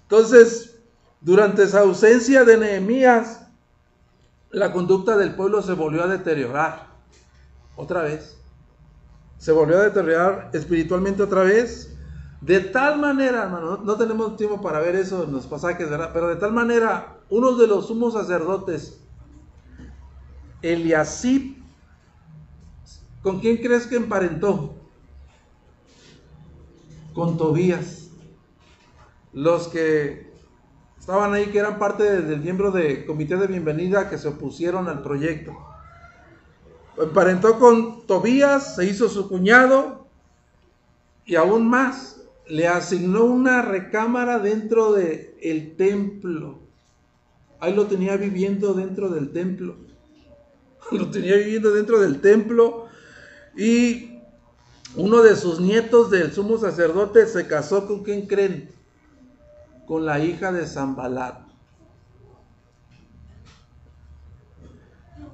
Entonces, 0.02 0.76
durante 1.20 1.62
esa 1.64 1.80
ausencia 1.80 2.44
de 2.44 2.56
Nehemías, 2.56 3.46
la 4.50 4.72
conducta 4.72 5.16
del 5.16 5.34
pueblo 5.34 5.62
se 5.62 5.74
volvió 5.74 6.04
a 6.04 6.08
deteriorar. 6.08 6.86
Otra 7.76 8.02
vez. 8.02 8.36
Se 9.38 9.52
volvió 9.52 9.78
a 9.78 9.82
deteriorar 9.82 10.50
espiritualmente 10.54 11.22
otra 11.22 11.42
vez. 11.42 11.95
De 12.46 12.60
tal 12.60 13.00
manera, 13.00 13.42
hermano, 13.42 13.78
no, 13.78 13.96
tenemos 13.96 14.36
tiempo 14.36 14.62
para 14.62 14.78
ver 14.78 14.94
eso 14.94 15.24
en 15.24 15.32
los 15.32 15.48
pasajes, 15.48 15.90
¿verdad? 15.90 16.10
Pero 16.12 16.28
de 16.28 16.36
tal 16.36 16.52
manera, 16.52 17.16
uno 17.28 17.56
de 17.56 17.66
los 17.66 17.88
sumos 17.88 18.12
sacerdotes, 18.12 19.00
Eliasib, 20.62 21.56
¿con 23.20 23.40
quién 23.40 23.56
crees 23.56 23.88
que 23.88 23.96
emparentó? 23.96 24.76
Con 27.14 27.36
Tobías. 27.36 28.10
Los 29.32 29.66
que 29.66 30.32
estaban 31.00 31.34
ahí, 31.34 31.46
que 31.46 31.58
eran 31.58 31.80
parte 31.80 32.22
del 32.22 32.40
miembro 32.42 32.70
del 32.70 33.06
comité 33.06 33.36
de 33.36 33.48
bienvenida 33.48 34.08
que 34.08 34.18
se 34.18 34.28
opusieron 34.28 34.86
al 34.86 35.02
proyecto. 35.02 35.52
Emparentó 36.96 37.58
con 37.58 38.06
Tobías, 38.06 38.76
se 38.76 38.84
hizo 38.84 39.08
su 39.08 39.28
cuñado 39.28 40.06
y 41.24 41.34
aún 41.34 41.68
más 41.68 42.15
le 42.48 42.68
asignó 42.68 43.24
una 43.24 43.62
recámara 43.62 44.38
dentro 44.38 44.92
del 44.92 45.34
el 45.40 45.76
templo. 45.76 46.60
Ahí 47.60 47.74
lo 47.74 47.86
tenía 47.86 48.16
viviendo 48.16 48.74
dentro 48.74 49.08
del 49.08 49.32
templo. 49.32 49.76
Lo 50.92 51.10
tenía 51.10 51.36
viviendo 51.36 51.72
dentro 51.72 51.98
del 51.98 52.20
templo. 52.20 52.86
Y 53.56 54.20
uno 54.94 55.22
de 55.22 55.34
sus 55.34 55.58
nietos 55.58 56.10
del 56.10 56.32
sumo 56.32 56.58
sacerdote 56.58 57.26
se 57.26 57.48
casó 57.48 57.88
con 57.88 58.04
quién 58.04 58.26
creen? 58.26 58.70
Con 59.86 60.06
la 60.06 60.20
hija 60.20 60.52
de 60.52 60.64
Zambalat. 60.66 61.40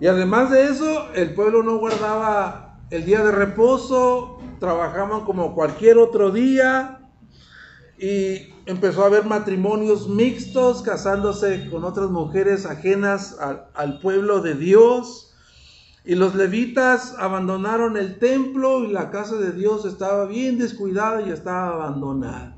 Y 0.00 0.06
además 0.06 0.50
de 0.50 0.64
eso, 0.64 1.12
el 1.14 1.34
pueblo 1.34 1.62
no 1.62 1.76
guardaba 1.76 2.80
el 2.90 3.04
día 3.04 3.22
de 3.22 3.30
reposo, 3.30 4.40
trabajaban 4.58 5.24
como 5.24 5.54
cualquier 5.54 5.98
otro 5.98 6.30
día, 6.30 7.01
y 8.02 8.52
empezó 8.66 9.04
a 9.04 9.06
haber 9.06 9.26
matrimonios 9.26 10.08
mixtos, 10.08 10.82
casándose 10.82 11.70
con 11.70 11.84
otras 11.84 12.10
mujeres 12.10 12.66
ajenas 12.66 13.38
al, 13.76 14.00
pueblo 14.00 14.40
de 14.40 14.56
Dios. 14.56 15.32
Y 16.04 16.16
los 16.16 16.34
levitas 16.34 17.14
abandonaron 17.16 17.96
el 17.96 18.18
templo 18.18 18.82
y 18.82 18.88
la 18.90 19.12
casa 19.12 19.36
de 19.36 19.52
Dios 19.52 19.84
estaba 19.84 20.24
bien 20.24 20.58
descuidada 20.58 21.22
y 21.22 21.30
estaba 21.30 21.74
abandonada. 21.74 22.56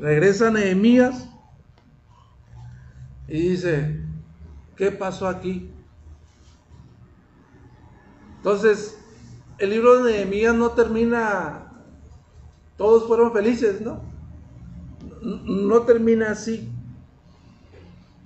Regresa 0.00 0.50
Nehemías 0.50 1.28
y 3.28 3.50
dice, 3.50 4.00
¿qué 4.74 4.90
pasó 4.90 5.28
aquí? 5.28 5.70
Entonces, 8.38 8.98
el 9.58 9.70
libro 9.70 10.02
de 10.02 10.10
Nehemías 10.10 10.56
no 10.56 10.70
termina 10.70 11.65
todos 12.76 13.06
fueron 13.06 13.32
felices, 13.32 13.80
¿no? 13.80 14.00
no 15.22 15.82
termina 15.82 16.30
así. 16.30 16.68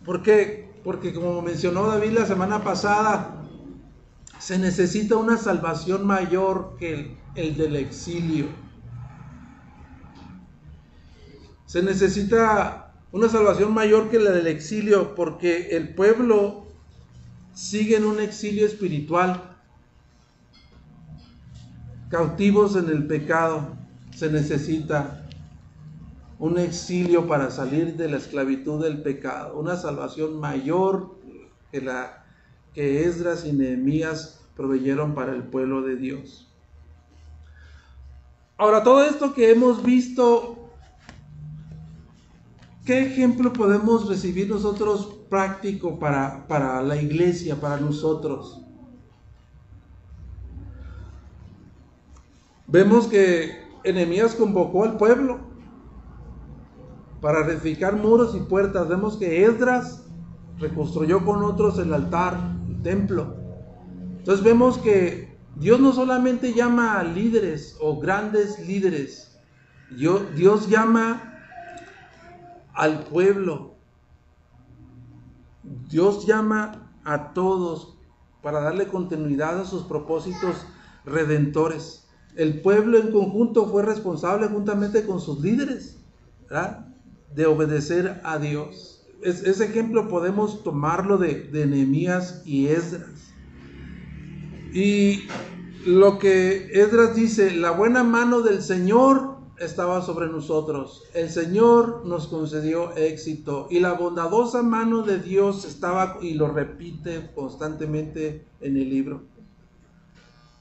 ¿Por 0.05 0.23
qué? 0.23 0.71
Porque 0.85 1.13
como 1.13 1.41
mencionó 1.43 1.87
David 1.87 2.13
la 2.13 2.27
semana 2.27 2.63
pasada, 2.63 3.37
se 4.39 4.59
necesita 4.59 5.17
una 5.17 5.37
salvación 5.37 6.07
mayor 6.07 6.77
que 6.79 6.95
el, 6.95 7.17
el 7.35 7.57
del 7.57 7.77
exilio. 7.77 8.47
Se 11.67 11.83
necesita 11.83 12.93
una 13.13 13.29
salvación 13.29 13.73
mayor 13.73 14.09
que 14.09 14.19
la 14.19 14.31
del 14.31 14.47
exilio 14.47 15.15
porque 15.15 15.77
el 15.77 15.95
pueblo 15.95 16.67
sigue 17.55 17.97
en 17.97 18.05
un 18.05 18.21
exilio 18.21 18.67
espiritual, 18.67 19.59
cautivos 22.09 22.77
en 22.77 22.89
el 22.89 23.07
pecado. 23.07 23.80
Se 24.15 24.31
necesita 24.31 25.27
un 26.39 26.59
exilio 26.59 27.27
para 27.27 27.51
salir 27.51 27.97
de 27.97 28.09
la 28.09 28.17
esclavitud 28.17 28.83
del 28.83 29.03
pecado, 29.03 29.59
una 29.59 29.77
salvación 29.77 30.41
mayor 30.41 31.17
que 31.71 31.83
la 31.83 32.25
que 32.73 33.05
Esdras 33.05 33.45
y 33.45 33.53
Nehemías 33.53 34.41
proveyeron 34.57 35.15
para 35.15 35.35
el 35.35 35.43
pueblo 35.43 35.83
de 35.83 35.97
Dios. 35.97 36.53
Ahora, 38.57 38.83
todo 38.83 39.05
esto 39.05 39.35
que 39.35 39.51
hemos 39.51 39.83
visto, 39.83 40.71
¿qué 42.85 43.03
ejemplo 43.07 43.53
podemos 43.53 44.09
recibir 44.09 44.49
nosotros 44.49 45.17
práctico 45.29 45.99
para, 45.99 46.47
para 46.47 46.83
la 46.83 47.01
iglesia, 47.01 47.57
para 47.57 47.79
nosotros? 47.79 48.63
Vemos 52.67 53.07
que 53.07 53.60
Enemías 53.85 54.35
convocó 54.35 54.85
al 54.85 54.97
pueblo 54.97 55.41
para 57.20 57.43
reedificar 57.43 57.97
muros 57.97 58.35
y 58.35 58.41
puertas. 58.41 58.89
Vemos 58.89 59.16
que 59.16 59.45
Esdras 59.45 60.07
reconstruyó 60.59 61.24
con 61.24 61.43
otros 61.43 61.78
el 61.78 61.93
altar, 61.93 62.39
el 62.68 62.83
templo. 62.83 63.37
Entonces 64.18 64.45
vemos 64.45 64.78
que 64.78 65.39
Dios 65.57 65.81
no 65.81 65.93
solamente 65.93 66.53
llama 66.53 66.99
a 66.99 67.03
líderes 67.03 67.76
o 67.81 67.99
grandes 67.99 68.59
líderes, 68.66 69.39
Dios 69.91 70.68
llama 70.68 71.39
al 72.74 73.05
pueblo. 73.05 73.74
Dios 75.89 76.26
llama 76.26 76.93
a 77.05 77.33
todos 77.33 77.97
para 78.43 78.61
darle 78.61 78.87
continuidad 78.87 79.61
a 79.61 79.64
sus 79.64 79.83
propósitos 79.83 80.66
redentores. 81.05 82.00
El 82.41 82.62
pueblo 82.62 82.97
en 82.97 83.12
conjunto 83.12 83.66
fue 83.66 83.82
responsable 83.82 84.47
juntamente 84.47 85.05
con 85.05 85.20
sus 85.20 85.41
líderes. 85.41 85.99
de 87.34 87.45
obedecer 87.45 88.18
a 88.24 88.38
Dios. 88.38 89.07
ese 89.22 89.62
ejemplo 89.66 90.09
podemos 90.09 90.64
tomarlo 90.64 91.18
de, 91.18 91.34
de 91.53 91.66
Nehemías 91.66 92.41
y 92.47 92.68
Esdras. 92.68 93.34
Y 94.72 95.28
lo 95.84 96.18
que 96.18 96.70
Esdras 96.72 97.14
dice, 97.14 97.51
la 97.51 97.72
buena 97.72 98.05
mano 98.05 98.41
del 98.41 98.62
Señor 98.62 99.36
estaba 99.59 100.01
sobre 100.01 100.28
nosotros. 100.28 101.03
El 101.12 101.28
Señor 101.28 102.07
nos 102.07 102.26
concedió 102.26 102.97
éxito 102.97 103.68
y 103.70 103.80
la 103.80 103.93
bondadosa 103.93 104.62
mano 104.62 105.03
de 105.03 105.18
Dios 105.18 105.66
estaba 105.66 106.16
y 106.22 106.32
lo 106.32 106.49
repite 106.49 107.30
constantemente 107.34 108.47
en 108.62 108.78
el 108.78 108.88
libro. 108.88 109.39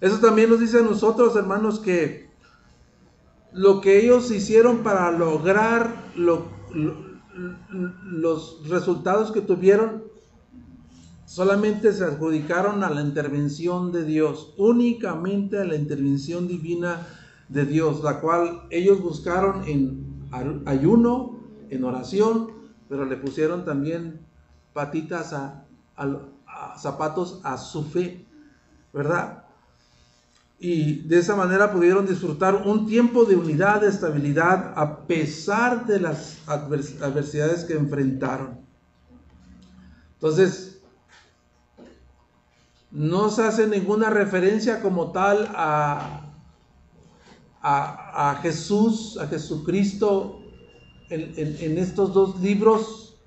Eso 0.02 0.20
también 0.20 0.50
nos 0.50 0.60
dice 0.60 0.80
a 0.80 0.84
nosotros, 0.84 1.36
hermanos, 1.36 1.80
que 1.80 2.30
lo 3.52 3.82
que 3.82 4.00
ellos 4.00 4.32
hicieron 4.32 4.80
para 4.84 5.12
lograr 5.12 6.12
lo 6.16 6.60
los 8.04 8.68
resultados 8.68 9.32
que 9.32 9.42
tuvieron 9.42 10.04
solamente 11.26 11.94
se 11.94 12.04
adjudicaron 12.04 12.84
a 12.84 12.90
la 12.90 13.02
intervención 13.02 13.92
de 13.92 14.04
Dios, 14.04 14.54
únicamente 14.58 15.60
a 15.60 15.64
la 15.64 15.76
intervención 15.76 16.48
divina 16.48 17.08
de 17.50 17.66
Dios, 17.66 18.04
la 18.04 18.20
cual 18.20 18.64
ellos 18.72 19.02
buscaron 19.02 19.64
en 19.68 20.28
ayuno, 20.66 21.40
en 21.70 21.84
oración, 21.84 22.52
pero 22.88 23.06
le 23.06 23.16
pusieron 23.16 23.64
también 23.64 24.26
patitas 24.74 25.34
a, 25.34 25.66
a 25.96 26.78
zapatos 26.78 27.42
a 27.44 27.58
su 27.58 27.84
fe, 27.84 28.26
¿verdad? 28.92 29.39
Y 30.60 31.08
de 31.08 31.20
esa 31.20 31.38
manera 31.38 31.72
pudieron 31.72 32.06
disfrutar 32.06 32.64
un 32.68 32.86
tiempo 32.86 33.24
de 33.24 33.38
unidad, 33.38 33.80
de 33.80 33.88
estabilidad, 33.88 34.74
a 34.76 35.08
pesar 35.08 35.86
de 35.86 36.02
las 36.02 36.38
adversidades 36.48 37.64
que 37.64 37.74
enfrentaron. 37.74 38.60
Entonces, 40.16 40.82
no 42.92 43.30
se 43.30 43.44
hace 43.44 43.68
ninguna 43.68 44.10
referencia 44.10 44.82
como 44.82 45.14
tal 45.14 45.50
a, 45.56 46.26
a, 47.62 48.40
Jesús, 48.42 49.18
a 49.18 49.28
Jesucristo 49.28 50.42
en, 51.10 51.34
en, 51.38 51.78
estos 51.78 52.14
dos 52.14 52.42
libros, 52.42 53.18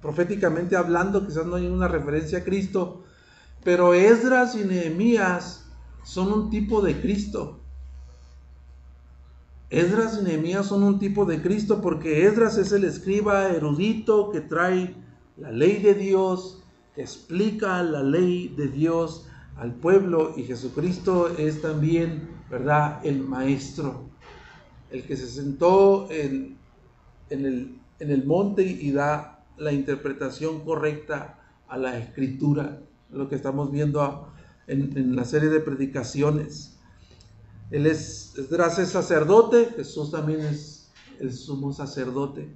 proféticamente 0.00 0.74
hablando, 0.74 1.26
quizás 1.26 1.44
no 1.44 1.56
hay 1.56 1.66
una 1.66 1.88
referencia 1.88 2.38
a 2.38 2.44
Cristo, 2.44 3.04
pero 3.62 3.92
Esdras 3.92 4.54
y 4.54 4.64
Nehemías 4.64 5.61
son 6.02 6.32
un 6.32 6.50
tipo 6.50 6.82
de 6.82 7.00
Cristo. 7.00 7.60
Esdras 9.70 10.18
y 10.20 10.24
Nehemías 10.24 10.66
son 10.66 10.82
un 10.82 10.98
tipo 10.98 11.24
de 11.24 11.40
Cristo 11.40 11.80
porque 11.80 12.26
Esdras 12.26 12.58
es 12.58 12.72
el 12.72 12.84
escriba 12.84 13.48
erudito 13.48 14.30
que 14.30 14.42
trae 14.42 14.94
la 15.38 15.50
ley 15.50 15.82
de 15.82 15.94
Dios, 15.94 16.62
que 16.94 17.00
explica 17.00 17.82
la 17.82 18.02
ley 18.02 18.48
de 18.48 18.68
Dios 18.68 19.26
al 19.56 19.74
pueblo 19.74 20.34
y 20.36 20.44
Jesucristo 20.44 21.28
es 21.38 21.62
también, 21.62 22.28
¿verdad?, 22.50 23.00
el 23.04 23.20
maestro, 23.20 24.10
el 24.90 25.04
que 25.04 25.16
se 25.16 25.26
sentó 25.26 26.06
en, 26.10 26.58
el, 27.30 27.78
en 27.98 28.10
el 28.10 28.26
monte 28.26 28.62
y 28.62 28.90
da 28.92 29.44
la 29.56 29.72
interpretación 29.72 30.60
correcta 30.64 31.38
a 31.68 31.78
la 31.78 31.98
escritura, 31.98 32.80
lo 33.10 33.28
que 33.28 33.36
estamos 33.36 33.70
viendo 33.70 34.31
en, 34.72 35.16
la 35.16 35.24
serie 35.24 35.48
de 35.48 35.60
predicaciones. 35.60 36.78
Él 37.70 37.86
es, 37.86 38.34
es 38.36 38.88
sacerdote, 38.88 39.70
Jesús 39.76 40.10
también 40.10 40.40
es 40.40 40.90
el 41.20 41.32
sumo 41.32 41.72
sacerdote. 41.72 42.48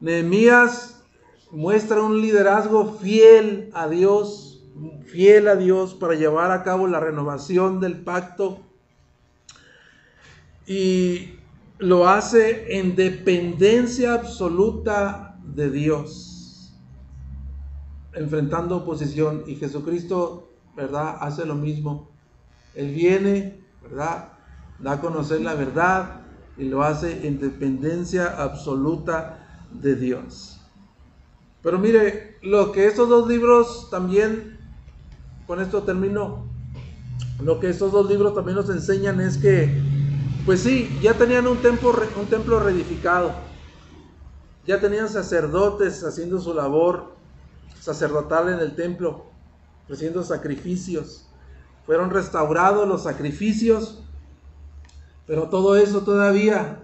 Nehemías 0.00 1.02
muestra 1.50 2.02
un 2.02 2.20
liderazgo 2.20 2.94
fiel 3.00 3.70
a 3.72 3.88
Dios, 3.88 4.62
fiel 5.06 5.48
a 5.48 5.56
Dios 5.56 5.94
para 5.94 6.14
llevar 6.14 6.50
a 6.50 6.62
cabo 6.62 6.86
la 6.86 7.00
renovación 7.00 7.80
del 7.80 7.98
pacto 7.98 8.60
y 10.66 11.30
lo 11.78 12.08
hace 12.08 12.78
en 12.78 12.94
dependencia 12.94 14.14
absoluta 14.14 15.38
de 15.42 15.70
Dios, 15.70 16.74
enfrentando 18.12 18.76
oposición. 18.76 19.44
Y 19.46 19.56
Jesucristo 19.56 20.47
¿verdad? 20.78 21.16
Hace 21.20 21.44
lo 21.44 21.56
mismo. 21.56 22.08
Él 22.74 22.94
viene, 22.94 23.60
¿verdad? 23.82 24.28
Da 24.78 24.92
a 24.92 25.00
conocer 25.00 25.40
la 25.40 25.54
verdad 25.54 26.20
y 26.56 26.64
lo 26.68 26.84
hace 26.84 27.26
en 27.26 27.40
dependencia 27.40 28.40
absoluta 28.40 29.66
de 29.72 29.96
Dios. 29.96 30.60
Pero 31.62 31.80
mire, 31.80 32.38
lo 32.42 32.70
que 32.70 32.86
estos 32.86 33.08
dos 33.08 33.28
libros 33.28 33.88
también, 33.90 34.56
con 35.48 35.60
esto 35.60 35.82
termino, 35.82 36.46
lo 37.42 37.58
que 37.58 37.70
estos 37.70 37.90
dos 37.90 38.08
libros 38.08 38.34
también 38.34 38.56
nos 38.56 38.70
enseñan 38.70 39.20
es 39.20 39.36
que, 39.36 39.82
pues 40.46 40.60
sí, 40.60 40.96
ya 41.02 41.14
tenían 41.14 41.48
un 41.48 41.58
templo, 41.58 41.92
un 42.16 42.26
templo 42.26 42.60
reedificado, 42.60 43.32
ya 44.64 44.80
tenían 44.80 45.08
sacerdotes 45.08 46.04
haciendo 46.04 46.40
su 46.40 46.54
labor 46.54 47.16
sacerdotal 47.80 48.50
en 48.50 48.60
el 48.60 48.76
templo, 48.76 49.27
ofreciendo 49.88 50.22
sacrificios. 50.22 51.26
Fueron 51.86 52.10
restaurados 52.10 52.86
los 52.86 53.04
sacrificios, 53.04 54.02
pero 55.26 55.48
todo 55.48 55.76
eso 55.76 56.02
todavía 56.02 56.82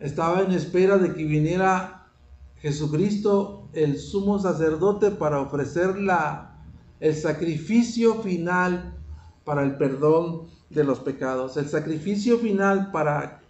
estaba 0.00 0.40
en 0.40 0.50
espera 0.50 0.98
de 0.98 1.14
que 1.14 1.24
viniera 1.24 2.08
Jesucristo, 2.56 3.68
el 3.74 4.00
sumo 4.00 4.40
sacerdote, 4.40 5.12
para 5.12 5.40
ofrecer 5.40 5.96
la, 5.98 6.56
el 6.98 7.14
sacrificio 7.14 8.16
final 8.22 8.96
para 9.44 9.62
el 9.62 9.76
perdón 9.76 10.48
de 10.68 10.82
los 10.82 10.98
pecados, 10.98 11.56
el 11.56 11.68
sacrificio 11.68 12.38
final 12.38 12.90
para 12.90 13.40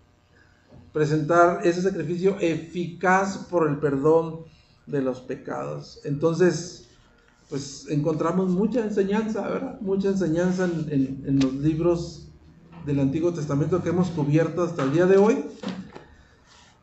presentar 0.92 1.66
ese 1.66 1.80
sacrificio 1.80 2.36
eficaz 2.40 3.38
por 3.50 3.66
el 3.66 3.78
perdón 3.78 4.40
de 4.86 5.00
los 5.00 5.20
pecados. 5.20 6.00
Entonces, 6.04 6.81
pues 7.52 7.84
encontramos 7.90 8.48
mucha 8.48 8.82
enseñanza, 8.82 9.46
¿verdad? 9.46 9.78
Mucha 9.82 10.08
enseñanza 10.08 10.64
en, 10.64 11.38
los 11.38 11.52
libros 11.52 12.30
del 12.86 12.98
Antiguo 12.98 13.34
Testamento 13.34 13.82
que 13.82 13.90
hemos 13.90 14.08
cubierto 14.08 14.62
hasta 14.62 14.84
el 14.84 14.92
día 14.94 15.04
de 15.04 15.18
hoy. 15.18 15.44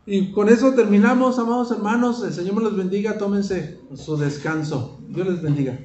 Y 0.05 0.31
con 0.31 0.47
eso 0.47 0.75
terminamos, 0.75 1.39
amados 1.39 1.71
hermanos. 1.71 2.23
El 2.23 2.33
Señor 2.33 2.53
me 2.53 2.61
los 2.61 2.77
bendiga. 2.77 3.17
Tómense 3.17 3.79
su 3.95 4.15
descanso. 4.15 4.99
Dios 5.09 5.27
les 5.27 5.41
bendiga. 5.41 5.79